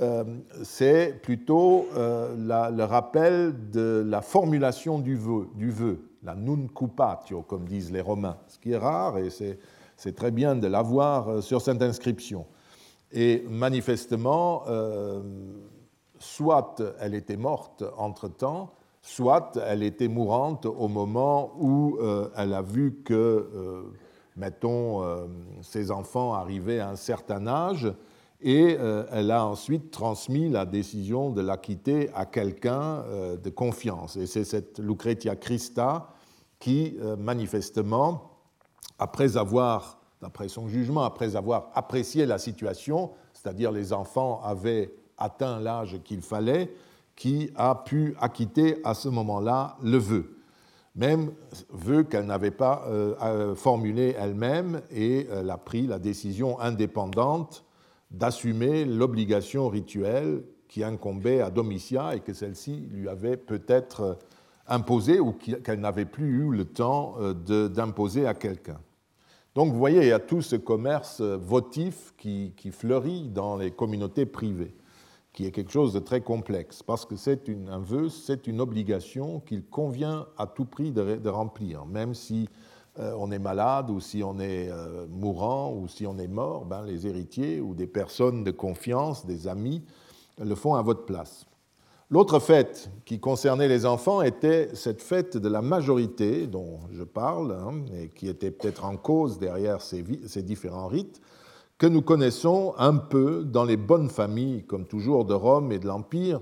euh, 0.00 0.24
c'est 0.64 1.20
plutôt 1.22 1.86
euh, 1.96 2.70
le 2.70 2.84
rappel 2.84 3.70
de 3.70 4.04
la 4.04 4.22
formulation 4.22 4.98
du 4.98 5.14
vœu, 5.14 5.48
du 5.54 5.70
vœu, 5.70 6.10
la 6.24 6.34
nun 6.34 6.66
cupatio, 6.66 7.42
comme 7.42 7.68
disent 7.68 7.92
les 7.92 8.00
Romains, 8.00 8.38
ce 8.48 8.58
qui 8.58 8.72
est 8.72 8.76
rare 8.76 9.18
et 9.18 9.28
c'est 9.30 10.16
très 10.16 10.32
bien 10.32 10.56
de 10.56 10.66
l'avoir 10.66 11.28
euh, 11.28 11.40
sur 11.40 11.60
cette 11.60 11.80
inscription. 11.80 12.46
Et 13.12 13.44
manifestement, 13.48 14.64
soit 16.18 16.82
elle 16.98 17.14
était 17.14 17.36
morte 17.36 17.84
entre-temps, 17.96 18.74
soit 19.06 19.58
elle 19.66 19.82
était 19.82 20.08
mourante 20.08 20.64
au 20.64 20.88
moment 20.88 21.52
où 21.58 21.98
elle 22.36 22.54
a 22.54 22.62
vu 22.62 23.02
que, 23.04 23.92
mettons, 24.34 25.02
ses 25.60 25.90
enfants 25.90 26.32
arrivaient 26.32 26.80
à 26.80 26.88
un 26.88 26.96
certain 26.96 27.46
âge 27.46 27.92
et 28.44 28.76
euh, 28.78 29.04
elle 29.10 29.30
a 29.30 29.46
ensuite 29.46 29.90
transmis 29.90 30.50
la 30.50 30.66
décision 30.66 31.30
de 31.30 31.40
l'acquitter 31.40 32.10
à 32.14 32.26
quelqu'un 32.26 33.02
euh, 33.06 33.36
de 33.38 33.48
confiance. 33.48 34.16
Et 34.16 34.26
c'est 34.26 34.44
cette 34.44 34.78
Lucretia 34.78 35.34
Christa 35.34 36.10
qui, 36.58 36.94
euh, 37.00 37.16
manifestement, 37.16 38.32
après 38.98 39.38
avoir, 39.38 39.98
d'après 40.20 40.48
son 40.48 40.68
jugement, 40.68 41.04
après 41.04 41.36
avoir 41.36 41.70
apprécié 41.74 42.26
la 42.26 42.36
situation, 42.36 43.12
c'est-à-dire 43.32 43.72
les 43.72 43.94
enfants 43.94 44.42
avaient 44.44 44.94
atteint 45.16 45.58
l'âge 45.58 46.00
qu'il 46.04 46.20
fallait, 46.20 46.70
qui 47.16 47.50
a 47.54 47.74
pu 47.74 48.14
acquitter 48.20 48.78
à 48.84 48.94
ce 48.94 49.08
moment-là 49.08 49.76
le 49.82 49.98
vœu. 49.98 50.36
Même 50.96 51.32
vœu 51.70 52.04
qu'elle 52.04 52.26
n'avait 52.26 52.52
pas 52.52 52.86
formulé 53.56 54.14
elle-même 54.16 54.80
et 54.92 55.26
elle 55.28 55.50
a 55.50 55.58
pris 55.58 55.88
la 55.88 55.98
décision 55.98 56.60
indépendante 56.60 57.64
d'assumer 58.12 58.84
l'obligation 58.84 59.68
rituelle 59.68 60.44
qui 60.68 60.84
incombait 60.84 61.40
à 61.40 61.50
Domitia 61.50 62.14
et 62.14 62.20
que 62.20 62.32
celle-ci 62.32 62.88
lui 62.90 63.08
avait 63.08 63.36
peut-être 63.36 64.18
imposée 64.66 65.20
ou 65.20 65.32
qu'elle 65.32 65.80
n'avait 65.80 66.04
plus 66.04 66.40
eu 66.40 66.50
le 66.50 66.64
temps 66.64 67.16
euh, 67.20 67.68
d'imposer 67.68 68.26
à 68.26 68.34
quelqu'un. 68.34 68.80
Donc 69.54 69.72
vous 69.72 69.78
voyez, 69.78 70.00
il 70.00 70.08
y 70.08 70.12
a 70.12 70.18
tout 70.18 70.42
ce 70.42 70.56
commerce 70.56 71.20
votif 71.20 72.12
qui, 72.16 72.52
fleurit 72.72 73.28
dans 73.28 73.56
les 73.56 73.70
communautés 73.70 74.26
privées, 74.26 74.74
qui 75.34 75.44
est 75.44 75.50
quelque 75.50 75.72
chose 75.72 75.92
de 75.92 75.98
très 75.98 76.22
complexe, 76.22 76.82
parce 76.82 77.04
que 77.04 77.16
c'est 77.16 77.50
un 77.68 77.80
vœu, 77.80 78.08
c'est 78.08 78.46
une 78.46 78.60
obligation 78.60 79.40
qu'il 79.40 79.64
convient 79.64 80.26
à 80.38 80.46
tout 80.46 80.64
prix 80.64 80.92
de 80.92 81.28
remplir, 81.28 81.84
même 81.84 82.14
si 82.14 82.48
euh, 83.00 83.12
on 83.18 83.32
est 83.32 83.40
malade 83.40 83.90
ou 83.90 83.98
si 83.98 84.22
on 84.22 84.38
est 84.38 84.68
euh, 84.70 85.06
mourant 85.08 85.72
ou 85.72 85.88
si 85.88 86.06
on 86.06 86.16
est 86.18 86.28
mort, 86.28 86.64
ben, 86.64 86.84
les 86.84 87.08
héritiers 87.08 87.60
ou 87.60 87.74
des 87.74 87.88
personnes 87.88 88.44
de 88.44 88.52
confiance, 88.52 89.26
des 89.26 89.48
amis, 89.48 89.82
le 90.38 90.54
font 90.54 90.74
à 90.74 90.82
votre 90.82 91.04
place. 91.04 91.44
L'autre 92.10 92.38
fête 92.38 92.90
qui 93.04 93.18
concernait 93.18 93.66
les 93.66 93.86
enfants 93.86 94.22
était 94.22 94.68
cette 94.74 95.02
fête 95.02 95.36
de 95.36 95.48
la 95.48 95.62
majorité 95.62 96.46
dont 96.46 96.78
je 96.92 97.02
parle, 97.02 97.52
hein, 97.52 97.84
et 97.98 98.10
qui 98.10 98.28
était 98.28 98.52
peut-être 98.52 98.84
en 98.84 98.96
cause 98.96 99.40
derrière 99.40 99.80
ces, 99.80 100.04
ces, 100.28 100.42
différents 100.42 100.86
rites, 100.86 101.20
que 101.78 101.86
nous 101.86 102.02
connaissons 102.02 102.74
un 102.78 102.96
peu 102.96 103.44
dans 103.44 103.64
les 103.64 103.76
bonnes 103.76 104.08
familles, 104.08 104.64
comme 104.64 104.86
toujours 104.86 105.24
de 105.24 105.34
Rome 105.34 105.72
et 105.72 105.78
de 105.78 105.86
l'Empire, 105.86 106.40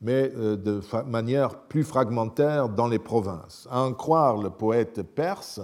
mais 0.00 0.32
euh, 0.36 0.56
de 0.56 0.80
manière 1.06 1.64
plus 1.64 1.84
fragmentaire 1.84 2.68
dans 2.68 2.88
les 2.88 2.98
provinces. 2.98 3.66
À 3.70 3.82
en 3.82 3.92
croire 3.92 4.36
le 4.36 4.50
poète 4.50 5.02
perse, 5.02 5.60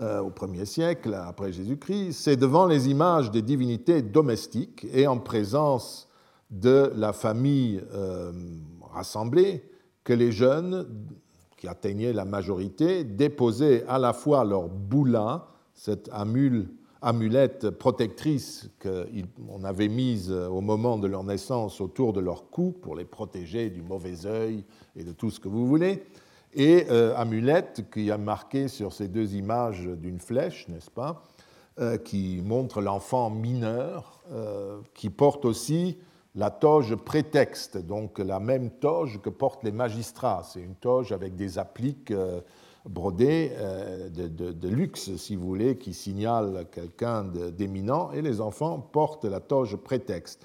euh, 0.00 0.20
au 0.22 0.46
Ier 0.52 0.64
siècle 0.64 1.14
après 1.14 1.52
Jésus-Christ, 1.52 2.14
c'est 2.14 2.36
devant 2.36 2.66
les 2.66 2.88
images 2.88 3.30
des 3.30 3.42
divinités 3.42 4.02
domestiques 4.02 4.86
et 4.92 5.06
en 5.06 5.18
présence 5.18 6.08
de 6.50 6.92
la 6.96 7.12
famille 7.12 7.80
euh, 7.92 8.32
rassemblée 8.92 9.70
que 10.02 10.12
les 10.12 10.32
jeunes 10.32 10.86
qui 11.56 11.68
atteignaient 11.68 12.12
la 12.12 12.24
majorité 12.24 13.04
déposaient 13.04 13.84
à 13.86 13.98
la 13.98 14.12
fois 14.12 14.44
leur 14.44 14.68
boula, 14.68 15.46
cette 15.74 16.08
amule 16.12 16.68
amulette 17.04 17.68
protectrice 17.68 18.70
qu'on 18.82 19.62
avait 19.62 19.88
mise 19.88 20.32
au 20.32 20.62
moment 20.62 20.96
de 20.96 21.06
leur 21.06 21.22
naissance 21.22 21.82
autour 21.82 22.14
de 22.14 22.20
leur 22.20 22.48
cou 22.50 22.72
pour 22.72 22.96
les 22.96 23.04
protéger 23.04 23.68
du 23.68 23.82
mauvais 23.82 24.24
œil 24.24 24.64
et 24.96 25.04
de 25.04 25.12
tout 25.12 25.30
ce 25.30 25.38
que 25.38 25.48
vous 25.48 25.66
voulez, 25.66 26.02
et 26.54 26.86
euh, 26.90 27.14
amulette 27.16 27.90
qui 27.92 28.10
a 28.10 28.16
marqué 28.16 28.68
sur 28.68 28.92
ces 28.92 29.08
deux 29.08 29.34
images 29.34 29.84
d'une 29.84 30.18
flèche, 30.18 30.66
n'est-ce 30.68 30.90
pas, 30.90 31.22
euh, 31.78 31.98
qui 31.98 32.40
montre 32.42 32.80
l'enfant 32.80 33.28
mineur, 33.28 34.22
euh, 34.32 34.80
qui 34.94 35.10
porte 35.10 35.44
aussi 35.44 35.98
la 36.34 36.50
toge 36.50 36.94
prétexte, 36.94 37.76
donc 37.76 38.18
la 38.18 38.40
même 38.40 38.70
toge 38.70 39.20
que 39.20 39.30
portent 39.30 39.62
les 39.62 39.72
magistrats. 39.72 40.42
C'est 40.44 40.60
une 40.60 40.74
toge 40.74 41.12
avec 41.12 41.36
des 41.36 41.58
appliques 41.58 42.12
brodé 42.86 43.52
euh, 43.54 44.08
de, 44.10 44.68
luxe, 44.68 45.16
si 45.16 45.36
vous 45.36 45.46
voulez, 45.46 45.76
qui 45.76 45.94
signale 45.94 46.66
quelqu'un 46.70 47.24
d'éminent, 47.24 48.10
et 48.12 48.22
les 48.22 48.40
enfants 48.40 48.78
portent 48.78 49.24
la 49.24 49.40
toge 49.40 49.76
prétexte. 49.76 50.44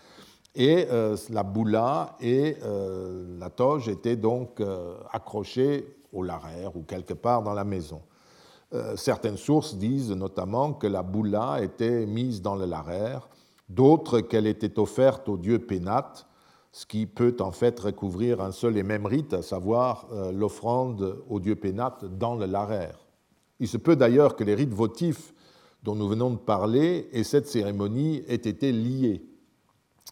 Et 0.56 0.88
euh, 0.89 1.15
la 1.30 1.43
boula 1.43 2.17
et 2.19 2.58
euh, 2.63 3.38
la 3.39 3.49
toge 3.49 3.88
étaient 3.88 4.15
donc 4.15 4.62
accrochées 5.12 5.95
au 6.12 6.23
laraire 6.23 6.75
ou 6.75 6.82
quelque 6.84 7.13
part 7.13 7.43
dans 7.43 7.54
la 7.54 7.63
maison. 7.63 8.02
certaines 8.95 9.38
sources 9.38 9.75
disent 9.75 10.12
notamment 10.12 10.73
que 10.73 10.88
la 10.88 11.04
boula 11.04 11.62
était 11.62 12.06
mise 12.06 12.41
dans 12.41 12.56
le 12.56 12.65
laraire, 12.65 13.30
d'autres 13.67 14.21
qu'elle 14.21 14.47
était 14.47 14.80
offerte 14.80 15.30
au 15.30 15.38
dieu 15.38 15.60
Pénate, 15.60 16.25
ce 16.72 16.86
qui 16.86 17.06
peut 17.06 17.36
en 17.40 17.52
fait 17.52 17.80
recouvrir 17.80 18.42
un 18.42 18.52
seul 18.52 18.78
et 18.78 18.84
même 18.84 19.06
rite, 19.06 19.34
à 19.34 19.42
savoir 19.42 20.08
euh, 20.12 20.32
l'offrande 20.32 21.18
au 21.28 21.40
dieu 21.40 21.56
Pénate 21.56 22.06
dans 22.06 22.36
le 22.36 22.46
laraire. 22.46 23.00
Il 23.60 23.68
se 23.68 23.78
peut 23.78 23.96
d'ailleurs 23.96 24.36
que 24.36 24.44
les 24.44 24.56
rites 24.56 24.74
votifs 24.74 25.34
dont 25.84 25.96
nous 25.96 26.08
venons 26.08 26.30
de 26.32 26.38
parler 26.38 27.10
et 27.12 27.24
cette 27.24 27.48
cérémonie 27.48 28.24
aient 28.28 28.36
été 28.36 28.72
liés. 28.72 29.26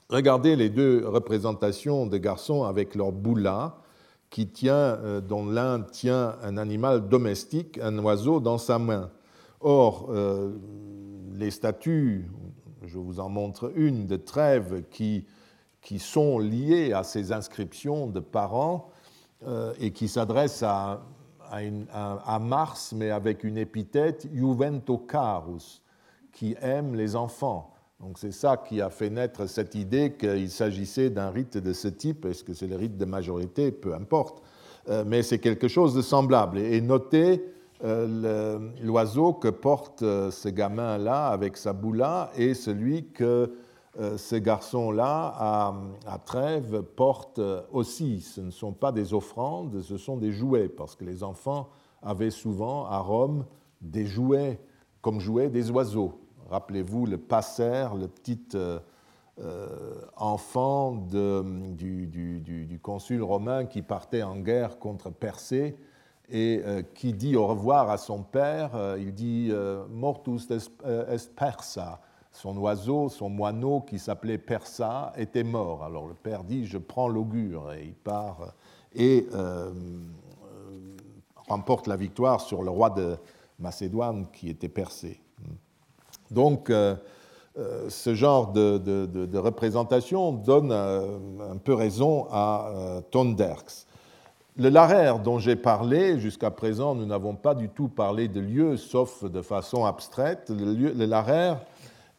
Regardez 0.10 0.56
les 0.56 0.70
deux 0.70 1.06
représentations 1.06 2.08
de 2.08 2.18
garçons 2.18 2.64
avec 2.64 2.96
leur 2.96 3.12
boula, 3.12 3.82
qui 4.30 4.48
tient, 4.48 4.74
euh, 4.74 5.22
dont 5.22 5.46
l'un 5.46 5.82
tient 5.82 6.36
un 6.42 6.58
animal 6.58 7.08
domestique, 7.08 7.78
un 7.80 7.98
oiseau, 8.00 8.40
dans 8.40 8.58
sa 8.58 8.80
main. 8.80 9.10
Or, 9.62 10.10
euh, 10.10 10.52
les 11.34 11.52
statues, 11.52 12.30
je 12.86 12.98
vous 12.98 13.20
en 13.20 13.30
montre 13.30 13.72
une, 13.76 14.06
de 14.06 14.18
Trèves 14.18 14.84
qui 14.90 15.26
qui 15.88 16.00
sont 16.00 16.38
liées 16.38 16.92
à 16.92 17.04
ces 17.04 17.32
inscriptions 17.32 18.08
de 18.08 18.20
parents 18.20 18.90
euh, 19.48 19.72
et 19.80 19.92
qui 19.92 20.10
s'adressent 20.10 20.64
à, 20.64 21.00
à, 21.50 22.40
Mars, 22.40 22.92
mais 22.94 23.10
avec 23.10 23.46
une 23.46 23.58
épithète 23.58 24.28
Juvento 24.34 24.98
Carus, 24.98 25.82
qui 26.34 26.58
aime 26.60 26.94
les 26.94 27.16
enfants. 27.16 27.74
Donc 28.02 28.20
c'est 28.20 28.34
ça 28.34 28.58
qui 28.58 28.82
a 28.82 28.90
fait 28.90 29.10
naître 29.10 29.48
cette 29.48 29.76
idée 29.76 30.18
qu'il 30.20 30.52
s'agissait 30.52 31.10
d'un 31.10 31.30
rite 31.30 31.58
de 31.58 31.72
ce 31.72 31.88
type. 31.88 32.26
Est-ce 32.26 32.44
que 32.44 32.54
c'est 32.54 32.68
le 32.68 32.76
rite 32.76 32.98
de 32.98 33.06
majorité? 33.06 33.72
Peu 33.72 33.96
importe. 33.96 34.44
Euh, 34.90 35.06
mais 35.08 35.24
c'est 35.24 35.40
quelque 35.40 35.70
chose 35.70 35.96
de 35.96 36.02
semblable. 36.02 36.58
Et 36.58 36.82
notez 36.82 37.46
euh, 37.86 38.60
l'oiseau 38.84 39.32
que 39.32 39.48
porte 39.48 40.02
ce 40.02 40.50
gamin-là 40.50 41.28
avec 41.30 41.56
sa 41.56 41.72
boula 41.72 42.30
et 42.36 42.56
celui 42.56 43.06
que 43.06 43.54
euh, 44.00 44.18
ces 44.18 44.42
garçons-là 44.42 45.34
à, 46.06 46.20
Trèves 46.26 46.84
portent 46.84 47.42
aussi, 47.72 48.22
ce 48.22 48.42
ne 48.42 48.52
sont 48.52 48.74
pas 48.74 48.92
des 48.92 49.14
offrandes, 49.14 49.82
ce 49.82 49.98
sont 49.98 50.18
des 50.18 50.32
jouets, 50.32 50.70
parce 50.70 50.96
que 50.96 51.04
les 51.04 51.24
enfants 51.24 51.70
avaient 52.04 52.32
souvent 52.32 52.86
à 52.86 53.00
Rome 53.00 53.46
des 53.82 54.06
jouets, 54.06 54.60
comme 55.02 55.20
jouets 55.20 55.50
des 55.50 55.72
oiseaux. 55.72 56.20
Rappelez-vous 56.50 57.08
le 57.08 57.18
passer, 57.18 57.88
le 58.00 58.08
petit 58.08 58.40
euh, 58.54 58.80
euh, 59.40 59.96
enfant 60.16 60.92
du, 60.92 62.80
consul 62.84 63.24
romain 63.24 63.66
qui 63.66 63.82
partait 63.82 64.22
en 64.22 64.38
guerre 64.38 64.78
contre 64.78 65.10
Persée 65.10 65.76
et 66.30 66.62
qui 66.94 67.14
dit 67.14 67.38
au 67.38 67.48
revoir 67.48 67.90
à 67.90 67.98
son 67.98 68.22
père, 68.22 68.72
il 69.00 69.14
dit 69.14 69.50
Mortus 69.90 70.50
est 70.52 71.36
persa 71.36 72.02
son 72.38 72.56
oiseau, 72.58 73.10
son 73.10 73.30
moineau 73.30 73.82
qui 73.82 73.98
s'appelait 73.98 74.38
Persa, 74.38 75.12
était 75.18 75.44
mort. 75.44 75.84
Alors 75.84 76.06
le 76.06 76.14
père 76.14 76.44
dit 76.44 76.68
Je 76.68 76.78
prends 76.78 77.08
l'augure, 77.08 77.74
et 77.74 77.86
il 77.86 77.94
part 77.94 78.54
et 78.94 79.28
euh, 79.34 79.72
remporte 81.48 81.88
la 81.88 81.96
victoire 81.96 82.42
sur 82.42 82.62
le 82.62 82.70
roi 82.70 82.92
de 82.92 83.18
Macédoine 83.60 84.28
qui 84.32 84.50
était 84.50 84.70
percé. 84.70 85.20
Donc, 86.30 86.70
euh, 86.70 86.96
ce 87.90 88.14
genre 88.14 88.52
de, 88.52 89.38
représentation 89.38 90.32
donne 90.32 90.72
un 90.72 91.58
peu 91.58 91.74
raison 91.74 92.28
à 92.30 93.02
Tonderks. 93.10 93.88
Le 94.58 94.70
Larère 94.70 95.20
dont 95.20 95.40
j'ai 95.40 95.56
parlé, 95.56 96.20
jusqu'à 96.20 96.52
présent, 96.52 96.96
nous 96.96 97.06
n'avons 97.06 97.36
pas 97.36 97.56
du 97.56 97.70
tout 97.70 97.88
parlé 97.88 98.28
de 98.28 98.40
lieu, 98.40 98.78
sauf 98.78 99.24
de 99.24 99.42
façon 99.42 99.86
abstraite. 99.86 100.50
Le, 100.50 100.94
le 100.94 101.06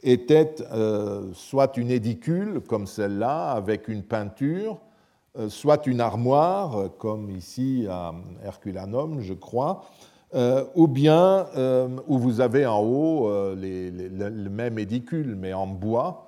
était 0.03 0.55
euh, 0.73 1.31
soit 1.35 1.77
une 1.77 1.91
édicule, 1.91 2.61
comme 2.67 2.87
celle-là, 2.87 3.51
avec 3.51 3.89
une 3.89 4.03
peinture, 4.03 4.79
euh, 5.39 5.49
soit 5.49 5.87
une 5.87 6.01
armoire, 6.01 6.91
comme 6.99 7.31
ici 7.31 7.87
à 7.89 8.15
Herculanum, 8.45 9.21
je 9.21 9.35
crois, 9.35 9.85
euh, 10.35 10.65
ou 10.75 10.87
bien 10.89 11.47
où 12.07 12.19
vous 12.19 12.41
avez 12.41 12.67
en 12.67 12.81
haut 12.81 13.31
le 13.31 14.49
même 14.49 14.79
édicule, 14.79 15.37
mais 15.37 15.53
en 15.53 15.67
bois, 15.67 16.27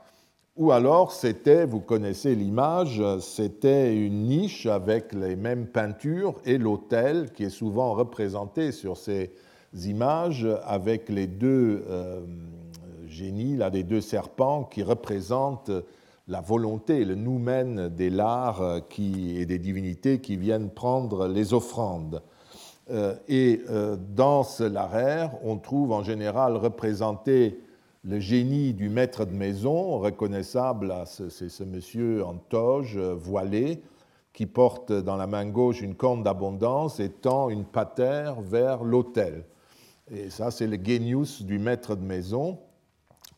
ou 0.57 0.73
alors 0.73 1.13
c'était, 1.13 1.65
vous 1.65 1.81
connaissez 1.81 2.35
l'image, 2.35 3.03
c'était 3.21 3.97
une 3.97 4.25
niche 4.25 4.67
avec 4.67 5.15
les 5.15 5.37
mêmes 5.37 5.67
peintures 5.67 6.35
et 6.45 6.59
l'autel 6.59 7.31
qui 7.33 7.45
est 7.45 7.51
souvent 7.51 7.95
représenté 7.95 8.73
sur 8.73 8.97
ces 8.97 9.31
images 9.87 10.47
avec 10.65 11.09
les 11.09 11.27
deux 11.27 11.85
euh, 13.21 13.25
génies, 13.25 13.57
là, 13.57 13.71
les 13.71 13.83
deux 13.83 14.01
serpents 14.01 14.65
qui 14.65 14.83
représentent 14.83 15.71
la 16.29 16.41
volonté, 16.41 17.05
le 17.05 17.15
noumen 17.15 17.89
des 17.89 18.11
lards 18.11 18.83
qui, 18.89 19.37
et 19.39 19.47
des 19.47 19.59
divinités 19.59 20.21
qui 20.21 20.37
viennent 20.37 20.71
prendre 20.71 21.27
les 21.27 21.55
offrandes. 21.55 22.23
Euh, 22.91 23.15
et 23.29 23.61
euh, 23.69 23.97
dans 24.15 24.43
ce 24.43 24.65
laraire, 24.65 25.33
on 25.43 25.59
trouve 25.59 25.93
en 25.93 26.03
général 26.03 26.57
représenté 26.57 27.61
le 28.03 28.19
génie 28.19 28.73
du 28.73 28.89
maître 28.89 29.25
de 29.27 29.33
maison, 29.33 29.99
reconnaissable, 29.99 30.95
c'est 31.07 31.51
ce 31.51 31.65
monsieur 31.65 32.25
en 32.25 32.37
toge, 32.37 32.97
voilé, 32.97 33.83
qui 34.33 34.47
porte 34.47 34.91
dans 34.91 35.17
la 35.17 35.27
main 35.27 35.45
gauche 35.47 35.83
une 35.83 35.95
corne 35.95 36.23
d'abondance 36.23 36.99
et 36.99 37.11
tend 37.11 37.51
une 37.51 37.65
patère 37.65 38.41
vers 38.41 38.85
l'autel. 38.85 39.45
Et 40.11 40.31
ça, 40.31 40.51
c'est 40.51 40.67
le 40.67 40.79
genius 40.83 41.43
du 41.43 41.59
maître 41.59 41.95
de 41.95 42.05
maison. 42.05 42.59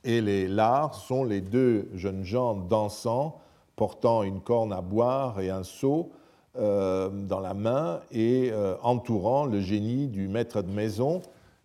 Et 0.05 0.21
les 0.21 0.49
lards 0.49 0.95
sont 0.95 1.25
les 1.25 1.41
deux 1.41 1.89
jeunes 1.95 2.25
gens 2.25 2.55
dansant, 2.55 3.39
portant 3.77 4.23
une 4.23 4.41
corne 4.41 4.73
à 4.73 4.81
boire 4.81 5.41
et 5.41 5.51
un 5.51 5.63
seau 5.63 6.11
euh, 6.59 7.09
dans 7.09 7.41
la 7.41 7.55
main 7.55 8.01
et 8.11 8.51
euh, 8.53 8.75
entourant 8.83 9.47
le 9.47 9.61
génie 9.61 10.07
du 10.09 10.29
maître 10.29 10.61
de 10.61 10.71
maison 10.71 11.23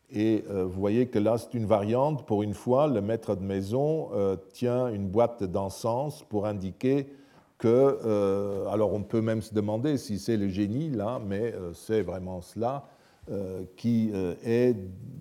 et 0.10 0.46
euh, 0.50 0.64
vous 0.64 0.80
voyez 0.80 1.08
que 1.08 1.20
là, 1.20 1.38
c'est 1.38 1.54
une 1.56 1.66
variante. 1.66 2.26
Pour 2.26 2.42
une 2.42 2.54
fois, 2.54 2.88
le 2.88 3.02
maître 3.02 3.36
de 3.36 3.44
maison 3.44 4.10
tient 4.54 4.88
une 4.88 5.10
boîte 5.10 5.44
d'encens 5.44 6.24
pour 6.30 6.46
indiquer 6.46 7.12
que. 7.58 8.66
Alors, 8.72 8.94
on 8.94 9.04
peut 9.04 9.20
même 9.20 9.42
se 9.42 9.54
demander 9.54 9.98
si 9.98 10.20
c'est 10.20 10.38
le 10.38 10.48
génie, 10.48 10.90
là, 10.90 11.20
mais 11.20 11.54
c'est 11.74 12.04
vraiment 12.04 12.40
cela 12.40 12.86
qui 13.76 14.14
est 14.46 14.78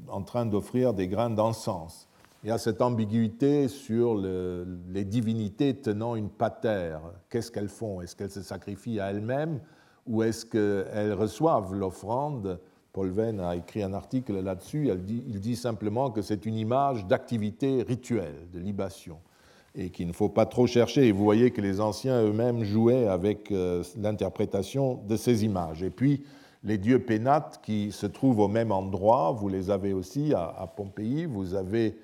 en 0.09 0.23
train 0.23 0.47
d'offrir 0.47 0.95
des 0.95 1.09
grains 1.09 1.31
d'encens. 1.31 2.06
Il 2.47 2.51
y 2.51 2.53
a 2.53 2.59
cette 2.59 2.81
ambiguïté 2.81 3.67
sur 3.67 4.15
les 4.15 5.05
divinités 5.05 5.75
tenant 5.75 6.15
une 6.15 6.29
patère. 6.29 7.01
Qu'est-ce 7.29 7.51
qu'elles 7.51 7.69
font? 7.69 8.01
Est-ce 8.01 8.15
qu'elles 8.15 8.31
se 8.31 8.43
sacrifient 8.43 9.01
à 9.01 9.11
elles-mêmes 9.11 9.59
ou 10.07 10.23
est-ce 10.23 10.47
qu'elles 10.47 11.13
reçoivent 11.13 11.75
l'offrande? 11.75 12.61
Paul 12.93 13.11
Venn 13.11 13.41
a 13.41 13.57
écrit 13.57 13.83
un 13.83 13.93
article 13.93 14.41
là-dessus, 14.41 14.89
il 15.09 15.41
dit 15.41 15.57
simplement 15.57 16.13
que 16.13 16.23
c'est 16.23 16.47
une 16.47 16.55
image 16.55 17.05
d'activité 17.07 17.83
rituelle, 17.83 18.47
de 18.55 18.61
libation, 18.61 19.19
et 19.75 19.91
qu'il 19.91 20.07
ne 20.07 20.13
faut 20.13 20.29
pas 20.29 20.47
trop 20.47 20.69
chercher. 20.69 21.09
Et 21.09 21.11
vous 21.11 21.25
voyez 21.25 21.51
que 21.51 21.61
les 21.61 21.81
anciens 21.81 22.23
eux-mêmes 22.23 22.63
jouaient 22.63 23.09
avec 23.09 23.51
euh, 23.51 23.83
l'interprétation 24.01 25.01
de 25.09 25.17
ces 25.17 25.45
images. 25.45 25.83
Et 25.83 25.91
puis, 25.91 26.23
les 26.63 26.79
dieux 26.79 27.01
pénates 27.01 27.61
qui 27.61 27.91
se 27.91 28.07
trouvent 28.07 28.39
au 28.39 28.49
même 28.49 28.71
endroit, 28.71 29.33
vous 29.33 29.49
les 29.49 29.69
avez 29.69 29.93
aussi 29.93 30.33
à, 30.33 30.73
Pompéi, 30.77 31.27
vous 31.27 31.55
avez 31.55 31.97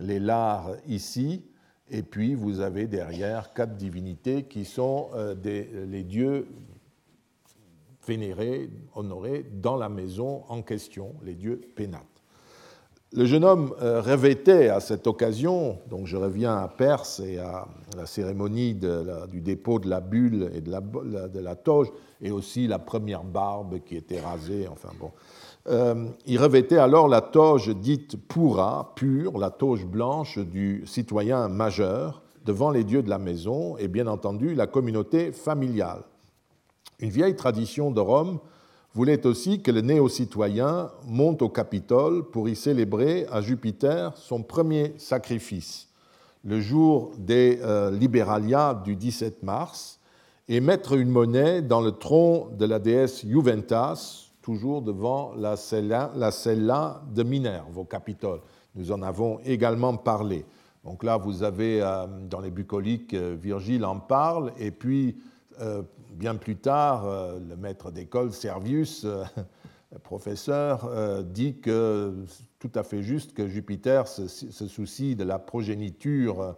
les 0.00 0.18
Lars 0.18 0.72
ici, 0.86 1.44
et 1.90 2.02
puis 2.02 2.34
vous 2.34 2.60
avez 2.60 2.86
derrière 2.86 3.52
quatre 3.54 3.76
divinités 3.76 4.44
qui 4.44 4.64
sont 4.64 5.08
euh, 5.14 5.34
les 5.86 6.04
dieux 6.04 6.48
vénérés, 8.06 8.70
honorés 8.94 9.44
dans 9.52 9.76
la 9.76 9.88
maison 9.88 10.44
en 10.48 10.62
question, 10.62 11.14
les 11.22 11.34
dieux 11.34 11.60
pénates. 11.74 12.17
Le 13.12 13.24
jeune 13.24 13.44
homme 13.44 13.72
euh, 13.80 14.02
revêtait 14.02 14.68
à 14.68 14.80
cette 14.80 15.06
occasion, 15.06 15.78
donc 15.88 16.06
je 16.06 16.18
reviens 16.18 16.58
à 16.58 16.68
Perse 16.68 17.20
et 17.20 17.38
à 17.38 17.66
la 17.96 18.04
cérémonie 18.04 18.74
du 18.74 19.40
dépôt 19.40 19.78
de 19.78 19.88
la 19.88 20.00
bulle 20.00 20.50
et 20.54 20.60
de 20.60 21.40
la, 21.40 21.56
toge, 21.56 21.88
et 22.20 22.30
aussi 22.30 22.66
la 22.66 22.78
première 22.78 23.24
barbe 23.24 23.78
qui 23.86 23.96
était 23.96 24.20
rasée, 24.20 24.68
enfin 24.70 24.90
bon. 25.00 25.10
Euh, 25.68 26.06
il 26.26 26.38
revêtait 26.38 26.76
alors 26.76 27.08
la 27.08 27.22
toge 27.22 27.74
dite 27.74 28.16
pura, 28.28 28.92
pure, 28.94 29.38
la 29.38 29.50
toge 29.50 29.86
blanche 29.86 30.38
du 30.38 30.82
citoyen 30.86 31.48
majeur, 31.48 32.22
devant 32.44 32.70
les 32.70 32.84
dieux 32.84 33.02
de 33.02 33.10
la 33.10 33.18
maison 33.18 33.78
et 33.78 33.88
bien 33.88 34.06
entendu 34.06 34.54
la 34.54 34.66
communauté 34.66 35.32
familiale. 35.32 36.02
Une 37.00 37.10
vieille 37.10 37.36
tradition 37.36 37.90
de 37.90 38.00
Rome 38.00 38.38
voulait 38.98 39.28
aussi 39.28 39.62
que 39.62 39.70
le 39.70 39.80
néo-citoyen 39.80 40.90
monte 41.06 41.40
au 41.42 41.48
Capitole 41.48 42.24
pour 42.24 42.48
y 42.48 42.56
célébrer 42.56 43.28
à 43.30 43.40
Jupiter 43.40 44.16
son 44.16 44.42
premier 44.42 44.92
sacrifice, 44.98 45.86
le 46.42 46.60
jour 46.60 47.12
des 47.16 47.60
euh, 47.62 47.92
Liberalia 47.92 48.74
du 48.84 48.96
17 48.96 49.44
mars, 49.44 50.00
et 50.48 50.58
mettre 50.60 50.94
une 50.94 51.10
monnaie 51.10 51.62
dans 51.62 51.80
le 51.80 51.92
tronc 51.92 52.48
de 52.58 52.64
la 52.64 52.80
déesse 52.80 53.24
Juventas, 53.24 54.32
toujours 54.42 54.82
devant 54.82 55.32
la 55.36 55.54
cella, 55.54 56.10
la 56.16 56.32
de 57.14 57.22
Minerve 57.22 57.78
au 57.78 57.84
Capitole. 57.84 58.40
Nous 58.74 58.90
en 58.90 59.02
avons 59.02 59.38
également 59.44 59.96
parlé. 59.96 60.44
Donc 60.82 61.04
là, 61.04 61.18
vous 61.18 61.44
avez 61.44 61.80
euh, 61.80 62.04
dans 62.28 62.40
les 62.40 62.50
bucoliques, 62.50 63.14
euh, 63.14 63.36
Virgile 63.40 63.84
en 63.84 64.00
parle, 64.00 64.52
et 64.58 64.72
puis 64.72 65.18
bien 66.18 66.34
plus 66.34 66.56
tard, 66.56 67.06
euh, 67.06 67.38
le 67.38 67.56
maître 67.56 67.90
d'école, 67.90 68.32
Servius, 68.32 69.04
euh, 69.04 69.24
professeur, 70.02 70.84
euh, 70.90 71.22
dit 71.22 71.60
que 71.60 72.24
tout 72.58 72.72
à 72.74 72.82
fait 72.82 73.02
juste 73.02 73.32
que 73.32 73.46
Jupiter 73.46 74.08
se, 74.08 74.26
soucie 74.26 75.14
de 75.14 75.24
la 75.24 75.38
progéniture 75.38 76.56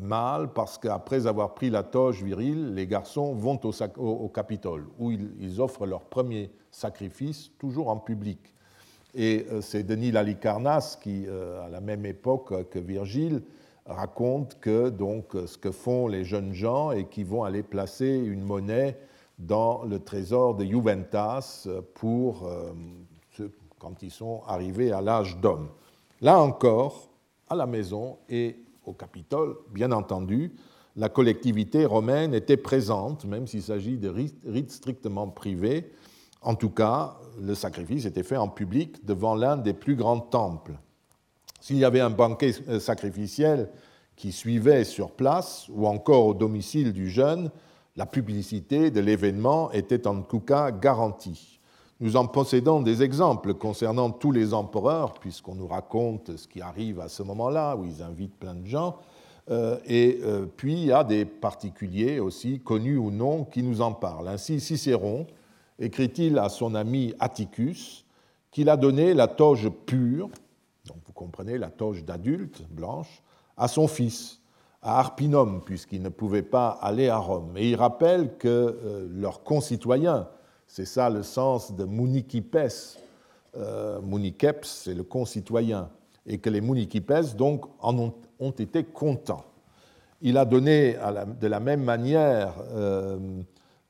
mâle, 0.00 0.52
parce 0.52 0.78
qu'après 0.78 1.26
avoir 1.26 1.54
pris 1.54 1.68
la 1.68 1.82
toge 1.82 2.22
virile, 2.22 2.72
les 2.74 2.86
garçons 2.86 3.34
vont 3.34 3.58
au, 3.96 4.28
Capitole, 4.28 4.86
où 4.98 5.10
ils, 5.10 5.60
offrent 5.60 5.86
leur 5.86 6.04
premier 6.04 6.52
sacrifice, 6.70 7.50
toujours 7.58 7.88
en 7.88 7.96
public. 7.96 8.38
Et 9.12 9.44
c'est 9.60 9.82
Denis 9.82 10.12
Lalicarnasse 10.12 10.94
qui, 10.94 11.26
à 11.26 11.68
la 11.68 11.80
même 11.80 12.06
époque 12.06 12.68
que 12.70 12.78
Virgile, 12.78 13.42
raconte 13.86 14.58
que 14.60 14.88
donc 14.88 15.36
ce 15.46 15.58
que 15.58 15.70
font 15.70 16.08
les 16.08 16.24
jeunes 16.24 16.52
gens 16.52 16.90
et 16.90 17.06
qui 17.06 17.24
vont 17.24 17.44
aller 17.44 17.62
placer 17.62 18.16
une 18.16 18.42
monnaie 18.42 18.98
dans 19.38 19.82
le 19.84 19.98
trésor 19.98 20.54
de 20.54 20.64
Juventas 20.64 21.68
pour 21.94 22.46
euh, 22.46 22.72
quand 23.78 24.02
ils 24.02 24.10
sont 24.10 24.42
arrivés 24.46 24.92
à 24.92 25.02
l'âge 25.02 25.36
d'homme. 25.38 25.68
Là 26.20 26.40
encore, 26.40 27.10
à 27.48 27.54
la 27.54 27.66
maison 27.66 28.16
et 28.30 28.56
au 28.86 28.92
Capitole, 28.92 29.56
bien 29.70 29.92
entendu, 29.92 30.52
la 30.96 31.08
collectivité 31.08 31.84
romaine 31.84 32.34
était 32.34 32.56
présente, 32.56 33.24
même 33.24 33.46
s'il 33.46 33.62
s'agit 33.62 33.98
de 33.98 34.08
rites 34.08 34.70
strictement 34.70 35.28
privés. 35.28 35.92
En 36.40 36.54
tout 36.54 36.70
cas, 36.70 37.18
le 37.40 37.54
sacrifice 37.54 38.04
était 38.06 38.22
fait 38.22 38.36
en 38.36 38.48
public 38.48 39.04
devant 39.04 39.34
l'un 39.34 39.56
des 39.56 39.74
plus 39.74 39.96
grands 39.96 40.20
temples. 40.20 40.74
S'il 41.64 41.78
y 41.78 41.86
avait 41.86 42.00
un 42.00 42.10
banquet 42.10 42.52
euh, 42.68 42.78
sacrificiel 42.78 43.70
qui 44.16 44.32
suivait 44.32 44.84
sur 44.84 45.12
place 45.12 45.66
ou 45.72 45.86
encore 45.86 46.26
au 46.26 46.34
domicile 46.34 46.92
du 46.92 47.08
jeune, 47.08 47.50
la 47.96 48.04
publicité 48.04 48.90
de 48.90 49.00
l'événement 49.00 49.72
était 49.72 50.06
en 50.06 50.20
tout 50.20 50.40
cas 50.40 50.70
garantie. 50.70 51.58
Nous 52.00 52.16
en 52.16 52.26
possédons 52.26 52.82
des 52.82 53.02
exemples 53.02 53.54
concernant 53.54 54.10
tous 54.10 54.30
les 54.30 54.52
empereurs, 54.52 55.14
puisqu'on 55.14 55.54
nous 55.54 55.66
raconte 55.66 56.36
ce 56.36 56.46
qui 56.46 56.60
arrive 56.60 57.00
à 57.00 57.08
ce 57.08 57.22
moment-là, 57.22 57.76
où 57.76 57.86
ils 57.86 58.02
invitent 58.02 58.38
plein 58.38 58.56
de 58.56 58.66
gens. 58.66 58.98
Euh, 59.50 59.78
et 59.86 60.20
euh, 60.22 60.44
puis 60.44 60.74
il 60.74 60.84
y 60.84 60.92
a 60.92 61.02
des 61.02 61.24
particuliers 61.24 62.20
aussi, 62.20 62.60
connus 62.60 62.98
ou 62.98 63.10
non, 63.10 63.44
qui 63.44 63.62
nous 63.62 63.80
en 63.80 63.94
parlent. 63.94 64.28
Ainsi, 64.28 64.60
Cicéron 64.60 65.26
écrit-il 65.78 66.36
à 66.36 66.50
son 66.50 66.74
ami 66.74 67.14
Atticus 67.20 68.04
qu'il 68.50 68.68
a 68.68 68.76
donné 68.76 69.14
la 69.14 69.28
toge 69.28 69.70
pure, 69.86 70.28
donc 70.86 70.98
vous 71.06 71.12
comprenez, 71.12 71.58
la 71.58 71.70
toge 71.70 72.04
d'adulte, 72.04 72.62
blanche, 72.70 73.22
à 73.56 73.68
son 73.68 73.88
fils, 73.88 74.40
à 74.82 74.98
Arpinum, 74.98 75.62
puisqu'il 75.64 76.02
ne 76.02 76.10
pouvait 76.10 76.42
pas 76.42 76.68
aller 76.82 77.08
à 77.08 77.16
Rome. 77.16 77.56
Et 77.56 77.70
il 77.70 77.76
rappelle 77.76 78.36
que 78.36 78.48
euh, 78.48 79.08
leurs 79.10 79.42
concitoyens, 79.42 80.28
c'est 80.66 80.84
ça 80.84 81.08
le 81.08 81.22
sens 81.22 81.74
de 81.74 81.84
municipes, 81.84 82.58
euh, 83.56 84.00
municeps, 84.02 84.82
c'est 84.84 84.94
le 84.94 85.04
concitoyen, 85.04 85.88
et 86.26 86.38
que 86.38 86.50
les 86.50 86.60
Munikipes 86.60 87.36
donc 87.36 87.66
en 87.80 87.98
ont, 87.98 88.50
été 88.58 88.84
contents. 88.84 89.44
Il 90.20 90.36
a 90.38 90.44
donné 90.44 90.96
de 91.40 91.46
la 91.46 91.60
même 91.60 91.82
manière, 91.82 92.54
euh, 92.72 93.18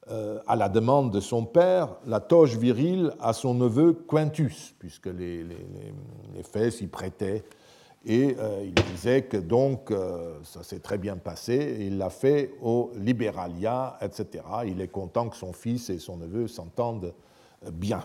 à 0.08 0.56
la 0.56 0.68
demande 0.68 1.10
de 1.12 1.20
son 1.20 1.44
père, 1.44 1.96
la 2.06 2.20
toge 2.20 2.56
virile 2.56 3.12
à 3.20 3.32
son 3.32 3.54
neveu 3.54 3.94
Quintus, 4.08 4.74
puisque 4.78 5.06
les, 5.06 5.42
les, 5.44 6.42
faits 6.42 6.72
s'y 6.72 6.86
prêtaient. 6.86 7.42
Et 8.06 8.36
euh, 8.38 8.64
il 8.66 8.74
disait 8.92 9.22
que 9.22 9.38
donc 9.38 9.90
ça 10.42 10.62
s'est 10.62 10.80
très 10.80 10.98
bien 10.98 11.16
passé, 11.16 11.78
il 11.80 11.96
l'a 11.96 12.10
fait 12.10 12.52
au 12.60 12.90
Liberalia, 12.96 13.98
etc. 14.02 14.44
Il 14.66 14.82
est 14.82 14.88
content 14.88 15.30
que 15.30 15.36
son 15.36 15.54
fils 15.54 15.88
et 15.88 15.98
son 15.98 16.18
neveu 16.18 16.48
s'entendent 16.48 17.14
bien. 17.72 18.04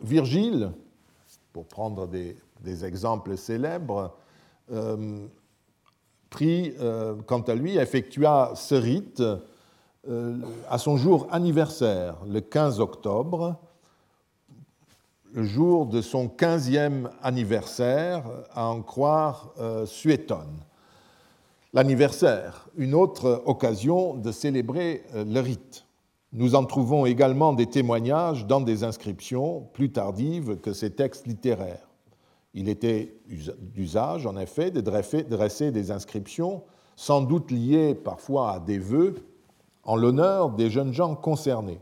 Virgile, 0.00 0.70
pour 1.52 1.66
prendre 1.66 2.06
des, 2.06 2.36
exemples 2.84 3.36
célèbres, 3.36 4.14
euh, 4.70 5.26
prit, 6.30 6.72
euh, 6.78 7.16
quant 7.26 7.40
à 7.40 7.54
lui, 7.54 7.76
effectua 7.76 8.52
ce 8.54 8.74
rite 8.74 9.20
euh, 9.20 9.38
à 10.68 10.78
son 10.78 10.96
jour 10.96 11.26
anniversaire, 11.30 12.16
le 12.26 12.40
15 12.40 12.80
octobre, 12.80 13.56
le 15.32 15.44
jour 15.44 15.86
de 15.86 16.00
son 16.00 16.26
15e 16.26 17.10
anniversaire, 17.22 18.24
à 18.52 18.68
en 18.68 18.82
croire 18.82 19.52
Suétone. 19.86 20.60
L'anniversaire, 21.74 22.68
une 22.76 22.94
autre 22.94 23.42
occasion 23.44 24.14
de 24.14 24.32
célébrer 24.32 25.04
le 25.14 25.40
rite. 25.40 25.84
Nous 26.32 26.54
en 26.54 26.64
trouvons 26.64 27.04
également 27.04 27.52
des 27.52 27.66
témoignages 27.66 28.46
dans 28.46 28.60
des 28.60 28.84
inscriptions 28.84 29.68
plus 29.72 29.90
tardives 29.92 30.56
que 30.56 30.72
ces 30.72 30.90
textes 30.90 31.26
littéraires. 31.26 31.88
Il 32.54 32.68
était 32.68 33.14
d'usage, 33.74 34.26
en 34.26 34.36
effet, 34.38 34.70
de 34.70 34.80
dresser 34.80 35.70
des 35.70 35.90
inscriptions, 35.90 36.62
sans 36.96 37.20
doute 37.20 37.50
liées 37.50 37.94
parfois 37.94 38.52
à 38.52 38.60
des 38.60 38.78
vœux, 38.78 39.16
en 39.88 39.96
l'honneur 39.96 40.50
des 40.50 40.68
jeunes 40.68 40.92
gens 40.92 41.14
concernés. 41.14 41.80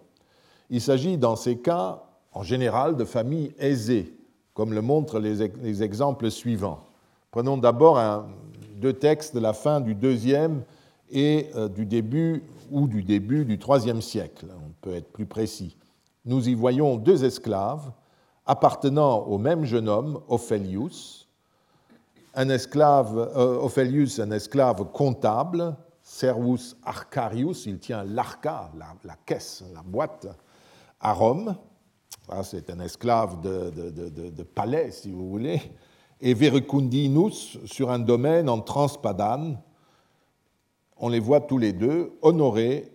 Il 0.71 0.81
s'agit 0.81 1.19
dans 1.19 1.35
ces 1.35 1.59
cas, 1.59 2.05
en 2.33 2.45
général, 2.45 2.97
de 2.97 3.05
familles 3.05 3.53
aisées, 3.59 4.15
comme 4.55 4.73
le 4.73 4.81
montrent 4.81 5.19
les, 5.19 5.83
exemples 5.83 6.31
suivants. 6.31 6.85
Prenons 7.33 7.57
d'abord 7.57 8.25
deux 8.77 8.93
textes 8.93 9.35
de 9.35 9.41
la 9.41 9.53
fin 9.53 9.81
du 9.81 9.97
deuxième 9.97 10.63
et 11.11 11.51
euh, 11.57 11.69
du 11.69 11.85
début 11.85 12.45
ou 12.71 12.87
du 12.87 13.03
début 13.03 13.45
du 13.45 13.59
IIIe 13.59 14.01
siècle, 14.01 14.47
on 14.55 14.71
peut 14.83 14.95
être 14.95 15.11
plus 15.13 15.27
précis. 15.27 15.77
Nous 16.25 16.49
y 16.49 16.55
voyons 16.55 16.97
deux 16.97 17.25
esclaves 17.25 17.91
appartenant 18.47 19.25
au 19.25 19.37
même 19.39 19.65
jeune 19.65 19.89
homme, 19.89 20.21
Ophelius, 20.29 21.29
un 22.35 22.51
esclave, 22.51 23.19
euh, 23.37 23.59
Ophelius, 23.59 24.21
un 24.21 24.31
esclave 24.31 24.85
comptable, 24.93 25.75
Servus 26.09 26.77
Arcarius, 26.85 27.67
il 27.67 27.81
tient 27.81 28.05
l'arca, 28.05 28.71
la, 28.79 29.17
caisse, 29.27 29.65
la 29.75 29.83
boîte, 29.83 30.29
à 31.01 31.13
Rome. 31.13 31.57
C'est 32.45 32.71
un 32.71 32.79
esclave 32.79 33.41
de, 33.41 34.43
palais, 34.45 34.93
si 34.93 35.11
vous 35.11 35.29
voulez. 35.29 35.61
Et 36.21 36.33
Verecundinus, 36.33 37.59
sur 37.65 37.91
un 37.91 37.99
domaine 37.99 38.49
en 38.49 38.61
Transpadane, 38.61 39.61
on 40.97 41.09
les 41.09 41.19
voit 41.19 41.41
tous 41.41 41.59
les 41.59 41.73
deux 41.73 42.13
honorer, 42.23 42.89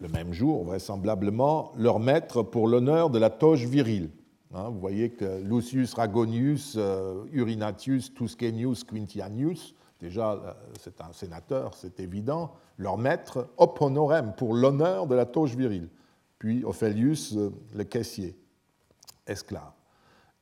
le 0.00 0.08
même 0.08 0.32
jour 0.32 0.64
vraisemblablement, 0.64 1.72
leur 1.76 2.00
maître 2.00 2.42
pour 2.42 2.66
l'honneur 2.66 3.10
de 3.10 3.18
la 3.18 3.28
toge 3.28 3.66
virile. 3.66 4.10
Hein, 4.54 4.70
vous 4.70 4.80
voyez 4.80 5.10
que 5.10 5.42
Lucius 5.42 5.92
Ragonius, 5.92 6.76
euh, 6.78 7.24
Urinatius, 7.30 8.14
Tuscenius, 8.14 8.84
Quintianius, 8.84 9.75
déjà 10.00 10.32
euh, 10.32 10.52
c'est 10.80 11.00
un 11.00 11.12
sénateur, 11.12 11.74
c'est 11.74 12.00
évident, 12.00 12.52
leur 12.78 12.98
maître, 12.98 13.48
op 13.56 13.80
honorem, 13.80 14.34
pour 14.36 14.54
l'honneur 14.54 15.06
de 15.06 15.14
la 15.14 15.26
toge 15.26 15.56
virile. 15.56 15.88
Puis 16.38 16.64
Ophelius, 16.64 17.34
euh, 17.36 17.50
le 17.74 17.84
caissier, 17.84 18.36
esclave. 19.26 19.72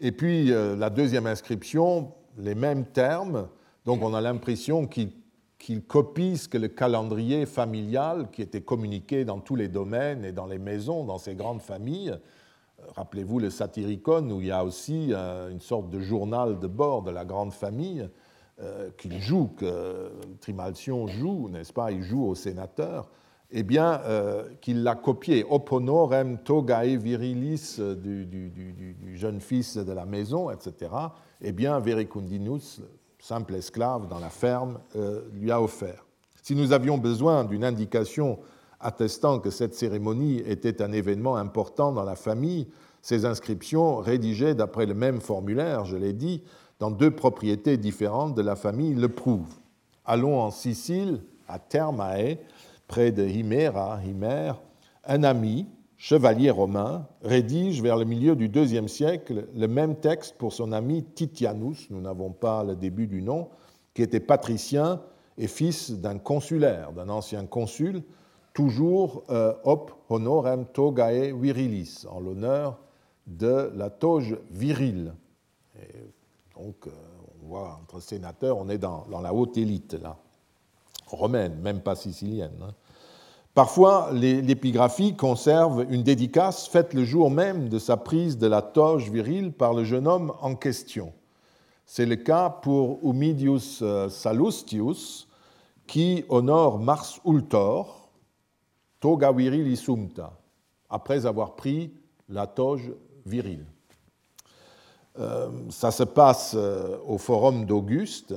Et 0.01 0.13
puis 0.13 0.49
la 0.49 0.91
deuxième 0.91 1.27
inscription, 1.27 2.13
les 2.37 2.57
mêmes 2.57 2.85
termes, 2.85 3.49
donc 3.87 4.03
on 4.03 4.13
a 4.13 4.21
l'impression 4.21 4.87
qu'il 4.87 5.13
qu'il 5.65 5.83
copie 5.83 6.37
ce 6.37 6.47
que 6.47 6.59
le 6.59 6.69
calendrier 6.69 7.47
familial 7.47 8.29
qui 8.31 8.43
était 8.43 8.61
communiqué 8.61 9.25
dans 9.25 9.41
tous 9.41 9.57
les 9.57 9.69
domaines 9.69 10.23
et 10.23 10.31
dans 10.31 10.45
les 10.45 10.59
maisons, 10.59 11.05
dans 11.05 11.17
ces 11.17 11.35
grandes 11.35 11.63
familles. 11.63 12.11
Euh, 12.11 12.85
rappelez-vous 12.97 13.39
le 13.39 13.49
Satyricon, 13.49 14.31
où 14.31 14.43
il 14.43 14.49
y 14.49 14.51
a 14.51 14.63
aussi 14.63 15.09
euh, 15.13 15.51
une 15.51 15.63
sorte 15.63 15.89
de 15.89 16.01
journal 16.01 16.59
de 16.59 16.67
bord 16.67 17.03
de 17.03 17.11
la 17.11 17.25
grande 17.25 17.55
famille 17.55 18.07
euh, 18.61 18.91
qu'il 18.97 19.21
joue, 19.21 19.49
que 19.57 20.11
Trimalcion 20.41 21.07
joue, 21.07 21.49
n'est-ce 21.49 21.73
pas? 21.73 21.91
Il 21.93 22.03
joue 22.03 22.25
au 22.25 22.35
sénateur. 22.35 23.11
Eh 23.57 23.63
bien, 23.63 24.01
qu'il 24.63 24.83
l'a 24.83 24.97
copié, 24.97 25.45
Oponorem 25.49 26.39
togae 26.39 26.97
virilis 26.97 27.79
du, 28.03 28.27
du, 28.27 29.17
jeune 29.17 29.41
fils 29.41 29.77
de 29.77 29.93
la 29.93 30.07
maison, 30.07 30.51
etc. 30.51 30.91
Eh 31.41 31.53
bien, 31.53 31.79
Vericundinus 31.79 32.81
simple 33.25 33.55
esclave 33.55 34.07
dans 34.07 34.19
la 34.19 34.29
ferme, 34.29 34.79
euh, 34.97 35.23
lui 35.33 35.51
a 35.51 35.63
offert. 35.63 36.05
Si 36.43 36.55
nous 36.55 36.73
avions 36.73 36.99
besoin 36.99 37.45
d'une 37.45 37.65
indication 37.65 38.39
attestant 38.81 39.39
que 39.39 39.49
cette 39.49 39.75
cérémonie 39.75 40.41
était 40.41 40.83
un 40.83 40.93
événement 40.93 41.37
important 41.37 41.91
dans 41.91 42.05
la 42.05 42.17
famille, 42.17 42.69
ces 43.01 43.25
inscriptions, 43.25 43.97
rédigées 43.97 44.55
d'après 44.55 44.85
le 44.85 44.93
même 44.93 45.23
formulaire, 45.23 45.87
je 45.87 45.97
l'ai 45.97 46.13
dit, 46.13 46.43
deux 46.91 47.11
propriétés 47.11 47.77
différentes 47.77 48.35
de 48.35 48.43
la 48.43 48.57
famille, 48.57 48.95
le 48.95 49.09
prouvent. 49.09 49.55
Allons 50.05 50.41
en 50.41 50.51
Sicile, 50.51 51.21
à 51.49 51.59
Thermae, 51.59 52.39
près 52.87 53.13
de 53.13 53.27
Himera, 53.27 54.01
Himère, 54.05 54.61
un 55.05 55.23
ami, 55.23 55.67
chevalier 55.97 56.51
romain, 56.51 57.07
rédige 57.23 57.83
vers 57.83 57.97
le 57.97 58.05
milieu 58.05 58.37
du 58.37 58.47
IIe 58.49 58.89
siècle 58.89 59.47
le 59.55 59.69
même 59.69 59.97
texte 59.97 60.37
pour 60.37 60.53
son 60.53 60.73
ami 60.73 61.05
Titianus, 61.05 61.89
nous 61.91 62.01
n'avons 62.01 62.31
pas 62.31 62.65
le 62.65 62.77
début 62.77 63.07
du 63.07 63.23
nom, 63.23 63.49
qui 63.95 64.03
était 64.03 64.21
patricien 64.21 65.01
et 65.39 65.47
fils 65.47 65.91
d'un 65.93 66.19
consulaire, 66.19 66.93
d'un 66.93 67.09
ancien 67.09 67.47
consul, 67.47 68.03
toujours 68.53 69.25
euh, 69.31 69.53
op 69.65 69.93
honorem 70.09 70.67
togae 70.67 71.33
virilis, 71.33 72.07
en 72.09 72.21
l'honneur 72.21 72.79
de 73.27 73.73
la 73.75 73.91
toge 73.91 74.37
virile. 74.51 75.15
Donc, 76.57 76.87
euh, 76.87 76.91
on 77.43 77.47
voit 77.47 77.79
entre 77.83 78.01
sénateurs, 78.01 78.59
on 78.59 78.69
est 78.69 78.79
dans, 78.79 79.07
la 79.23 79.35
haute 79.35 79.57
élite, 79.57 79.95
là, 79.95 80.17
romaine, 81.07 81.57
même 81.61 81.81
pas 81.81 81.97
sicilienne. 81.97 82.57
Hein. 82.63 82.75
Parfois, 83.55 84.11
l'épigraphie 84.13 85.15
conserve 85.15 85.87
une 85.89 86.03
dédicace 86.03 86.67
faite 86.67 86.93
le 86.93 87.05
jour 87.05 87.31
même 87.31 87.69
de 87.69 87.79
sa 87.79 87.97
prise 87.97 88.37
de 88.37 88.49
la 88.49 88.63
toge 88.63 89.11
virile 89.11 89.53
par 89.53 89.75
le 89.75 89.85
jeune 89.85 90.09
homme 90.09 90.33
en 90.41 90.57
question. 90.57 91.13
C'est 91.87 92.07
le 92.07 92.17
cas 92.17 92.51
pour 92.51 92.99
Humidius 93.05 93.81
euh, 93.83 94.09
Salustius, 94.09 95.29
qui 95.87 96.25
honore 96.29 96.79
Mars 96.79 97.21
Ultor, 97.25 98.09
toga 99.01 99.31
virili 99.33 99.77
sumta, 99.77 100.33
après 100.89 101.27
avoir 101.27 101.55
pris 101.55 101.93
la 102.29 102.47
toge 102.47 102.93
virile. 103.27 103.67
Euh, 105.19 105.49
ça 105.71 105.93
se 105.93 106.03
passe 106.03 106.55
euh, 106.57 106.97
au 107.07 107.19
Forum 107.19 107.67
d'Auguste, 107.67 108.35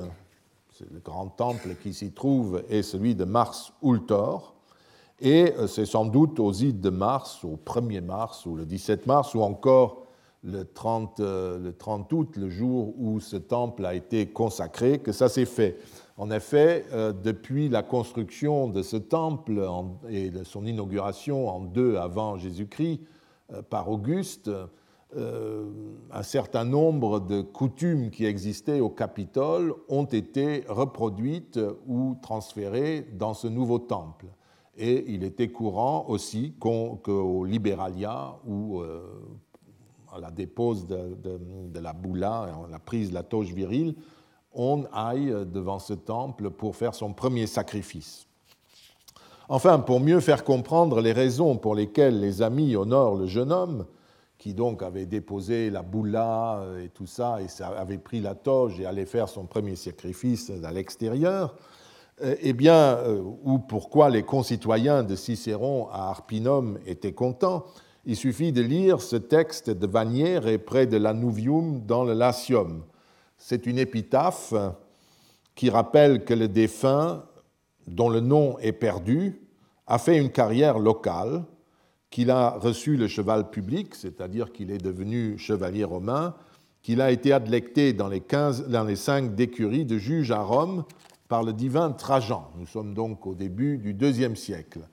c'est 0.72 0.92
le 0.92 1.00
grand 1.00 1.28
temple 1.28 1.76
qui 1.82 1.92
s'y 1.92 2.12
trouve, 2.12 2.62
et 2.70 2.84
celui 2.84 3.16
de 3.16 3.26
Mars 3.26 3.74
Ultor. 3.82 4.54
Et 5.20 5.54
euh, 5.58 5.66
c'est 5.66 5.88
sans 5.88 6.06
doute 6.06 6.40
aux 6.40 6.54
ides 6.54 6.80
de 6.80 6.92
mars, 6.92 7.44
au 7.44 7.58
1er 7.66 8.02
mars 8.02 8.46
ou 8.46 8.56
le 8.56 8.66
17 8.66 9.08
mars, 9.08 9.34
ou 9.34 9.42
encore 9.42 10.04
le 10.44 10.66
30, 10.66 11.20
euh, 11.20 11.58
le 11.58 11.74
30 11.74 12.14
août, 12.14 12.38
le 12.38 12.48
jour 12.48 12.94
où 13.00 13.20
ce 13.20 13.38
temple 13.38 13.84
a 13.84 13.96
été 13.96 14.28
consacré, 14.28 15.00
que 15.00 15.12
ça 15.12 15.30
s'est 15.30 15.46
fait. 15.46 15.80
En 16.18 16.30
effet, 16.32 16.84
depuis 17.24 17.70
la 17.70 17.84
construction 17.84 18.68
de 18.68 18.82
ce 18.82 18.98
temple 18.98 19.64
et 20.10 20.32
de 20.32 20.44
son 20.44 20.66
inauguration 20.66 21.48
en 21.48 21.60
2 21.60 21.98
avant 21.98 22.38
Jésus-Christ 22.38 23.02
par 23.70 23.88
Auguste, 23.92 24.50
un 25.16 26.24
certain 26.24 26.66
nombre 26.66 27.20
de 27.20 27.42
coutumes 27.42 28.12
qui 28.12 28.26
existaient 28.26 28.82
au 28.82 28.90
Capitole 28.90 29.74
ont 29.88 30.06
été 30.06 30.64
reproduites 30.68 31.60
ou 31.88 32.18
transférées 32.22 33.08
dans 33.14 33.34
ce 33.34 33.48
nouveau 33.48 33.80
temple. 33.80 34.26
Et 34.78 35.12
il 35.12 35.24
était 35.24 35.48
courant 35.48 36.06
aussi 36.08 36.54
qu'au 36.60 37.46
Liberalia 37.46 38.36
ou 38.46 38.82
euh, 38.82 39.02
à 40.14 40.20
la 40.20 40.30
dépose 40.30 40.86
de, 40.86 41.80
la 41.80 41.94
boula, 41.94 42.50
la 42.70 42.80
prise 42.80 43.10
de 43.10 43.16
la 43.16 43.24
toge 43.24 43.54
virile, 43.54 43.96
on 44.54 44.86
aille 44.94 45.34
devant 45.52 45.80
ce 45.80 45.94
temple 45.94 46.52
pour 46.52 46.76
faire 46.76 46.94
son 46.94 47.14
premier 47.14 47.48
sacrifice. 47.48 48.28
Enfin, 49.50 49.80
pour 49.80 50.00
mieux 50.00 50.20
faire 50.20 50.44
comprendre 50.44 51.02
les 51.02 51.14
raisons 51.14 51.58
pour 51.58 51.74
lesquelles 51.74 52.20
les 52.20 52.42
amis 52.42 52.76
honorent 52.76 53.16
le 53.16 53.28
jeune 53.28 53.52
homme, 53.52 53.86
qui 54.48 54.54
donc 54.54 54.82
avait 54.82 55.06
déposé 55.06 55.70
la 55.70 55.82
boula 55.82 56.64
et 56.82 56.88
tout 56.88 57.06
ça, 57.06 57.40
et 57.42 57.48
avait 57.62 57.98
pris 57.98 58.22
la 58.22 58.34
toge 58.34 58.80
et 58.80 58.86
allait 58.86 59.06
faire 59.06 59.28
son 59.28 59.44
premier 59.46 59.76
sacrifice 59.76 60.50
à 60.64 60.72
l'extérieur, 60.72 61.54
eh 62.22 62.54
bien, 62.54 62.98
ou 63.44 63.60
pourquoi 63.60 64.10
les 64.10 64.24
concitoyens 64.24 65.04
de 65.04 65.18
Cicéron 65.18 65.90
à 65.92 66.12
Arpinum 66.12 66.80
étaient 66.86 67.12
contents, 67.12 67.66
il 68.06 68.16
suffit 68.16 68.54
de 68.54 68.62
lire 68.62 69.02
ce 69.02 69.18
texte 69.18 69.70
de 69.70 69.86
Vanière 69.86 70.48
et 70.48 70.60
près 70.60 70.88
de 70.88 70.96
l'Anuvium 70.96 71.82
dans 71.82 72.06
le 72.06 72.14
Latium. 72.14 72.86
C'est 73.38 73.66
une 73.66 73.78
épitaphe 73.78 74.54
qui 75.56 75.70
rappelle 75.70 76.24
que 76.24 76.34
le 76.34 76.48
défunt, 76.48 77.26
dont 77.86 78.08
le 78.08 78.22
nom 78.22 78.58
est 78.60 78.72
perdu, 78.72 79.42
a 79.88 79.98
fait 79.98 80.18
une 80.18 80.32
carrière 80.32 80.80
locale, 80.80 81.44
qu'il 82.10 82.32
a 82.32 82.52
reçu 82.52 82.98
le 82.98 83.08
cheval 83.08 83.50
public, 83.50 83.96
c'est-à-dire 83.96 84.52
qu'il 84.52 84.72
est 84.72 84.78
devenu 84.78 85.38
chevalier 85.38 85.84
romain, 85.84 86.36
qu'il 86.82 87.02
a 87.02 87.12
été 87.12 87.34
adlecté 87.34 87.94
dans 87.94 88.08
les, 88.08 88.96
cinq 88.96 89.36
décuries 89.36 89.86
de 89.86 89.98
juge 89.98 90.32
à 90.32 90.42
Rome 90.42 90.86
par 91.28 91.44
le 91.44 91.52
divin 91.52 91.92
Trajan. 91.92 92.50
Nous 92.58 92.66
sommes 92.66 92.94
donc 92.94 93.28
au 93.28 93.36
début 93.36 93.78
du 93.78 93.94
deuxième 93.94 94.36
siècle. 94.36 94.88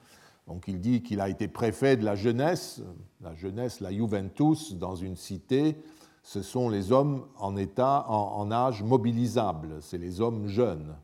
Donc 0.48 0.64
il 0.66 0.80
dit 0.80 1.02
qu'il 1.02 1.20
a 1.20 1.28
été 1.28 1.48
préfet 1.48 1.96
de 1.96 2.04
la 2.04 2.16
jeunesse, 2.16 2.82
la 3.20 3.34
jeunesse, 3.34 3.80
la 3.80 3.92
Juventus, 3.92 4.74
dans 4.74 4.96
une 4.96 5.16
cité. 5.16 5.76
Ce 6.22 6.42
sont 6.42 6.68
les 6.68 6.90
hommes 6.90 7.24
en 7.38 7.56
état, 7.56 8.06
en, 8.08 8.50
âge 8.50 8.82
mobilisable, 8.82 9.76
c'est 9.80 9.98
les 9.98 10.20
hommes 10.20 10.48
jeunes, 10.48 10.96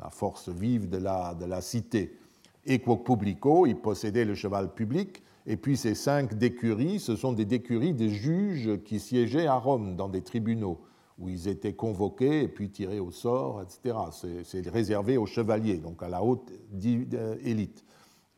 la 0.00 0.10
force 0.10 0.48
vive 0.48 0.88
de 0.88 0.98
la, 0.98 1.34
de 1.34 1.44
la 1.44 1.60
cité. 1.60 2.18
Equo 2.66 2.96
publico, 2.96 3.66
il 3.66 3.76
possédait 3.76 4.24
le 4.24 4.34
cheval 4.34 4.74
public, 4.74 5.22
et 5.46 5.56
puis 5.56 5.76
ces 5.76 5.94
cinq 5.94 6.34
décuries, 6.34 7.00
ce 7.00 7.16
sont 7.16 7.32
des 7.32 7.44
décuries 7.44 7.92
des 7.92 8.10
juges 8.10 8.82
qui 8.84 8.98
siégeaient 8.98 9.46
à 9.46 9.56
Rome 9.56 9.94
dans 9.96 10.08
des 10.08 10.22
tribunaux, 10.22 10.80
où 11.18 11.28
ils 11.28 11.48
étaient 11.48 11.74
convoqués 11.74 12.42
et 12.42 12.48
puis 12.48 12.70
tirés 12.70 13.00
au 13.00 13.10
sort, 13.10 13.62
etc. 13.62 13.96
C'est 14.44 14.68
réservé 14.68 15.16
aux 15.16 15.26
chevaliers, 15.26 15.78
donc 15.78 16.02
à 16.02 16.08
la 16.08 16.22
haute 16.22 16.50
euh, 16.84 17.36
élite. 17.42 17.84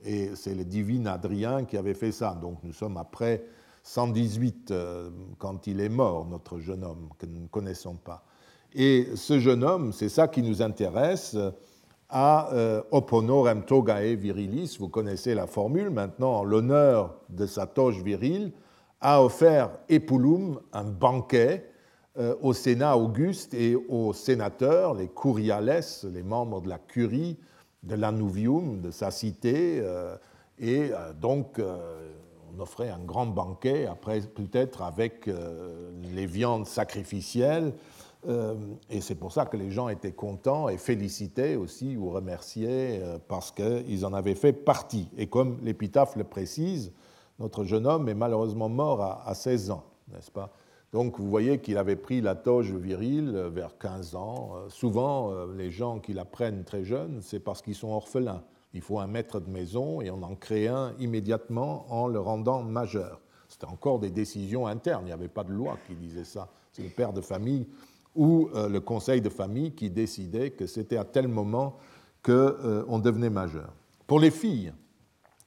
Et 0.04 0.34
c'est 0.34 0.54
le 0.54 0.64
divin 0.64 1.06
Adrien 1.06 1.64
qui 1.64 1.76
avait 1.76 1.94
fait 1.94 2.12
ça. 2.12 2.36
Donc 2.40 2.58
nous 2.64 2.72
sommes 2.72 2.96
après 2.96 3.44
118 3.84 4.70
euh, 4.72 5.10
quand 5.38 5.66
il 5.68 5.80
est 5.80 5.88
mort, 5.88 6.26
notre 6.26 6.58
jeune 6.58 6.84
homme 6.84 7.08
que 7.18 7.26
nous 7.26 7.40
ne 7.40 7.46
connaissons 7.46 7.94
pas. 7.94 8.24
Et 8.74 9.08
ce 9.14 9.38
jeune 9.38 9.64
homme, 9.64 9.92
c'est 9.92 10.08
ça 10.08 10.28
qui 10.28 10.42
nous 10.42 10.60
intéresse, 10.60 11.36
à 12.18 12.48
euh, 12.54 12.80
Oponorem 12.92 13.62
togae 13.62 14.14
virilis, 14.14 14.78
vous 14.80 14.88
connaissez 14.88 15.34
la 15.34 15.46
formule, 15.46 15.90
maintenant 15.90 16.36
en 16.36 16.44
l'honneur 16.44 17.14
de 17.28 17.44
sa 17.44 17.66
toge 17.66 18.02
virile, 18.02 18.52
a 19.02 19.22
offert 19.22 19.72
Epulum 19.90 20.58
un 20.72 20.84
banquet 20.84 21.70
euh, 22.18 22.34
au 22.40 22.54
Sénat 22.54 22.96
auguste 22.96 23.52
et 23.52 23.76
aux 23.76 24.14
sénateurs, 24.14 24.94
les 24.94 25.08
curiales, 25.08 25.82
les 26.04 26.22
membres 26.22 26.62
de 26.62 26.70
la 26.70 26.78
curie, 26.78 27.36
de 27.82 27.94
l'Anuvium, 27.94 28.80
de 28.80 28.90
sa 28.90 29.10
cité, 29.10 29.80
euh, 29.82 30.16
et 30.58 30.92
euh, 30.92 31.12
donc 31.12 31.60
on 31.60 32.60
offrait 32.62 32.88
un 32.88 33.04
grand 33.04 33.26
banquet, 33.26 33.84
après 33.84 34.22
peut-être 34.22 34.80
avec 34.80 35.28
les 36.14 36.24
viandes 36.24 36.66
sacrificielles, 36.66 37.74
et 38.90 39.00
c'est 39.00 39.14
pour 39.14 39.32
ça 39.32 39.46
que 39.46 39.56
les 39.56 39.70
gens 39.70 39.88
étaient 39.88 40.12
contents 40.12 40.68
et 40.68 40.78
félicitaient 40.78 41.56
aussi 41.56 41.96
ou 41.96 42.10
remerciaient 42.10 43.00
parce 43.28 43.52
qu'ils 43.52 44.04
en 44.04 44.12
avaient 44.12 44.34
fait 44.34 44.52
partie. 44.52 45.08
Et 45.16 45.28
comme 45.28 45.58
l'épitaphe 45.62 46.16
le 46.16 46.24
précise, 46.24 46.92
notre 47.38 47.64
jeune 47.64 47.86
homme 47.86 48.08
est 48.08 48.14
malheureusement 48.14 48.68
mort 48.68 49.02
à 49.02 49.34
16 49.34 49.70
ans, 49.70 49.84
n'est-ce 50.12 50.30
pas? 50.30 50.52
Donc 50.92 51.18
vous 51.18 51.28
voyez 51.28 51.58
qu'il 51.58 51.78
avait 51.78 51.96
pris 51.96 52.20
la 52.20 52.34
toge 52.34 52.72
virile 52.72 53.50
vers 53.52 53.76
15 53.76 54.14
ans. 54.14 54.52
Euh, 54.54 54.68
souvent, 54.70 55.30
euh, 55.30 55.46
les 55.54 55.70
gens 55.70 55.98
qui 55.98 56.12
la 56.12 56.24
prennent 56.24 56.64
très 56.64 56.84
jeunes, 56.84 57.20
c'est 57.22 57.40
parce 57.40 57.60
qu'ils 57.60 57.74
sont 57.74 57.88
orphelins. 57.88 58.42
Il 58.72 58.80
faut 58.80 58.98
un 58.98 59.06
maître 59.06 59.40
de 59.40 59.50
maison 59.50 60.00
et 60.00 60.10
on 60.10 60.22
en 60.22 60.34
crée 60.34 60.68
un 60.68 60.94
immédiatement 60.98 61.86
en 61.90 62.06
le 62.06 62.20
rendant 62.20 62.62
majeur. 62.62 63.20
C'était 63.48 63.66
encore 63.66 63.98
des 63.98 64.10
décisions 64.10 64.66
internes, 64.66 65.02
il 65.04 65.08
n'y 65.08 65.12
avait 65.12 65.28
pas 65.28 65.44
de 65.44 65.52
loi 65.52 65.76
qui 65.86 65.94
disait 65.94 66.24
ça. 66.24 66.48
C'est 66.72 66.82
le 66.82 66.88
père 66.88 67.12
de 67.12 67.20
famille 67.20 67.66
ou 68.16 68.48
euh, 68.54 68.68
le 68.68 68.80
conseil 68.80 69.20
de 69.20 69.28
famille 69.28 69.72
qui 69.72 69.90
décidait 69.90 70.50
que 70.50 70.66
c'était 70.66 70.96
à 70.96 71.04
tel 71.04 71.28
moment 71.28 71.76
qu'on 72.22 72.98
devenait 72.98 73.30
majeur. 73.30 73.72
Pour 74.06 74.18
les 74.18 74.30
filles, 74.30 74.72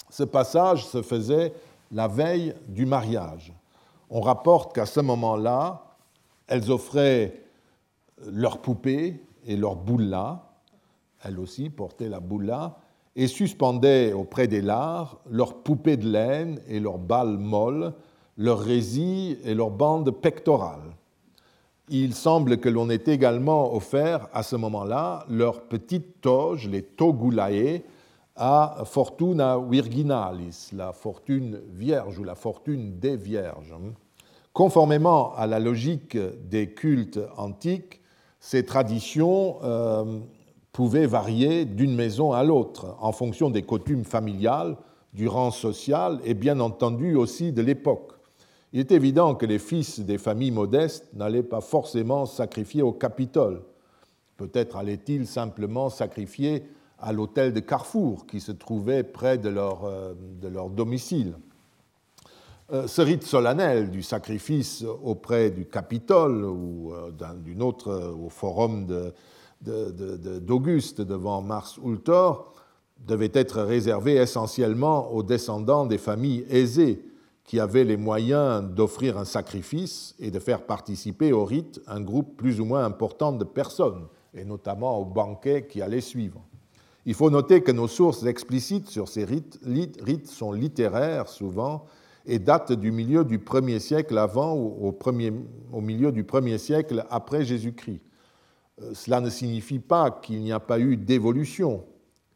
ce 0.09 0.23
passage 0.23 0.85
se 0.85 1.01
faisait 1.01 1.53
la 1.91 2.07
veille 2.07 2.53
du 2.67 2.85
mariage 2.85 3.53
on 4.09 4.21
rapporte 4.21 4.73
qu'à 4.73 4.85
ce 4.85 4.99
moment-là, 4.99 5.95
elles 6.47 6.71
offraient 6.71 7.43
leur 8.25 8.59
poupée 8.59 9.23
et 9.45 9.55
leur 9.55 9.75
boula, 9.75 10.49
elles 11.23 11.39
aussi 11.39 11.69
portaient 11.69 12.09
la 12.09 12.19
boula, 12.19 12.77
et 13.15 13.27
suspendaient 13.27 14.13
auprès 14.13 14.47
des 14.47 14.61
lards 14.61 15.19
leurs 15.29 15.61
poupées 15.61 15.97
de 15.97 16.09
laine 16.09 16.59
et 16.67 16.79
leurs 16.79 16.97
balles 16.97 17.37
molles, 17.37 17.93
leurs 18.37 18.59
résille 18.59 19.37
et 19.43 19.53
leurs 19.53 19.71
bandes 19.71 20.11
pectorales. 20.11 20.95
Il 21.91 22.13
semble 22.13 22.59
que 22.59 22.69
l'on 22.69 22.89
ait 22.91 23.01
également 23.07 23.73
offert 23.73 24.27
à 24.31 24.43
ce 24.43 24.55
moment-là 24.55 25.25
leurs 25.27 25.61
petites 25.61 26.21
toges, 26.21 26.67
les 26.67 26.83
togulae, 26.83 27.81
à 28.35 28.83
Fortuna 28.85 29.57
Virginalis, 29.57 30.69
la 30.73 30.93
fortune 30.93 31.59
vierge 31.73 32.19
ou 32.19 32.23
la 32.23 32.35
fortune 32.35 32.99
des 32.99 33.17
vierges. 33.17 33.73
Conformément 34.53 35.33
à 35.35 35.47
la 35.47 35.59
logique 35.59 36.15
des 36.47 36.73
cultes 36.73 37.19
antiques, 37.37 38.01
ces 38.39 38.63
traditions 38.63 39.57
euh, 39.63 40.19
pouvaient 40.71 41.07
varier 41.07 41.65
d'une 41.65 41.95
maison 41.95 42.33
à 42.33 42.43
l'autre 42.43 42.95
en 43.01 43.11
fonction 43.11 43.49
des 43.49 43.63
coutumes 43.63 44.05
familiales, 44.05 44.77
du 45.13 45.27
rang 45.27 45.49
social 45.49 46.19
et 46.23 46.35
bien 46.35 46.59
entendu 46.59 47.15
aussi 47.15 47.51
de 47.51 47.63
l'époque. 47.63 48.18
Il 48.71 48.79
est 48.79 48.91
évident 48.91 49.33
que 49.33 49.45
les 49.45 49.57
fils 49.57 49.99
des 49.99 50.19
familles 50.19 50.51
modestes 50.51 51.07
n'allaient 51.13 51.41
pas 51.43 51.61
forcément 51.61 52.25
sacrifier 52.25 52.83
au 52.83 52.91
Capitole. 52.91 53.63
Peut-être 54.37 54.77
allaient-ils 54.77 55.25
simplement 55.25 55.89
sacrifier 55.89 56.63
à 56.99 57.11
l'hôtel 57.11 57.51
de 57.53 57.61
Carrefour, 57.61 58.27
qui 58.27 58.39
se 58.39 58.51
trouvait 58.51 59.03
près 59.03 59.37
de 59.37 59.49
leur, 59.49 59.85
euh, 59.85 60.13
domicile. 60.69 61.35
Euh, 62.71 62.85
ce 62.87 63.01
rite 63.01 63.23
solennel 63.23 63.89
du 63.89 64.03
sacrifice 64.03 64.85
auprès 65.03 65.49
du 65.49 65.65
Capitole 65.65 66.45
ou 66.45 66.93
euh, 66.93 67.61
autre, 67.61 68.13
au 68.13 68.29
forum 68.29 68.85
d'Auguste 69.61 71.01
devant 71.01 71.41
Mars 71.41 71.79
Ultor, 71.83 72.53
devait 73.07 73.31
être 73.33 73.61
réservé 73.61 74.15
essentiellement 74.15 75.11
aux 75.11 75.23
descendants 75.23 75.87
des 75.87 75.97
familles 75.97 76.45
aisées 76.49 77.01
qui 77.49 77.59
avaient 77.59 77.83
les 77.83 77.97
moyens 77.97 78.63
d'offrir 78.63 79.17
un 79.17 79.25
sacrifice 79.25 80.13
et 80.19 80.29
de 80.29 80.37
faire 80.37 80.67
participer 80.67 81.33
au 81.33 81.45
rite 81.45 81.81
un 81.87 81.99
groupe 81.99 82.37
plus 82.37 82.61
ou 82.61 82.65
moins 82.65 82.85
important 82.85 83.31
de 83.31 83.43
personnes, 83.43 84.05
et 84.35 84.45
notamment 84.45 84.99
au 84.99 85.05
banquet 85.05 85.65
qui 85.67 85.81
allait 85.81 85.99
suivre. 85.99 86.45
Il 87.07 87.15
faut 87.15 87.31
noter 87.31 87.63
que 87.63 87.71
nos 87.71 87.87
sources 87.87 88.23
explicites 88.23 88.87
sur 88.87 89.07
ces 89.07 89.25
rites, 89.25 89.57
sont 90.25 90.51
littéraires 90.51 91.27
souvent 91.27 91.85
et 92.27 92.37
datent 92.37 92.73
du 92.73 92.91
milieu 92.91 93.25
du 93.25 93.39
premier 93.39 93.79
siècle 93.79 94.19
avant 94.19 94.53
ou 94.53 94.85
au, 94.87 94.91
premier, 94.91 95.33
au 95.73 95.81
milieu 95.81 96.11
du 96.11 96.23
premier 96.23 96.59
siècle 96.59 97.03
après 97.09 97.45
Jésus-Christ. 97.45 98.01
Euh, 98.83 98.91
cela 98.93 99.21
ne 99.21 99.29
signifie 99.31 99.79
pas 99.79 100.11
qu'il 100.11 100.41
n'y 100.41 100.51
a 100.51 100.59
pas 100.59 100.79
eu 100.79 100.97
d'évolution, 100.97 101.83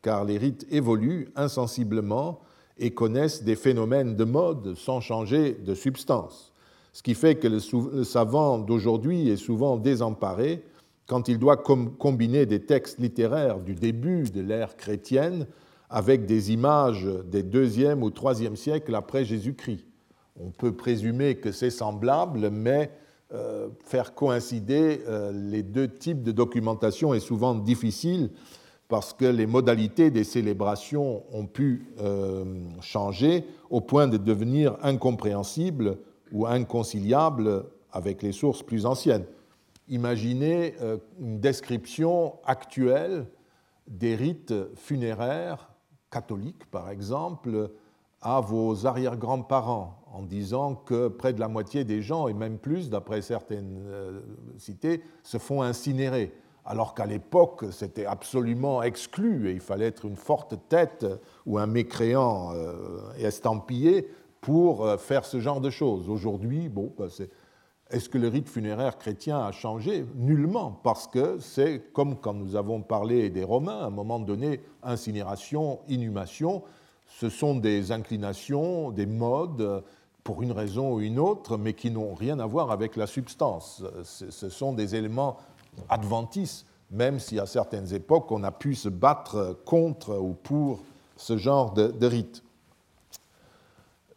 car 0.01 0.25
les 0.25 0.39
rites 0.39 0.65
évoluent 0.71 1.29
insensiblement 1.35 2.39
et 2.77 2.91
connaissent 2.91 3.43
des 3.43 3.55
phénomènes 3.55 4.15
de 4.15 4.23
mode 4.23 4.75
sans 4.75 4.99
changer 4.99 5.53
de 5.53 5.75
substance. 5.75 6.53
Ce 6.91 7.01
qui 7.01 7.15
fait 7.15 7.35
que 7.35 7.47
le 7.47 8.03
savant 8.03 8.59
d'aujourd'hui 8.59 9.29
est 9.29 9.37
souvent 9.37 9.77
désemparé 9.77 10.63
quand 11.07 11.27
il 11.27 11.39
doit 11.39 11.57
combiner 11.57 12.45
des 12.45 12.61
textes 12.61 12.99
littéraires 12.99 13.59
du 13.59 13.75
début 13.75 14.23
de 14.23 14.41
l'ère 14.41 14.77
chrétienne 14.77 15.47
avec 15.89 16.25
des 16.25 16.51
images 16.51 17.07
des 17.25 17.43
deuxième 17.43 18.03
ou 18.03 18.09
troisième 18.09 18.55
siècles 18.55 18.95
après 18.95 19.25
Jésus-Christ. 19.25 19.85
On 20.39 20.49
peut 20.49 20.75
présumer 20.75 21.35
que 21.35 21.51
c'est 21.51 21.69
semblable, 21.69 22.49
mais 22.49 22.91
euh, 23.33 23.69
faire 23.85 24.15
coïncider 24.15 25.01
euh, 25.07 25.31
les 25.31 25.63
deux 25.63 25.87
types 25.87 26.23
de 26.23 26.31
documentation 26.31 27.13
est 27.13 27.19
souvent 27.19 27.55
difficile 27.55 28.29
parce 28.87 29.13
que 29.13 29.25
les 29.25 29.47
modalités 29.47 30.11
des 30.11 30.23
célébrations 30.23 31.23
ont 31.31 31.45
pu 31.45 31.87
euh, 31.99 32.45
changer 32.81 33.45
au 33.69 33.81
point 33.81 34.07
de 34.07 34.17
devenir 34.17 34.77
incompréhensibles 34.81 35.97
ou 36.31 36.45
inconciliables 36.45 37.65
avec 37.91 38.21
les 38.21 38.31
sources 38.31 38.63
plus 38.63 38.85
anciennes. 38.85 39.25
Imaginez 39.89 40.75
une 41.19 41.39
description 41.39 42.35
actuelle 42.45 43.27
des 43.87 44.15
rites 44.15 44.53
funéraires 44.75 45.69
catholiques, 46.09 46.65
par 46.71 46.89
exemple, 46.89 47.69
à 48.21 48.39
vos 48.39 48.85
arrière-grands-parents 48.85 49.99
en 50.13 50.21
disant 50.23 50.75
que 50.75 51.07
près 51.07 51.33
de 51.33 51.39
la 51.39 51.47
moitié 51.47 51.83
des 51.83 52.01
gens, 52.01 52.27
et 52.27 52.33
même 52.33 52.57
plus 52.57 52.89
d'après 52.89 53.21
certaines 53.21 53.83
euh, 53.87 54.21
cités, 54.57 55.03
se 55.23 55.37
font 55.37 55.61
incinérer, 55.61 56.31
alors 56.65 56.93
qu'à 56.93 57.05
l'époque 57.05 57.65
c'était 57.71 58.05
absolument 58.05 58.83
exclu 58.83 59.49
et 59.49 59.53
il 59.53 59.59
fallait 59.59 59.87
être 59.87 60.05
une 60.05 60.15
forte 60.15 60.55
tête 60.69 61.05
ou 61.45 61.57
un 61.57 61.67
mécréant 61.67 62.53
euh, 62.53 62.99
estampillé 63.17 64.07
pour 64.41 64.85
euh, 64.85 64.97
faire 64.97 65.25
ce 65.25 65.39
genre 65.39 65.61
de 65.61 65.69
choses. 65.69 66.09
Aujourd'hui, 66.09 66.69
bon, 66.69 66.93
bah, 66.97 67.07
est-ce 67.89 68.09
que 68.09 68.17
le 68.17 68.27
rite 68.27 68.49
funéraire 68.49 68.97
chrétien 68.97 69.39
a 69.39 69.51
changé? 69.51 70.05
Nullement, 70.15 70.79
parce 70.83 71.07
que 71.07 71.37
c'est 71.39 71.81
comme 71.93 72.17
quand 72.17 72.33
nous 72.33 72.55
avons 72.55 72.81
parlé 72.81 73.29
des 73.29 73.43
Romains, 73.43 73.79
à 73.79 73.85
un 73.85 73.89
moment 73.89 74.19
donné, 74.19 74.61
incinération, 74.83 75.79
inhumation, 75.87 76.63
ce 77.07 77.29
sont 77.29 77.55
des 77.55 77.91
inclinations, 77.91 78.91
des 78.91 79.05
modes, 79.05 79.83
pour 80.23 80.41
une 80.41 80.51
raison 80.51 80.93
ou 80.93 81.01
une 81.01 81.19
autre, 81.19 81.57
mais 81.57 81.73
qui 81.73 81.91
n'ont 81.91 82.13
rien 82.13 82.39
à 82.39 82.45
voir 82.45 82.71
avec 82.71 82.95
la 82.95 83.07
substance. 83.07 83.83
Ce 84.03 84.49
sont 84.49 84.73
des 84.73 84.95
éléments 84.95 85.37
même 86.91 87.19
si 87.19 87.39
à 87.39 87.45
certaines 87.45 87.93
époques 87.93 88.31
on 88.31 88.43
a 88.43 88.51
pu 88.51 88.75
se 88.75 88.89
battre 88.89 89.57
contre 89.65 90.17
ou 90.17 90.33
pour 90.33 90.79
ce 91.17 91.37
genre 91.37 91.73
de, 91.73 91.87
de 91.87 92.07
rite. 92.07 92.43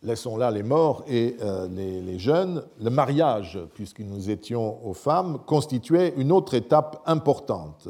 Laissons 0.03 0.37
là 0.37 0.51
les 0.51 0.63
morts 0.63 1.03
et 1.09 1.37
euh, 1.41 1.69
les, 1.69 2.01
les, 2.01 2.19
jeunes. 2.19 2.63
Le 2.81 2.91
mariage, 2.91 3.59
puisque 3.75 4.01
nous 4.01 4.31
étions 4.31 4.87
aux 4.87 4.95
femmes, 4.95 5.39
constituait 5.47 6.15
une 6.17 6.31
autre 6.31 6.55
étape 6.55 7.03
importante. 7.07 7.89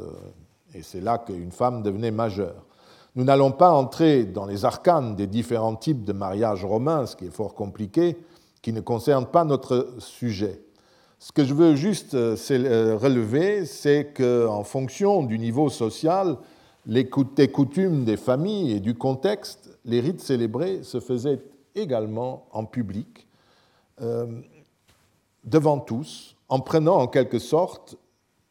Et 0.73 0.81
c'est 0.81 1.01
là 1.01 1.17
qu'une 1.17 1.51
femme 1.51 1.83
devenait 1.83 2.11
majeure. 2.11 2.65
Nous 3.15 3.23
n'allons 3.23 3.51
pas 3.51 3.71
entrer 3.71 4.25
dans 4.25 4.45
les 4.45 4.63
arcanes 4.63 5.15
des 5.15 5.27
différents 5.27 5.75
types 5.75 6.03
de 6.03 6.13
mariage 6.13 6.63
romains, 6.63 7.05
ce 7.05 7.15
qui 7.15 7.25
est 7.25 7.31
fort 7.31 7.55
compliqué, 7.55 8.17
qui 8.61 8.73
ne 8.73 8.81
concerne 8.81 9.25
pas 9.25 9.43
notre 9.43 9.95
sujet. 9.99 10.61
Ce 11.19 11.31
que 11.31 11.43
je 11.43 11.53
veux 11.53 11.75
juste 11.75 12.13
euh, 12.13 12.35
euh, 12.51 12.97
relever, 12.97 13.65
c'est 13.65 14.13
qu'en 14.15 14.63
fonction 14.63 15.23
du 15.23 15.39
niveau 15.39 15.69
social, 15.69 16.37
des 16.85 17.09
coutumes 17.09 18.05
des 18.05 18.17
familles 18.17 18.73
et 18.73 18.79
du 18.79 18.93
contexte, 18.93 19.77
les 19.83 19.99
rites 19.99 20.21
célébrés 20.21 20.83
se 20.83 20.99
faisaient 20.99 21.41
également 21.75 22.47
en 22.51 22.65
public, 22.65 23.27
euh, 24.01 24.41
devant 25.43 25.79
tous, 25.79 26.35
en 26.49 26.59
prenant 26.59 26.97
en 26.97 27.07
quelque 27.07 27.39
sorte 27.39 27.97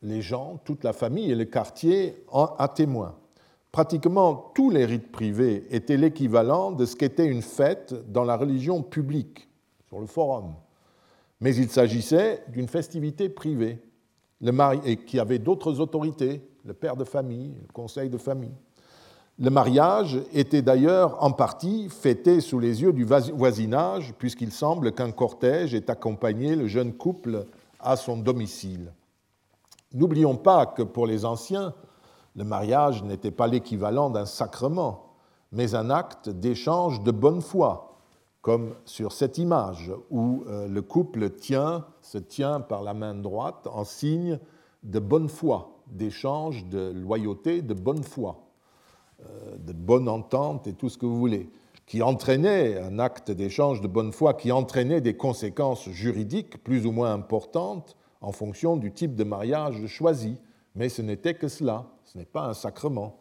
les 0.03 0.21
gens, 0.21 0.61
toute 0.65 0.85
la 0.85 0.93
famille 0.93 1.31
et 1.31 1.35
le 1.35 1.45
quartier 1.45 2.25
à 2.33 2.69
témoin 2.69 3.15
pratiquement 3.77 4.53
tous 4.55 4.71
les 4.71 4.87
rites 4.87 5.13
privés 5.13 5.67
étaient 5.69 5.99
l'équivalent 5.99 6.73
de 6.73 6.87
ce 6.87 6.97
qu'était 6.97 7.27
une 7.27 7.43
fête 7.43 7.93
dans 8.11 8.25
la 8.25 8.39
religion 8.39 8.83
publique, 8.83 9.51
sur 9.87 10.01
le 10.01 10.07
forum. 10.07 10.55
Mais 11.41 11.55
il 11.55 11.69
s'agissait 11.69 12.43
d'une 12.49 12.69
festivité 12.69 13.29
privée, 13.29 13.83
le 14.41 14.53
mari 14.53 14.81
et 14.85 14.97
qui 14.97 15.19
avait 15.19 15.39
d'autres 15.39 15.81
autorités, 15.81 16.43
le 16.65 16.75
père 16.75 16.97
de 16.97 17.05
famille, 17.05 17.55
le 17.61 17.73
conseil 17.73 18.11
de 18.11 18.19
famille. 18.19 18.55
Le 19.39 19.51
mariage 19.51 20.19
était 20.33 20.63
d'ailleurs 20.63 21.23
en 21.23 21.31
partie 21.31 21.91
fêté 21.91 22.41
sous 22.41 22.59
les 22.59 22.81
yeux 22.81 22.95
du 22.95 23.05
voisinage, 23.05 24.15
puisqu'il 24.19 24.51
semble 24.51 24.93
qu'un 24.93 25.13
cortège 25.13 25.75
ait 25.75 25.91
accompagné 25.91 26.57
le 26.57 26.67
jeune 26.69 26.95
couple 26.95 27.45
à 27.79 27.97
son 27.97 28.17
domicile. 28.17 28.93
N'oublions 29.93 30.37
pas 30.37 30.65
que 30.65 30.83
pour 30.83 31.07
les 31.07 31.27
anciens, 31.27 31.75
le 32.35 32.45
mariage 32.45 33.03
n'était 33.03 33.31
pas 33.31 33.47
l'équivalent 33.47 34.09
d'un 34.09 34.27
sacrement, 34.27 35.17
mais 35.53 35.75
un 35.75 35.91
acte 35.91 36.31
d'échange 36.31 37.03
de 37.03 37.11
bonne 37.11 37.43
foi, 37.43 37.96
comme 38.47 38.77
sur 38.85 39.11
cette 39.11 39.39
image 39.39 39.91
où 40.09 40.45
euh, 40.47 40.69
le 40.69 40.81
couple 40.81 41.31
se 42.01 42.19
tient 42.19 42.61
par 42.61 42.85
la 42.85 42.95
main 42.95 43.13
droite 43.13 43.67
en 43.67 43.83
signe 43.83 44.39
de 44.85 45.01
bonne 45.01 45.29
foi, 45.29 45.81
d'échange 45.89 46.65
de 46.67 46.93
loyauté, 46.93 47.61
de 47.61 47.75
bonne 47.75 48.05
foi, 48.05 48.47
euh, 49.29 49.57
de 49.59 49.73
bonne 49.73 50.09
entente 50.09 50.69
et 50.69 50.75
tout 50.75 50.89
ce 50.89 50.97
que 50.97 51.07
vous 51.07 51.19
voulez, 51.19 51.51
qui 51.87 52.03
entraînait 52.03 52.79
un 52.79 53.01
acte 53.01 53.33
d'échange 53.33 53.81
de 53.81 53.89
bonne 53.89 54.13
foi, 54.13 54.35
qui 54.35 54.53
entraînait 54.53 55.01
des 55.01 55.17
conséquences 55.17 55.89
juridiques 55.89 56.63
plus 56.63 56.87
ou 56.87 56.93
moins 56.93 57.13
importantes 57.13 57.97
en 58.21 58.31
fonction 58.31 58.77
du 58.77 58.93
type 58.93 59.17
de 59.17 59.25
mariage 59.25 59.85
choisi. 59.89 60.39
Mais 60.77 60.89
ce 60.89 61.03
n'était 61.03 61.35
que 61.35 61.49
cela 61.49 61.87
ce 62.05 62.17
n'est 62.17 62.25
pas 62.25 62.47
un 62.47 62.55
sacrement. 62.55 63.17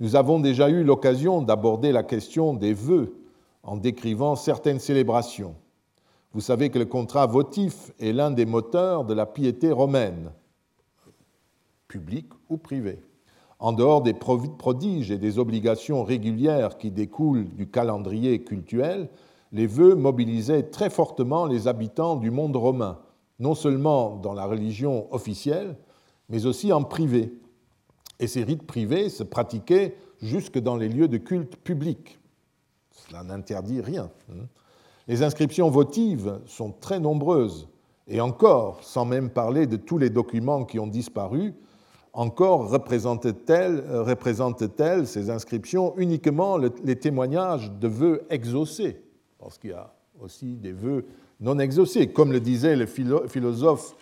Nous 0.00 0.16
avons 0.16 0.40
déjà 0.40 0.68
eu 0.70 0.82
l'occasion 0.82 1.40
d'aborder 1.40 1.92
la 1.92 2.02
question 2.02 2.52
des 2.52 2.74
vœux 2.74 3.19
en 3.62 3.76
décrivant 3.76 4.36
certaines 4.36 4.80
célébrations. 4.80 5.54
Vous 6.32 6.40
savez 6.40 6.70
que 6.70 6.78
le 6.78 6.86
contrat 6.86 7.26
votif 7.26 7.92
est 7.98 8.12
l'un 8.12 8.30
des 8.30 8.46
moteurs 8.46 9.04
de 9.04 9.14
la 9.14 9.26
piété 9.26 9.72
romaine, 9.72 10.32
publique 11.88 12.30
ou 12.48 12.56
privée. 12.56 13.00
En 13.58 13.72
dehors 13.72 14.02
des 14.02 14.14
prodiges 14.14 15.10
et 15.10 15.18
des 15.18 15.38
obligations 15.38 16.04
régulières 16.04 16.78
qui 16.78 16.90
découlent 16.90 17.48
du 17.56 17.68
calendrier 17.68 18.42
cultuel, 18.42 19.10
les 19.52 19.66
vœux 19.66 19.96
mobilisaient 19.96 20.70
très 20.70 20.88
fortement 20.88 21.46
les 21.46 21.68
habitants 21.68 22.16
du 22.16 22.30
monde 22.30 22.56
romain, 22.56 23.00
non 23.38 23.54
seulement 23.54 24.16
dans 24.16 24.32
la 24.32 24.46
religion 24.46 25.12
officielle, 25.12 25.76
mais 26.28 26.46
aussi 26.46 26.72
en 26.72 26.84
privé 26.84 27.34
et 28.20 28.26
ces 28.26 28.44
rites 28.44 28.66
privés 28.66 29.08
se 29.08 29.24
pratiquaient 29.24 29.96
jusque 30.20 30.58
dans 30.58 30.76
les 30.76 30.88
lieux 30.88 31.08
de 31.08 31.16
culte 31.16 31.56
publics. 31.56 32.18
Cela 32.90 33.22
n'interdit 33.22 33.80
rien. 33.80 34.10
Hein. 34.30 34.46
Les 35.08 35.22
inscriptions 35.22 35.70
votives 35.70 36.40
sont 36.46 36.72
très 36.72 37.00
nombreuses, 37.00 37.68
et 38.06 38.20
encore, 38.20 38.82
sans 38.82 39.04
même 39.04 39.30
parler 39.30 39.66
de 39.66 39.76
tous 39.76 39.98
les 39.98 40.10
documents 40.10 40.64
qui 40.64 40.78
ont 40.78 40.86
disparu, 40.86 41.54
encore 42.12 42.68
représentent-elles 42.68 43.84
représentent 43.88 44.64
ces 45.04 45.30
inscriptions 45.30 45.94
uniquement 45.96 46.58
les 46.58 46.96
témoignages 46.96 47.70
de 47.70 47.88
vœux 47.88 48.22
exaucés, 48.30 49.00
parce 49.38 49.58
qu'il 49.58 49.70
y 49.70 49.74
a 49.74 49.92
aussi 50.20 50.56
des 50.56 50.72
vœux 50.72 51.06
non 51.40 51.58
exaucés, 51.58 52.08
comme 52.12 52.32
le 52.32 52.40
disait 52.40 52.76
le 52.76 52.86
philosophe 52.86 53.94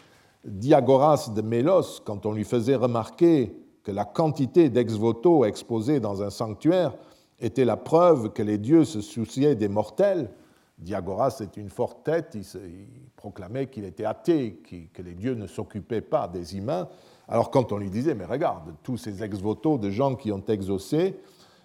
Diagoras 0.44 1.30
de 1.34 1.42
Mélos 1.42 2.00
quand 2.04 2.26
on 2.26 2.32
lui 2.32 2.44
faisait 2.44 2.76
remarquer 2.76 3.54
que 3.82 3.92
la 3.92 4.04
quantité 4.04 4.70
d'ex-voto 4.70 5.44
exposés 5.44 6.00
dans 6.00 6.22
un 6.22 6.30
sanctuaire 6.30 6.94
était 7.40 7.64
la 7.64 7.76
preuve 7.76 8.32
que 8.32 8.42
les 8.42 8.58
dieux 8.58 8.84
se 8.84 9.00
souciaient 9.00 9.54
des 9.54 9.68
mortels. 9.68 10.30
Diagoras 10.78 11.40
est 11.40 11.56
une 11.56 11.70
forte 11.70 12.04
tête, 12.04 12.36
il, 12.36 12.44
proclamait 13.16 13.66
qu'il 13.66 13.84
était 13.84 14.04
athée, 14.04 14.60
que 14.92 15.02
les 15.02 15.14
dieux 15.14 15.34
ne 15.34 15.46
s'occupaient 15.46 16.00
pas 16.00 16.28
des 16.28 16.56
humains. 16.56 16.88
Alors 17.26 17.50
quand 17.50 17.72
on 17.72 17.78
lui 17.78 17.90
disait, 17.90 18.14
mais 18.14 18.24
regarde, 18.24 18.74
tous 18.82 18.96
ces 18.96 19.22
ex-voto 19.22 19.76
de 19.76 19.90
gens 19.90 20.14
qui 20.14 20.30
ont 20.30 20.44
exaucé, 20.46 21.16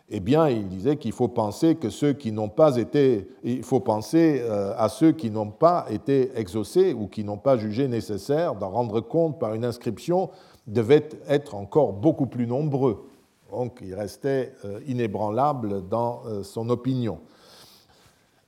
eh 0.10 0.20
bien, 0.20 0.50
il 0.50 0.68
disait 0.68 0.98
qu'il 0.98 1.14
faut 1.14 1.30
penser 1.30 1.76
que 1.76 1.90
ceux 1.90 2.14
qui 2.14 2.32
n'ont 2.32 2.50
pas 2.50 2.78
été, 2.78 3.30
il 3.44 3.64
faut 3.64 3.80
penser 3.80 4.42
euh, 4.44 4.74
à 4.78 4.90
ceux 4.90 5.12
qui 5.12 5.32
n'ont 5.32 5.52
pas 5.52 5.86
été 5.90 6.32
exaucés 6.38 6.94
ou 6.94 7.08
qui 7.08 7.24
n'ont 7.24 7.38
pas 7.38 7.58
jugé 7.58 7.88
nécessaire 7.88 8.56
d'en 8.56 8.70
rendre 8.70 9.00
compte 9.00 9.40
par 9.40 9.54
une 9.54 9.64
inscription 9.64 10.30
devaient 10.68 11.10
être 11.28 11.56
encore 11.56 11.94
beaucoup 11.94 12.26
plus 12.26 12.48
nombreux. 12.48 13.10
Donc 13.54 13.80
il 13.84 13.94
restait 13.94 14.56
euh, 14.66 14.80
inébranlable 14.88 15.88
dans 15.88 16.24
euh, 16.26 16.42
son 16.42 16.70
opinion. 16.70 17.20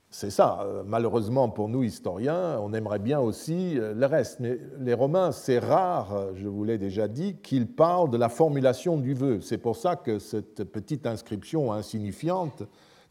C'est 0.09 0.31
ça, 0.31 0.61
euh, 0.63 0.81
malheureusement 0.83 1.47
pour 1.47 1.69
nous 1.69 1.83
historiens, 1.83 2.59
on 2.59 2.73
aimerait 2.73 2.99
bien 2.99 3.19
aussi 3.19 3.75
le 3.75 4.05
reste. 4.07 4.39
Mais 4.39 4.57
les 4.79 4.95
Romains, 4.95 5.31
c'est 5.31 5.59
rare, 5.59 6.33
je 6.33 6.47
vous 6.47 6.63
l'ai 6.63 6.79
déjà 6.79 7.07
dit, 7.07 7.35
qu'ils 7.35 7.67
parlent 7.67 8.09
de 8.09 8.17
la 8.17 8.29
formulation 8.29 8.97
du 8.97 9.13
vœu. 9.13 9.41
C'est 9.41 9.59
pour 9.59 9.75
ça 9.75 9.95
que 9.95 10.17
cette 10.17 10.63
petite 10.63 11.05
inscription 11.05 11.71
insignifiante 11.71 12.63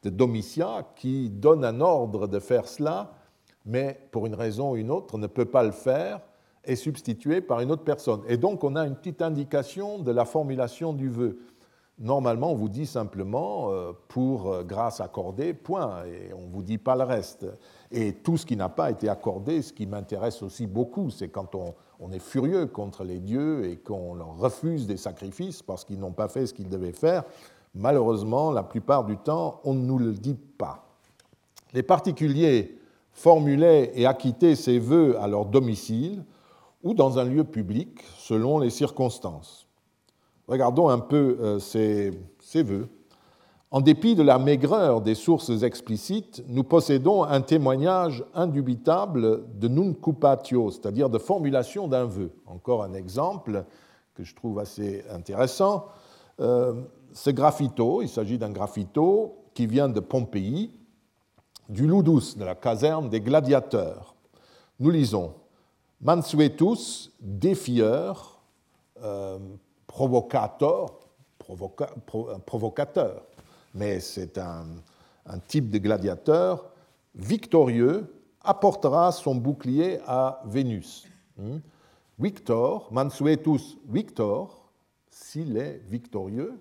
de 0.02 0.10
Domitia, 0.10 0.88
qui 0.96 1.30
donne 1.30 1.64
un 1.64 1.80
ordre 1.80 2.26
de 2.26 2.40
faire 2.40 2.66
cela, 2.66 3.12
mais 3.64 4.00
pour 4.10 4.26
une 4.26 4.34
raison 4.34 4.72
ou 4.72 4.76
une 4.76 4.90
autre 4.90 5.16
ne 5.16 5.28
peut 5.28 5.44
pas 5.44 5.62
le 5.62 5.70
faire, 5.70 6.20
est 6.64 6.76
substitué 6.76 7.40
par 7.40 7.60
une 7.60 7.70
autre 7.70 7.84
personne. 7.84 8.22
Et 8.28 8.36
donc 8.36 8.64
on 8.64 8.74
a 8.76 8.86
une 8.86 8.96
petite 8.96 9.22
indication 9.22 9.98
de 9.98 10.10
la 10.10 10.24
formulation 10.24 10.92
du 10.92 11.08
vœu. 11.08 11.38
Normalement, 11.98 12.50
on 12.50 12.56
vous 12.56 12.68
dit 12.68 12.86
simplement 12.86 13.70
euh, 13.70 13.92
pour 14.08 14.50
euh, 14.50 14.64
grâce 14.64 15.00
accordée, 15.00 15.54
point, 15.54 16.04
et 16.06 16.32
on 16.32 16.48
ne 16.48 16.52
vous 16.52 16.64
dit 16.64 16.78
pas 16.78 16.96
le 16.96 17.04
reste. 17.04 17.46
Et 17.92 18.14
tout 18.14 18.36
ce 18.36 18.44
qui 18.44 18.56
n'a 18.56 18.68
pas 18.68 18.90
été 18.90 19.08
accordé, 19.08 19.62
ce 19.62 19.72
qui 19.72 19.86
m'intéresse 19.86 20.42
aussi 20.42 20.66
beaucoup, 20.66 21.10
c'est 21.10 21.28
quand 21.28 21.54
on, 21.54 21.74
est 22.10 22.18
furieux 22.18 22.66
contre 22.66 23.04
les 23.04 23.20
dieux 23.20 23.64
et 23.64 23.76
qu'on 23.76 24.14
leur 24.14 24.36
refuse 24.36 24.86
des 24.86 24.96
sacrifices 24.96 25.62
parce 25.62 25.84
qu'ils 25.84 25.98
n'ont 25.98 26.12
pas 26.12 26.28
fait 26.28 26.46
ce 26.46 26.52
qu'ils 26.52 26.68
devaient 26.68 26.92
faire. 26.92 27.22
Malheureusement, 27.74 28.50
la 28.50 28.62
plupart 28.62 29.04
du 29.04 29.16
temps, 29.16 29.60
on 29.64 29.72
ne 29.72 29.86
nous 29.86 29.98
le 29.98 30.12
dit 30.12 30.34
pas. 30.34 30.84
Les 31.72 31.82
particuliers 31.82 32.76
formulaient 33.12 33.92
et 33.94 34.04
acquittaient 34.04 34.56
ces 34.56 34.78
vœux 34.78 35.18
à 35.18 35.28
leur 35.28 35.46
domicile 35.46 36.24
ou 36.82 36.92
dans 36.92 37.18
un 37.18 37.24
lieu 37.24 37.44
public 37.44 38.00
selon 38.18 38.58
les 38.58 38.70
circonstances. 38.70 39.63
Regardons 40.46 40.88
un 40.88 40.98
peu 40.98 41.38
euh, 41.40 41.58
ces, 41.58 42.12
vœux. 42.62 42.88
En 43.70 43.80
dépit 43.80 44.14
de 44.14 44.22
la 44.22 44.38
maigreur 44.38 45.00
des 45.00 45.14
sources 45.14 45.62
explicites, 45.62 46.44
nous 46.48 46.62
possédons 46.62 47.24
un 47.24 47.40
témoignage 47.40 48.24
indubitable 48.34 49.42
de 49.58 49.68
nuncupatio, 49.68 50.70
c'est-à-dire 50.70 51.10
de 51.10 51.18
formulation 51.18 51.88
d'un 51.88 52.04
vœu. 52.04 52.30
Encore 52.46 52.84
un 52.84 52.94
exemple 52.94 53.64
que 54.14 54.22
je 54.22 54.34
trouve 54.34 54.60
assez 54.60 55.04
intéressant. 55.10 55.86
Euh, 56.40 56.74
ce 57.12 57.30
graffito, 57.30 58.02
il 58.02 58.08
s'agit 58.08 58.38
d'un 58.38 58.50
graffito 58.50 59.36
qui 59.54 59.66
vient 59.66 59.88
de 59.88 60.00
Pompéi, 60.00 60.70
du 61.68 61.86
Ludus, 61.86 62.36
de 62.36 62.44
la 62.44 62.54
caserne 62.54 63.08
des 63.08 63.20
gladiateurs. 63.20 64.14
Nous 64.78 64.90
lisons 64.90 65.34
Mansuetus, 66.00 67.12
défieur, 67.20 68.42
euh, 69.02 69.38
provocateur, 69.94 70.98
provocateur, 71.38 73.22
mais 73.74 74.00
c'est 74.00 74.38
un, 74.38 74.66
type 75.46 75.70
de 75.70 75.78
gladiateur 75.78 76.68
victorieux, 77.14 78.12
apportera 78.42 79.12
son 79.12 79.36
bouclier 79.36 80.00
à 80.04 80.42
Vénus. 80.46 81.06
Hmm? 81.38 81.58
Victor, 82.18 82.88
Mansuetus 82.90 83.78
Victor, 83.86 84.68
s'il 85.10 85.56
est 85.56 85.80
victorieux, 85.86 86.60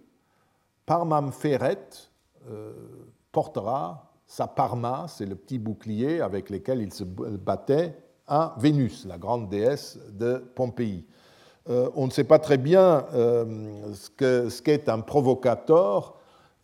Parmam 0.85 1.31
Ferret 1.31 1.89
euh, 2.47 2.71
portera 3.31 4.11
sa 4.27 4.45
parma, 4.45 5.07
c'est 5.07 5.25
le 5.25 5.35
petit 5.35 5.57
bouclier 5.57 6.21
avec 6.21 6.51
lequel 6.51 6.81
il 6.83 6.93
se 6.93 7.03
battait, 7.03 7.97
à 8.27 8.55
Vénus, 8.59 9.05
la 9.05 9.17
grande 9.17 9.49
déesse 9.49 9.97
de 10.11 10.37
Pompéi. 10.55 11.05
Euh, 11.69 11.89
on 11.95 12.07
ne 12.07 12.11
sait 12.11 12.25
pas 12.25 12.39
très 12.39 12.57
bien 12.57 13.05
euh, 13.13 13.45
ce 13.93 14.61
qu'est 14.61 14.89
un 14.89 14.99
provocateur. 14.99 16.15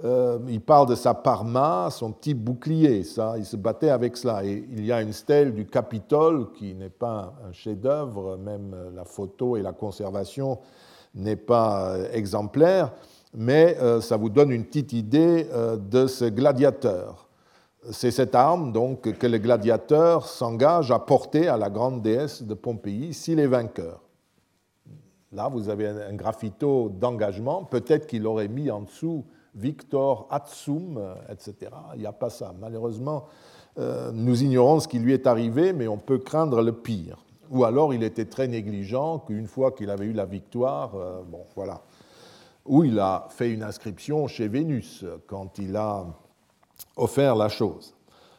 Euh, 0.04 0.40
il 0.48 0.62
parle 0.62 0.88
de 0.88 0.96
sa 0.96 1.14
parma, 1.14 1.90
son 1.92 2.12
petit 2.12 2.34
bouclier, 2.34 3.04
ça, 3.04 3.36
il 3.38 3.46
se 3.46 3.58
battait 3.58 3.90
avec 3.90 4.18
cela. 4.18 4.44
Et 4.44 4.66
il 4.72 4.86
y 4.86 4.92
a 4.92 5.02
une 5.02 5.14
stèle 5.14 5.54
du 5.54 5.66
Capitole 5.66 6.52
qui 6.54 6.74
n'est 6.74 6.90
pas 6.90 7.34
un 7.48 7.52
chef-d'œuvre, 7.52 8.38
même 8.38 8.76
la 8.96 9.04
photo 9.04 9.58
et 9.58 9.62
la 9.62 9.74
conservation 9.74 10.60
n'est 11.16 11.36
pas 11.36 11.98
exemplaire, 12.14 12.94
mais 13.34 13.78
ça 14.00 14.16
vous 14.16 14.30
donne 14.30 14.52
une 14.52 14.64
petite 14.64 14.94
idée 14.94 15.48
de 15.78 16.08
ce 16.08 16.26
gladiateur. 16.26 17.28
C'est 17.92 18.12
cette 18.12 18.36
arme 18.36 18.72
donc 18.72 19.02
que 19.02 19.28
le 19.28 19.38
gladiateur 19.38 20.28
s'engage 20.28 20.92
à 20.92 21.00
porter 21.00 21.50
à 21.50 21.58
la 21.58 21.70
grande 21.70 22.02
déesse 22.02 22.44
de 22.44 22.54
Pompéi 22.54 23.14
s'il 23.14 23.40
est 23.40 23.48
vainqueur. 23.48 24.09
Là, 25.32 25.48
vous 25.48 25.70
avez 25.70 25.88
un 25.88 26.14
graffito 26.14 26.90
d'engagement. 26.90 27.64
Peut-être 27.64 28.08
qu'il 28.08 28.26
aurait 28.26 28.48
mis 28.48 28.72
en 28.72 28.82
dessous 28.82 29.26
Victor 29.56 30.28
Atsum, 30.32 31.00
etc. 31.30 31.72
Il 31.96 32.02
n'y 32.02 32.06
a 32.06 32.12
pas 32.12 32.30
ça. 32.30 32.54
Malheureusement, 32.60 33.28
euh, 33.80 34.12
nous 34.14 34.44
ignorons 34.44 34.80
ce 34.80 34.88
qui 34.88 35.00
lui 35.00 35.14
est 35.14 35.28
arrivé, 35.28 35.74
mais 35.74 35.88
on 35.88 35.98
peut 35.98 36.18
craindre 36.18 36.62
le 36.62 36.74
pire. 36.74 37.24
Ou 37.50 37.64
alors 37.64 37.94
il 37.94 38.04
était 38.04 38.26
très 38.26 38.48
négligent, 38.48 39.20
qu'une 39.20 39.48
fois 39.48 39.72
qu'il 39.72 39.90
avait 39.90 40.06
eu 40.06 40.14
la 40.14 40.26
victoire, 40.26 40.96
euh, 40.96 41.22
bon, 41.26 41.46
voilà. 41.56 41.82
Ou 42.66 42.84
il 42.84 43.00
a 43.00 43.28
fait 43.30 43.50
une 43.52 43.64
inscription 43.64 44.28
chez 44.28 44.48
Vénus 44.48 45.06
quand 45.28 45.58
il 45.58 45.76
a 45.76 46.06
offert 46.98 47.36
la 47.36 47.50
chose. 47.50 47.96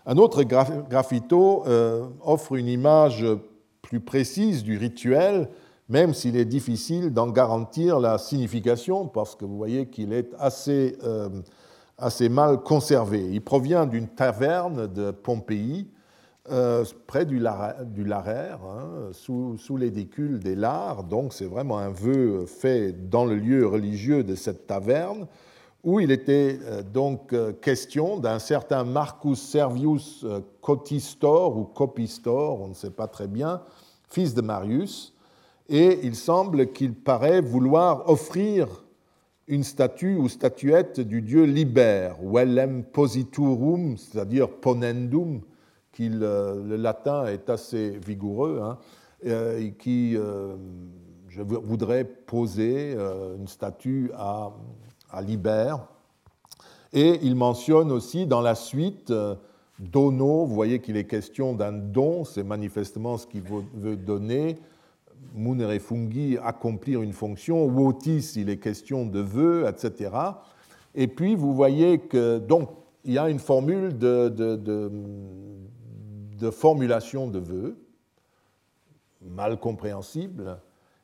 Un 0.07 0.19
autre 0.19 0.43
graffito 0.43 1.65
euh, 1.67 2.07
offre 2.23 2.55
une 2.55 2.69
image 2.69 3.25
plus 3.83 4.01
précise 4.01 4.63
du 4.63 4.77
rituel 4.77 5.49
même 5.91 6.15
s'il 6.15 6.37
est 6.37 6.45
difficile 6.45 7.13
d'en 7.13 7.27
garantir 7.27 7.99
la 7.99 8.17
signification, 8.17 9.09
parce 9.09 9.35
que 9.35 9.45
vous 9.45 9.57
voyez 9.57 9.87
qu'il 9.87 10.13
est 10.13 10.31
assez, 10.39 10.97
euh, 11.03 11.29
assez, 11.99 12.29
mal 12.29 12.59
conservé. 12.59 13.29
Il 13.33 13.43
provient 13.43 13.87
d'une 13.87 14.07
taverne 14.07 14.87
de 14.87 15.11
Pompéi, 15.11 15.89
euh, 16.49 16.85
près 17.09 17.27
du, 17.27 17.41
Laraire, 17.41 18.61
hein, 18.65 19.11
sous, 19.13 19.59
sous 19.59 19.77
l'édicule 19.77 20.39
des 20.39 20.55
Lars, 20.55 21.03
donc 21.03 21.33
c'est 21.33 21.45
vraiment 21.45 21.79
un 21.79 21.91
vœu 21.91 22.47
fait 22.47 22.93
dans 23.11 23.25
le 23.25 23.35
lieu 23.35 23.67
religieux 23.67 24.23
de 24.23 24.37
cette 24.37 24.69
taverne, 24.69 25.27
où 25.83 25.99
il 25.99 26.13
était 26.13 26.61
euh, 26.63 26.83
donc 26.85 27.35
question 27.61 28.17
d'un 28.17 28.39
certain 28.39 28.85
Marcus 28.85 29.41
Servius 29.41 30.25
Cotistor 30.61 31.57
ou 31.57 31.65
Copistor, 31.65 32.61
on 32.61 32.69
ne 32.69 32.75
sait 32.75 32.91
pas 32.91 33.09
très 33.09 33.27
bien, 33.27 33.63
fils 34.09 34.35
de 34.35 34.41
Marius, 34.41 35.15
et 35.71 36.01
il 36.03 36.17
semble 36.17 36.73
qu'il 36.73 36.95
paraît 36.95 37.41
vouloir 37.41 38.11
offrir 38.11 38.85
une 39.47 39.63
statue 39.63 40.17
ou 40.17 40.29
statuette 40.29 40.99
du 41.01 41.23
dieu 41.23 41.45
Liber, 41.45 42.11
Vellem 42.21 42.83
positurum, 42.83 43.97
c'est-à-dire 43.97 44.49
ponendum, 44.49 45.41
qui 45.93 46.09
le, 46.09 46.77
latin 46.77 47.27
est 47.27 47.49
assez 47.49 47.99
vigoureux, 48.05 48.61
hein, 48.63 48.79
euh, 49.27 49.61
et 49.61 49.73
qui, 49.73 50.17
euh, 50.17 50.57
je 51.29 51.43
voudrais 51.43 52.05
poser 52.05 52.95
euh, 52.97 53.37
une 53.37 53.47
statue 53.47 54.11
à, 54.17 54.53
à, 55.11 55.23
Liber. 55.23 55.77
Et 56.93 57.21
il 57.23 57.37
mentionne 57.37 57.93
aussi 57.93 58.27
dans 58.27 58.41
la 58.41 58.57
suite 58.57 59.13
dono, 59.79 60.45
vous 60.47 60.55
voyez 60.55 60.81
qu'il 60.81 60.97
est 60.97 61.05
question 61.05 61.55
d'un 61.55 61.73
don, 61.73 62.25
c'est 62.25 62.43
manifestement 62.43 63.19
ce 63.19 63.29
qu'il 63.29 63.43
veut 63.75 63.97
donner, 63.97 64.57
munere 65.35 65.79
fungi, 65.79 66.39
accomplir 66.43 67.03
une 67.03 67.13
fonction, 67.13 67.67
votis, 67.69 68.33
il 68.37 68.49
est 68.51 68.59
question 68.59 69.07
de 69.07 69.21
vœux, 69.21 69.67
etc. 69.69 70.11
Et 70.95 71.07
puis 71.09 71.35
vous 71.35 71.55
voyez 71.55 71.99
que 71.99 72.39
donc 72.39 72.71
il 73.05 73.13
y 73.15 73.19
a 73.19 73.29
une 73.31 73.39
formule 73.39 73.97
de, 73.97 74.29
de, 74.29 74.91
formulation 76.51 77.29
de 77.29 77.39
vœux, 77.39 77.79
mal 79.23 79.59
compréhensible. 79.59 80.59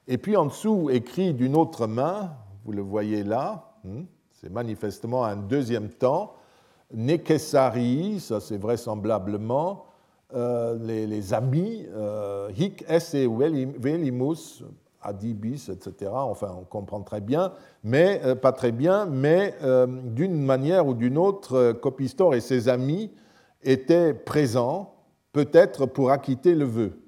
Et 0.09 0.19
puis 0.19 0.37
en 0.37 0.47
dessous, 0.47 0.91
écrit 0.91 1.33
d'une 1.35 1.57
autre 1.57 1.87
main, 1.87 2.35
vous 2.65 2.73
le 2.73 2.83
voyez 2.83 3.23
là, 3.23 3.77
hmm, 3.85 4.03
c'est 4.33 4.51
manifestement 4.51 5.25
un 5.25 5.37
deuxième 5.37 5.89
temps, 5.89 6.35
Nekesari, 6.93 8.21
ça 8.21 8.41
c'est 8.41 8.59
vraisemblablement 8.59 9.87
euh, 10.35 10.77
les, 10.81 11.35
amis, 11.35 11.87
euh, 11.95 12.51
hic 12.59 12.85
esse 12.89 13.15
velimus, 13.15 14.65
adibis, 15.01 15.71
etc. 15.71 16.11
Enfin, 16.13 16.53
on 16.59 16.65
comprend 16.65 17.01
très 17.03 17.21
bien, 17.21 17.53
mais 17.85 18.21
euh, 18.25 18.35
pas 18.35 18.51
très 18.51 18.73
bien, 18.73 19.07
mais 19.07 19.55
d'une 20.05 20.43
manière 20.43 20.89
ou 20.89 20.95
d'une 20.95 21.17
autre, 21.17 21.73
Copistor 21.75 22.35
et 22.35 22.41
ses 22.41 22.69
amis 22.69 23.13
étaient 23.63 24.15
présents, 24.15 24.95
peut-être 25.33 25.87
pour 25.87 26.11
acquitter 26.11 26.57
le 26.57 26.65
vœu. 26.65 26.99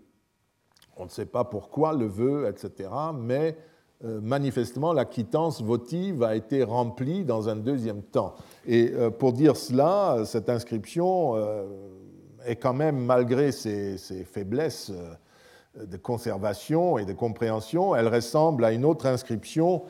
On 0.97 1.05
ne 1.05 1.11
sait 1.11 1.27
pas 1.27 1.43
pourquoi 1.43 1.95
le 1.95 2.07
vœu, 2.07 2.49
etc., 2.49 2.89
mais 3.19 3.57
manifestement, 4.01 4.93
la 4.93 5.05
quittance 5.05 5.61
votive 5.61 6.23
a 6.23 6.37
été 6.37 6.63
remplie 6.63 7.25
dans 7.25 7.49
un 7.49 7.57
deuxième 7.57 8.03
temps. 8.03 8.37
Et 8.65 8.93
pour 9.19 9.33
dire 9.33 9.57
cela, 9.57 10.23
cette 10.25 10.49
inscription 10.49 11.35
et 12.49 12.57
quand 12.57 12.73
même, 12.73 12.99
malgré 12.99 13.53
ses, 13.53 13.99
faiblesses 14.25 14.91
euh, 14.91 15.85
de 15.85 15.97
conservation 15.97 16.99
et 16.99 17.05
de 17.05 17.13
compréhension, 17.13 17.95
elle 17.95 18.09
ressemble 18.09 18.65
à 18.65 18.73
une 18.73 18.85
autre 18.85 19.07
inscription 19.07 19.83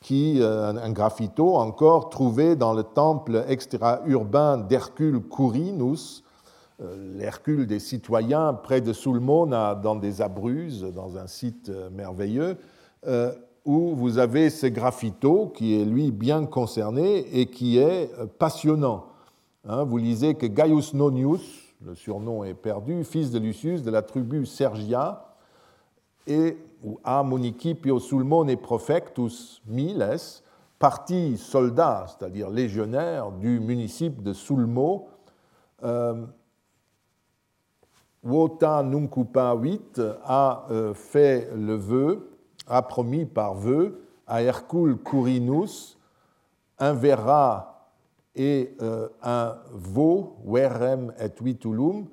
qui, 0.00 0.40
euh, 0.40 0.68
un 0.70 0.92
graffito 0.92 1.56
encore, 1.56 2.10
trouvé 2.10 2.56
dans 2.56 2.72
le 2.72 2.84
temple 2.84 3.44
extra-urbain 3.48 4.58
d'Hercule 4.58 5.20
Courinus, 5.20 6.22
euh, 6.80 7.16
l'Hercule 7.18 7.66
des 7.66 7.80
citoyens 7.80 8.54
près 8.54 8.80
de 8.80 8.92
Sulmona, 8.92 9.74
dans 9.74 9.96
des 9.96 10.22
Abruzes, 10.22 10.86
dans 10.94 11.16
un 11.18 11.26
site 11.26 11.70
merveilleux, 11.92 12.56
où 13.66 13.94
vous 13.94 14.18
avez 14.18 14.48
ce 14.48 14.66
graffito 14.66 15.48
qui 15.54 15.78
est, 15.80 15.84
lui, 15.84 16.10
bien 16.10 16.46
concerné 16.46 17.18
et 17.38 17.46
qui 17.46 17.78
est 17.78 18.10
passionnant. 18.38 19.06
Hein, 19.66 19.84
vous 19.84 19.98
lisez 19.98 20.34
que 20.34 20.46
Gaius 20.46 20.94
Nonius, 20.94 21.63
le 21.84 21.94
surnom 21.94 22.44
est 22.44 22.54
perdu, 22.54 23.04
fils 23.04 23.30
de 23.30 23.38
Lucius 23.38 23.82
de 23.82 23.90
la 23.90 24.02
tribu 24.02 24.46
Sergia, 24.46 25.26
et 26.26 26.56
ou 26.82 26.98
a 27.04 27.22
municipio 27.22 27.98
sulmone 27.98 28.56
profectus 28.56 29.60
miles, 29.66 30.18
parti 30.78 31.36
soldat, 31.36 32.06
c'est-à-dire 32.08 32.50
légionnaire 32.50 33.30
du 33.32 33.60
municipe 33.60 34.22
de 34.22 34.32
Sulmo, 34.32 35.08
euh, 35.82 36.26
Wota 38.22 38.82
Nuncupa 38.82 39.54
8 39.54 40.00
a 40.24 40.66
euh, 40.70 40.94
fait 40.94 41.50
le 41.54 41.74
vœu, 41.74 42.30
a 42.66 42.82
promis 42.82 43.26
par 43.26 43.54
vœu 43.54 44.02
à 44.26 44.42
Hercule 44.42 44.96
Courinus 44.96 45.98
un 46.78 46.94
verra 46.94 47.73
et 48.34 48.74
euh, 48.82 49.08
un 49.22 49.56
veau, 49.72 50.36
verem 50.44 51.12
et 51.18 51.42
vitulum, 51.42 52.06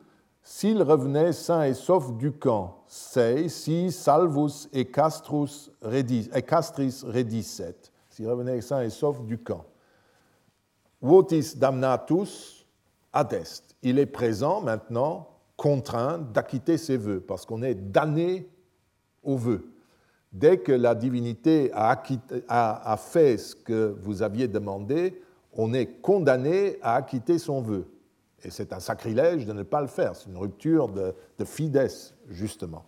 s'il 0.43 0.81
revenait 0.81 1.33
sain 1.33 1.63
et 1.63 1.73
sauf 1.73 2.11
du 2.13 2.31
camp, 2.31 2.83
sei 2.87 3.47
si 3.47 3.91
salvus 3.91 4.67
et 4.73 4.85
castrus 4.85 5.71
redis, 5.81 6.29
castris 6.47 7.03
redisset, 7.05 7.75
s'il 8.09 8.27
revenait 8.27 8.61
sain 8.61 8.81
et 8.81 8.89
sauf 8.89 9.21
du 9.21 9.37
camp. 9.37 9.65
votis 10.99 11.55
damnatus 11.55 12.65
ad 13.13 13.33
est. 13.33 13.75
Il 13.83 13.99
est 13.99 14.05
présent 14.05 14.61
maintenant, 14.61 15.27
contraint 15.57 16.17
d'acquitter 16.17 16.77
ses 16.77 16.97
vœux, 16.97 17.19
parce 17.19 17.45
qu'on 17.45 17.61
est 17.61 17.75
damné 17.75 18.49
aux 19.23 19.37
vœux. 19.37 19.71
Dès 20.31 20.57
que 20.57 20.71
la 20.71 20.95
divinité 20.95 21.71
a, 21.73 22.97
fait 22.97 23.37
ce 23.37 23.55
que 23.55 23.95
vous 24.01 24.21
aviez 24.21 24.47
demandé, 24.47 25.21
on 25.53 25.73
est 25.73 26.01
condamné 26.01 26.77
à 26.81 26.95
acquitter 26.95 27.37
son 27.37 27.61
vœu. 27.61 27.87
Et 28.43 28.49
c'est 28.49 28.73
un 28.73 28.79
sacrilège 28.79 29.45
de 29.45 29.53
ne 29.53 29.63
pas 29.63 29.81
le 29.81 29.87
faire, 29.87 30.15
c'est 30.15 30.29
une 30.29 30.37
rupture 30.37 30.87
de, 30.87 31.13
de 31.37 31.45
justement. 32.29 32.85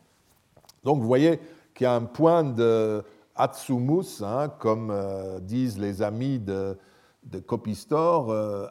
Donc 0.84 0.99
vous 0.99 1.07
voyez 1.07 1.39
qu'il 1.76 1.86
y 1.86 1.88
a 1.88 1.93
un 1.93 2.03
point 2.03 2.43
de 2.43 3.03
atsumus, 3.36 4.22
hein, 4.22 4.49
comme 4.59 4.89
euh, 4.91 5.39
disent 5.39 5.80
les 5.80 6.01
amis 6.01 6.39
de, 6.39 6.78
de 7.24 7.39
Copistor, 7.39 8.32
euh, 8.32 8.68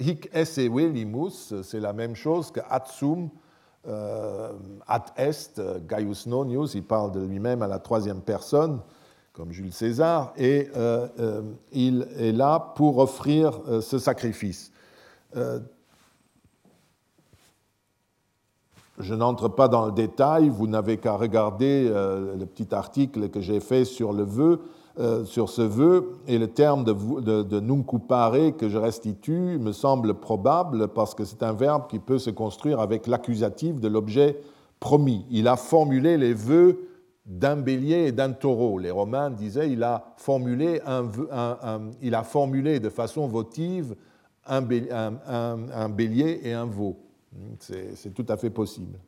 hic 0.00 0.28
esse 0.32 0.58
velimus, 0.58 1.62
c'est 1.62 1.80
la 1.80 1.92
même 1.92 2.14
chose 2.14 2.50
que 2.50 2.60
atsum, 2.68 3.30
euh, 3.88 4.52
ad 4.86 5.02
est, 5.16 5.60
Gaius 5.88 6.26
Nonius, 6.26 6.74
il 6.74 6.84
parle 6.84 7.12
de 7.12 7.20
lui-même 7.20 7.62
à 7.62 7.68
la 7.68 7.78
troisième 7.78 8.20
personne, 8.20 8.80
comme 9.32 9.52
Jules 9.52 9.72
César, 9.72 10.32
et 10.36 10.68
il 11.72 12.06
est 12.18 12.32
là 12.32 12.72
pour 12.76 12.98
offrir 12.98 13.60
ce 13.80 13.98
sacrifice. 13.98 14.70
Je 18.98 19.14
n'entre 19.14 19.48
pas 19.48 19.68
dans 19.68 19.86
le 19.86 19.92
détail, 19.92 20.48
vous 20.48 20.66
n'avez 20.66 20.98
qu'à 20.98 21.16
regarder 21.16 21.88
euh, 21.90 22.36
le 22.36 22.46
petit 22.46 22.74
article 22.74 23.30
que 23.30 23.40
j'ai 23.40 23.58
fait 23.58 23.84
sur 23.84 24.12
le 24.12 24.22
vœu, 24.22 24.60
euh, 25.00 25.24
sur 25.24 25.48
ce 25.48 25.62
vœu, 25.62 26.12
et 26.28 26.38
le 26.38 26.48
terme 26.48 26.84
de, 26.84 26.92
de, 26.92 27.42
de 27.42 28.50
que 28.50 28.68
je 28.68 28.76
restitue 28.76 29.58
me 29.58 29.72
semble 29.72 30.14
probable 30.14 30.88
parce 30.88 31.14
que 31.14 31.24
c'est 31.24 31.42
un 31.42 31.54
verbe 31.54 31.88
qui 31.88 31.98
peut 31.98 32.18
se 32.18 32.30
construire 32.30 32.80
avec 32.80 33.06
l'accusatif 33.06 33.80
de 33.80 33.88
l'objet 33.88 34.38
promis. 34.78 35.24
Il 35.30 35.48
a 35.48 35.56
formulé 35.56 36.18
les 36.18 36.34
vœux 36.34 36.88
d'un 37.24 37.56
bélier 37.56 38.06
et 38.06 38.12
d'un 38.12 38.32
taureau. 38.32 38.78
Les 38.78 38.90
Romains 38.90 39.30
disaient 39.30 39.70
il 39.70 39.82
a 39.82 40.14
formulé, 40.16 40.80
un, 40.86 41.08
il 42.00 42.14
a 42.14 42.22
formulé 42.22 42.80
de 42.80 42.88
façon 42.88 43.28
votive 43.28 43.94
un 44.44 44.60
bélier 44.60 46.40
et 46.42 46.52
un 46.52 46.66
veau. 46.66 46.96
C'est 47.60 48.12
tout 48.12 48.26
à 48.28 48.36
fait 48.36 48.50
possible. 48.50 48.98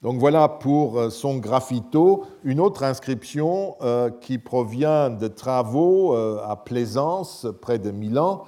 Donc 0.00 0.20
voilà 0.20 0.48
pour 0.48 0.98
euh, 0.98 1.10
son 1.10 1.38
graffito. 1.38 2.24
Une 2.44 2.60
autre 2.60 2.84
inscription 2.84 3.74
euh, 3.82 4.10
qui 4.10 4.38
provient 4.38 5.10
de 5.10 5.26
travaux 5.26 6.14
euh, 6.14 6.40
à 6.46 6.54
Plaisance, 6.54 7.46
près 7.60 7.78
de 7.78 7.90
Milan, 7.90 8.44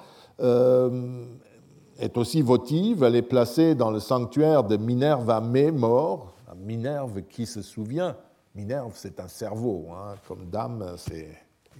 est 1.99 2.17
aussi 2.17 2.41
votive. 2.41 3.03
Elle 3.03 3.17
est 3.17 3.21
placée 3.21 3.75
dans 3.75 3.91
le 3.91 4.01
sanctuaire 4.01 4.65
de 4.65 4.79
Minerva 4.79 5.41
mort. 5.41 6.33
Minerve 6.57 7.23
qui 7.29 7.45
se 7.45 7.61
souvient. 7.61 8.17
Minerve, 8.55 8.93
c'est 8.95 9.21
un 9.21 9.29
cerveau, 9.29 9.87
hein, 9.93 10.15
comme 10.27 10.51
dame, 10.51 10.95
c'est 10.97 11.29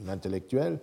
une 0.01 0.09
intellectuelle. 0.09 0.79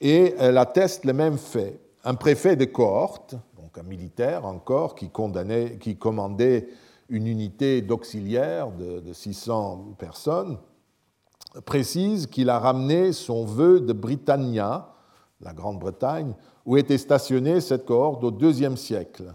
et 0.00 0.34
elle 0.38 0.58
atteste 0.58 1.04
le 1.04 1.12
même 1.12 1.38
fait. 1.38 1.80
Un 2.04 2.14
préfet 2.14 2.56
de 2.56 2.64
cohorte, 2.64 3.36
un 3.78 3.82
militaire 3.82 4.44
encore, 4.44 4.94
qui, 4.94 5.08
commandait 5.08 6.68
une 7.08 7.26
unité 7.26 7.82
d'auxiliaires 7.82 8.70
de, 8.72 9.12
600 9.12 9.94
personnes, 9.98 10.58
précise 11.64 12.26
qu'il 12.26 12.50
a 12.50 12.58
ramené 12.58 13.12
son 13.12 13.44
vœu 13.44 13.80
de 13.80 13.92
Britannia, 13.92 14.94
la 15.40 15.52
Grande-Bretagne, 15.52 16.34
où 16.64 16.76
était 16.76 16.98
stationnée 16.98 17.60
cette 17.60 17.84
cohorte 17.84 18.22
au 18.24 18.30
IIe 18.30 18.76
siècle. 18.76 19.34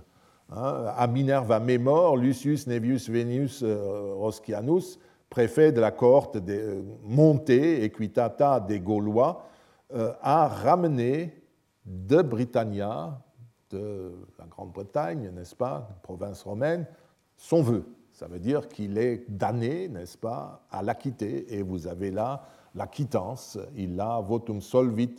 Hein, 0.49 0.85
à 0.95 1.07
Minerva 1.07 1.59
Memor, 1.59 2.15
Lucius 2.15 2.67
Nevius 2.67 3.09
Venius 3.09 3.63
euh, 3.63 4.13
Roscianus, 4.15 4.97
préfet 5.29 5.71
de 5.71 5.81
la 5.81 5.91
cohorte 5.91 6.37
des, 6.37 6.59
euh, 6.59 6.83
montée, 7.03 7.83
Equitata 7.83 8.59
des 8.59 8.79
Gaulois, 8.79 9.45
euh, 9.93 10.13
a 10.21 10.47
ramené 10.47 11.41
de 11.85 12.21
Britannia 12.21 13.21
de 13.69 14.13
la 14.39 14.45
Grande-Bretagne, 14.45 15.31
n'est-ce 15.33 15.55
pas, 15.55 15.89
province 16.03 16.43
romaine, 16.43 16.85
son 17.35 17.61
vœu. 17.61 17.85
Ça 18.11 18.27
veut 18.27 18.39
dire 18.39 18.67
qu'il 18.67 18.97
est 18.97 19.29
damné, 19.29 19.89
n'est-ce 19.89 20.17
pas, 20.17 20.65
à 20.71 20.81
l'acquitter. 20.81 21.53
Et 21.53 21.61
vous 21.61 21.87
avez 21.87 22.11
là 22.11 22.43
la 22.73 22.87
quittance. 22.87 23.59
Il 23.75 23.99
a 23.99 24.19
votum 24.21 24.61
solvit 24.61 25.15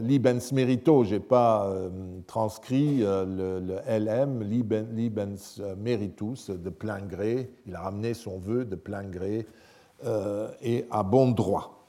libens 0.00 0.52
merito. 0.52 1.04
Je 1.04 1.14
n'ai 1.14 1.20
pas 1.20 1.66
euh, 1.66 1.90
transcrit 2.26 3.02
euh, 3.02 3.24
le, 3.24 3.98
LM, 3.98 4.42
libens 4.42 5.60
meritus, 5.76 6.50
de 6.50 6.70
plein 6.70 7.00
gré. 7.00 7.50
Il 7.66 7.74
a 7.74 7.80
ramené 7.80 8.14
son 8.14 8.38
vœu 8.38 8.64
de 8.64 8.76
plein 8.76 9.04
gré 9.04 9.46
et 10.62 10.84
à 10.90 11.04
bon 11.04 11.30
droit 11.30 11.82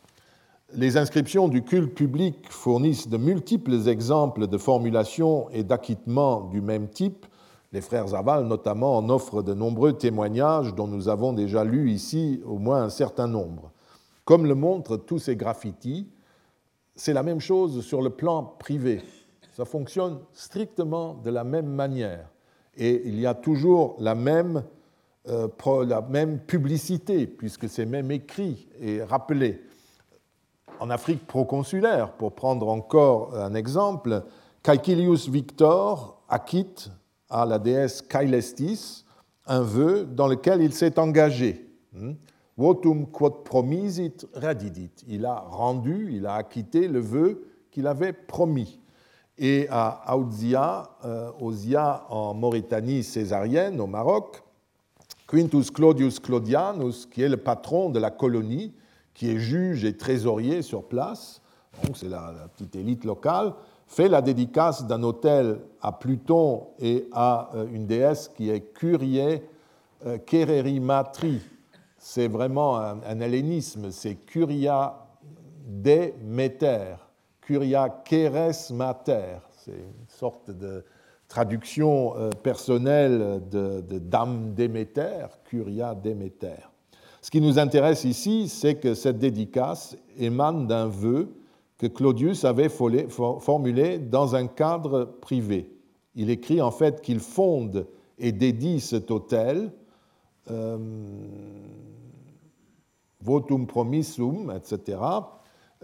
les 0.76 0.98
inscriptions 0.98 1.48
du 1.48 1.64
culte 1.64 1.94
public 1.94 2.48
fournissent 2.50 3.08
de 3.08 3.18
multiples 3.18 3.88
exemples 3.88 4.48
de 4.48 4.58
formulations 4.58 5.50
et 5.52 5.64
d'acquittements 5.64 6.42
du 6.42 6.62
même 6.62 6.88
type. 6.88 7.26
Les 7.72 7.82
frères 7.82 8.10
Zaval, 8.10 8.46
notamment, 8.46 8.98
en 8.98 9.10
offrent 9.10 9.44
de 9.44 9.54
nombreux 9.54 9.94
témoignages 9.94 10.74
dont 10.74 10.88
nous 10.88 11.10
avons 11.10 11.34
déjà 11.34 11.64
lu 11.64 11.92
ici 11.92 12.42
au 12.46 12.58
moins 12.58 12.84
un 12.84 12.90
certain 12.90 13.28
nombre. 13.28 13.72
Comme 14.26 14.46
le 14.46 14.56
montrent 14.56 14.98
tous 14.98 15.20
ces 15.20 15.36
graffitis, 15.36 16.08
c'est 16.96 17.14
la 17.14 17.24
même 17.24 17.40
chose 17.40 17.86
sur 17.86 18.02
le 18.02 18.10
plan 18.10 18.44
privé. 18.44 19.02
Ça 19.56 19.66
fonctionne 19.66 20.20
strictement 20.34 21.16
de 21.16 21.30
la 21.30 21.44
même 21.44 21.68
manière. 21.68 22.30
Et 22.76 23.02
il 23.06 23.20
y 23.20 23.26
a 23.26 23.34
toujours 23.34 23.96
la 24.00 24.16
même, 24.16 24.64
euh, 25.28 25.48
la 25.86 26.02
même 26.02 26.40
publicité, 26.40 27.28
puisque 27.28 27.70
c'est 27.70 27.86
même 27.86 28.12
écrit 28.12 28.68
et 28.80 29.04
rappelé 29.04 29.62
en 30.80 30.90
Afrique 30.90 31.26
proconsulaire, 31.28 32.14
pour 32.14 32.34
prendre 32.34 32.68
encore 32.68 33.36
un 33.36 33.54
exemple, 33.54 34.24
Caecilius 34.64 35.30
Victor 35.30 36.22
acquitte 36.28 36.90
à 37.30 37.46
la 37.46 37.60
déesse 37.60 38.02
Caelestis 38.02 39.06
un 39.46 39.62
vœu 39.62 40.06
dans 40.06 40.28
lequel 40.28 40.62
il 40.62 40.74
s'est 40.74 40.98
engagé. 41.00 41.70
Votum 42.58 43.08
quod 43.08 43.44
promisit 43.44 44.28
radidit. 44.34 44.92
Il 45.08 45.26
a 45.26 45.40
rendu, 45.40 46.10
il 46.12 46.28
a 46.28 46.36
acquitté 46.36 46.88
le 46.88 47.00
vœu 47.00 47.48
qu'il 47.72 47.88
avait 47.88 48.14
promis. 48.14 48.80
Et 49.40 49.68
à 49.72 50.14
Aouzia, 50.14 50.92
euh, 51.06 51.32
en 52.10 52.34
Mauritanie 52.36 53.04
césarienne, 53.04 53.82
au 53.82 53.88
Maroc, 53.88 54.44
Quintus 55.28 55.72
Claudius 55.72 56.20
Claudianus, 56.20 57.08
qui 57.08 57.24
est 57.24 57.30
le 57.30 57.38
patron 57.38 57.90
de 57.90 58.00
la 58.00 58.12
colonie, 58.12 58.74
qui 59.16 59.32
est 59.32 59.40
juge 59.40 59.84
et 59.86 59.98
trésorier 59.98 60.62
sur 60.62 60.84
place, 60.84 61.42
donc 61.84 61.98
c'est 61.98 62.10
la, 62.10 62.32
petite 62.56 62.76
élite 62.76 63.04
locale, 63.04 63.54
fait 63.88 64.08
la 64.08 64.22
dédicace 64.22 64.86
d'un 64.86 65.02
hôtel 65.02 65.60
à 65.82 65.92
Pluton 65.92 66.68
et 66.80 67.08
à 67.12 67.50
euh, 67.56 67.66
une 67.72 67.88
déesse 67.88 68.30
qui 68.36 68.50
est 68.52 68.74
Curie 68.74 69.42
euh, 70.06 70.18
Kererimatri. 70.20 71.42
C'est 72.06 72.28
vraiment 72.28 72.76
un, 72.76 73.22
hellénisme, 73.22 73.90
c'est 73.90 74.16
Curia 74.16 75.08
Demeter, 75.66 76.98
Curia 77.40 77.88
Keres 78.04 78.74
Mater. 78.74 79.38
C'est 79.56 79.72
une 79.72 80.10
sorte 80.10 80.52
de 80.52 80.84
traduction 81.30 82.14
euh, 82.18 82.30
personnelle 82.30 83.42
de, 83.50 83.82
Dame 84.00 84.54
Déméter, 84.54 85.28
Curia 85.46 85.96
Déméter. 85.96 86.68
Ce 87.22 87.32
qui 87.32 87.40
nous 87.40 87.58
intéresse 87.58 88.04
ici, 88.04 88.50
c'est 88.50 88.76
que 88.76 88.96
cette 88.96 89.18
dédicace 89.18 89.96
émane 90.18 90.68
d'un 90.68 90.88
vœu 90.88 91.34
que 91.78 91.88
Claudius 91.88 92.44
avait 92.44 92.68
formulé 92.68 93.98
dans 93.98 94.36
un 94.36 94.48
cadre 94.48 95.06
privé. 95.22 95.72
Il 96.16 96.30
écrit 96.30 96.62
en 96.62 96.72
fait 96.72 97.00
qu'il 97.00 97.22
fonde 97.22 97.88
et 98.20 98.34
dédie 98.34 98.82
cet 98.82 99.10
hôtel, 99.10 99.72
euh, 100.52 100.78
votum 103.24 103.66
promissum, 103.66 104.52
etc., 104.56 105.00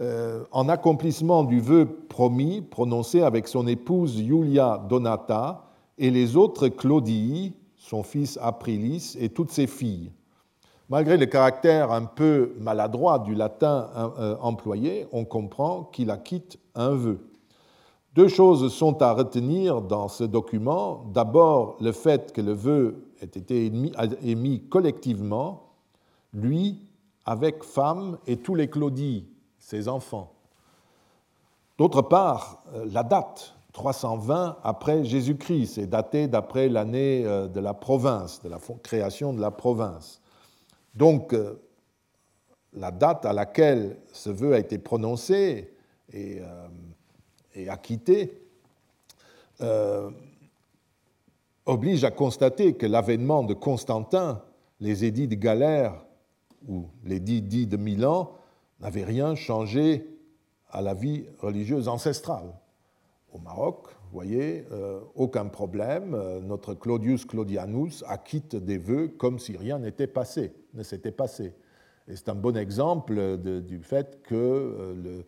euh, 0.02 0.44
en 0.52 0.70
accomplissement 0.70 1.44
du 1.44 1.60
vœu 1.60 1.86
promis 2.08 2.62
prononcé 2.62 3.22
avec 3.22 3.48
son 3.50 3.68
épouse 3.68 4.18
Julia 4.18 4.82
Donata 4.88 5.66
et 5.98 6.10
les 6.10 6.38
autres 6.38 6.70
Claudii, 6.70 7.54
son 7.76 8.04
fils 8.04 8.40
Aprilis 8.42 9.18
et 9.20 9.30
toutes 9.30 9.52
ses 9.52 9.68
filles. 9.68 10.12
Malgré 10.88 11.18
le 11.18 11.26
caractère 11.26 11.92
un 11.92 12.06
peu 12.06 12.56
maladroit 12.60 13.20
du 13.20 13.36
latin 13.36 13.90
euh, 14.20 14.38
employé, 14.42 15.06
on 15.12 15.26
comprend 15.26 15.84
qu'il 15.84 16.12
acquitte 16.12 16.58
un 16.76 16.92
vœu. 16.92 17.20
Deux 18.16 18.28
choses 18.28 18.74
sont 18.74 19.02
à 19.02 19.14
retenir 19.14 19.82
dans 19.82 20.08
ce 20.08 20.24
document. 20.24 21.06
D'abord, 21.14 21.78
le 21.80 21.92
fait 21.92 22.32
que 22.32 22.42
le 22.42 22.54
vœu 22.54 23.04
ait 23.22 23.26
été 23.26 23.72
émis, 24.24 24.62
collectivement, 24.68 25.74
lui, 26.34 26.89
avec 27.30 27.64
femme 27.64 28.18
et 28.26 28.38
tous 28.38 28.56
les 28.56 28.72
Claudis, 28.72 29.28
ses 29.60 29.88
enfants. 29.88 30.34
D'autre 31.78 32.02
part, 32.02 32.64
la 32.88 33.04
date 33.04 33.54
320 33.74 34.58
après 34.64 35.06
Jésus-Christ, 35.06 35.76
c'est 35.76 35.86
daté 35.86 36.28
d'après 36.28 36.70
l'année 36.70 37.22
de 37.22 37.60
la 37.60 37.76
province, 37.76 38.42
de 38.42 38.50
la 38.50 38.58
création 38.82 39.32
de 39.32 39.40
la 39.40 39.52
province. 39.52 40.22
Donc, 40.96 41.36
la 42.74 42.90
date 42.90 43.28
à 43.28 43.34
laquelle 43.34 43.98
ce 44.12 44.32
vœu 44.32 44.56
a 44.56 44.58
été 44.58 44.80
prononcé 44.80 45.72
et, 46.12 46.42
acquitté 47.70 48.42
oblige 51.68 52.04
à 52.04 52.10
constater 52.10 52.74
que 52.74 52.88
l'avènement 52.88 53.44
de 53.44 53.54
Constantin, 53.54 54.42
les 54.80 55.06
édits 55.06 55.28
de 55.28 55.36
Galère 55.36 55.94
ou 56.68 56.86
les 57.04 57.20
dits 57.20 57.68
de 57.68 57.78
Milan 57.78 58.32
n'avaient 58.80 59.04
rien 59.04 59.36
changé 59.36 60.08
à 60.70 60.82
la 60.82 60.94
vie 60.94 61.26
religieuse 61.40 61.88
ancestrale. 61.88 62.54
Au 63.34 63.40
Maroc, 63.40 63.88
vous 63.88 64.14
voyez, 64.14 64.66
euh, 64.72 65.02
aucun 65.16 65.46
problème, 65.46 66.16
euh, 66.16 66.40
notre 66.42 66.74
Claudius 66.74 67.26
Claudianus 67.26 68.04
acquitte 68.08 68.56
des 68.56 68.80
vœux 68.80 69.08
comme 69.08 69.38
si 69.38 69.56
rien 69.56 69.78
n'était 69.78 70.08
passé, 70.08 70.52
ne 70.74 70.82
s'était 70.82 71.12
passé. 71.12 71.54
Et 72.08 72.16
c'est 72.16 72.30
un 72.30 72.36
bon 72.36 72.58
exemple 72.58 73.38
du 73.38 73.80
fait 73.84 74.20
que 74.24 74.36
euh, 74.36 75.22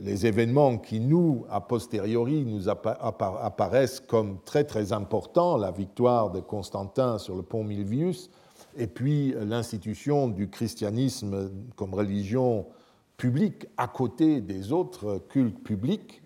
les 0.00 0.26
événements 0.26 0.78
qui 0.78 1.00
nous, 1.00 1.44
a 1.50 1.60
posteriori, 1.60 2.44
nous 2.44 2.68
apparaissent 2.68 3.98
comme 3.98 4.38
très 4.44 4.62
très 4.62 4.92
importants, 4.92 5.56
la 5.56 5.72
victoire 5.72 6.30
de 6.30 6.38
Constantin 6.38 7.18
sur 7.18 7.34
le 7.34 7.42
pont 7.42 7.64
Milvius, 7.64 8.30
et 8.76 8.86
puis 8.86 9.34
l'institution 9.38 10.28
du 10.28 10.48
christianisme 10.48 11.50
comme 11.76 11.94
religion 11.94 12.66
publique 13.16 13.66
à 13.76 13.88
côté 13.88 14.40
des 14.40 14.72
autres 14.72 15.18
cultes 15.28 15.62
publics, 15.62 16.22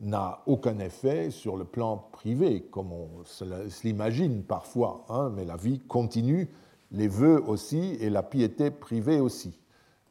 n'a 0.00 0.42
aucun 0.46 0.78
effet 0.78 1.30
sur 1.30 1.56
le 1.56 1.64
plan 1.64 2.08
privé, 2.12 2.62
comme 2.70 2.92
on 2.92 3.08
se 3.24 3.44
l'imagine 3.84 4.42
parfois, 4.42 5.04
hein, 5.08 5.32
mais 5.34 5.44
la 5.44 5.56
vie 5.56 5.80
continue, 5.80 6.48
les 6.90 7.08
vœux 7.08 7.42
aussi 7.46 7.96
et 8.00 8.08
la 8.10 8.22
piété 8.22 8.70
privée 8.70 9.20
aussi. 9.20 9.58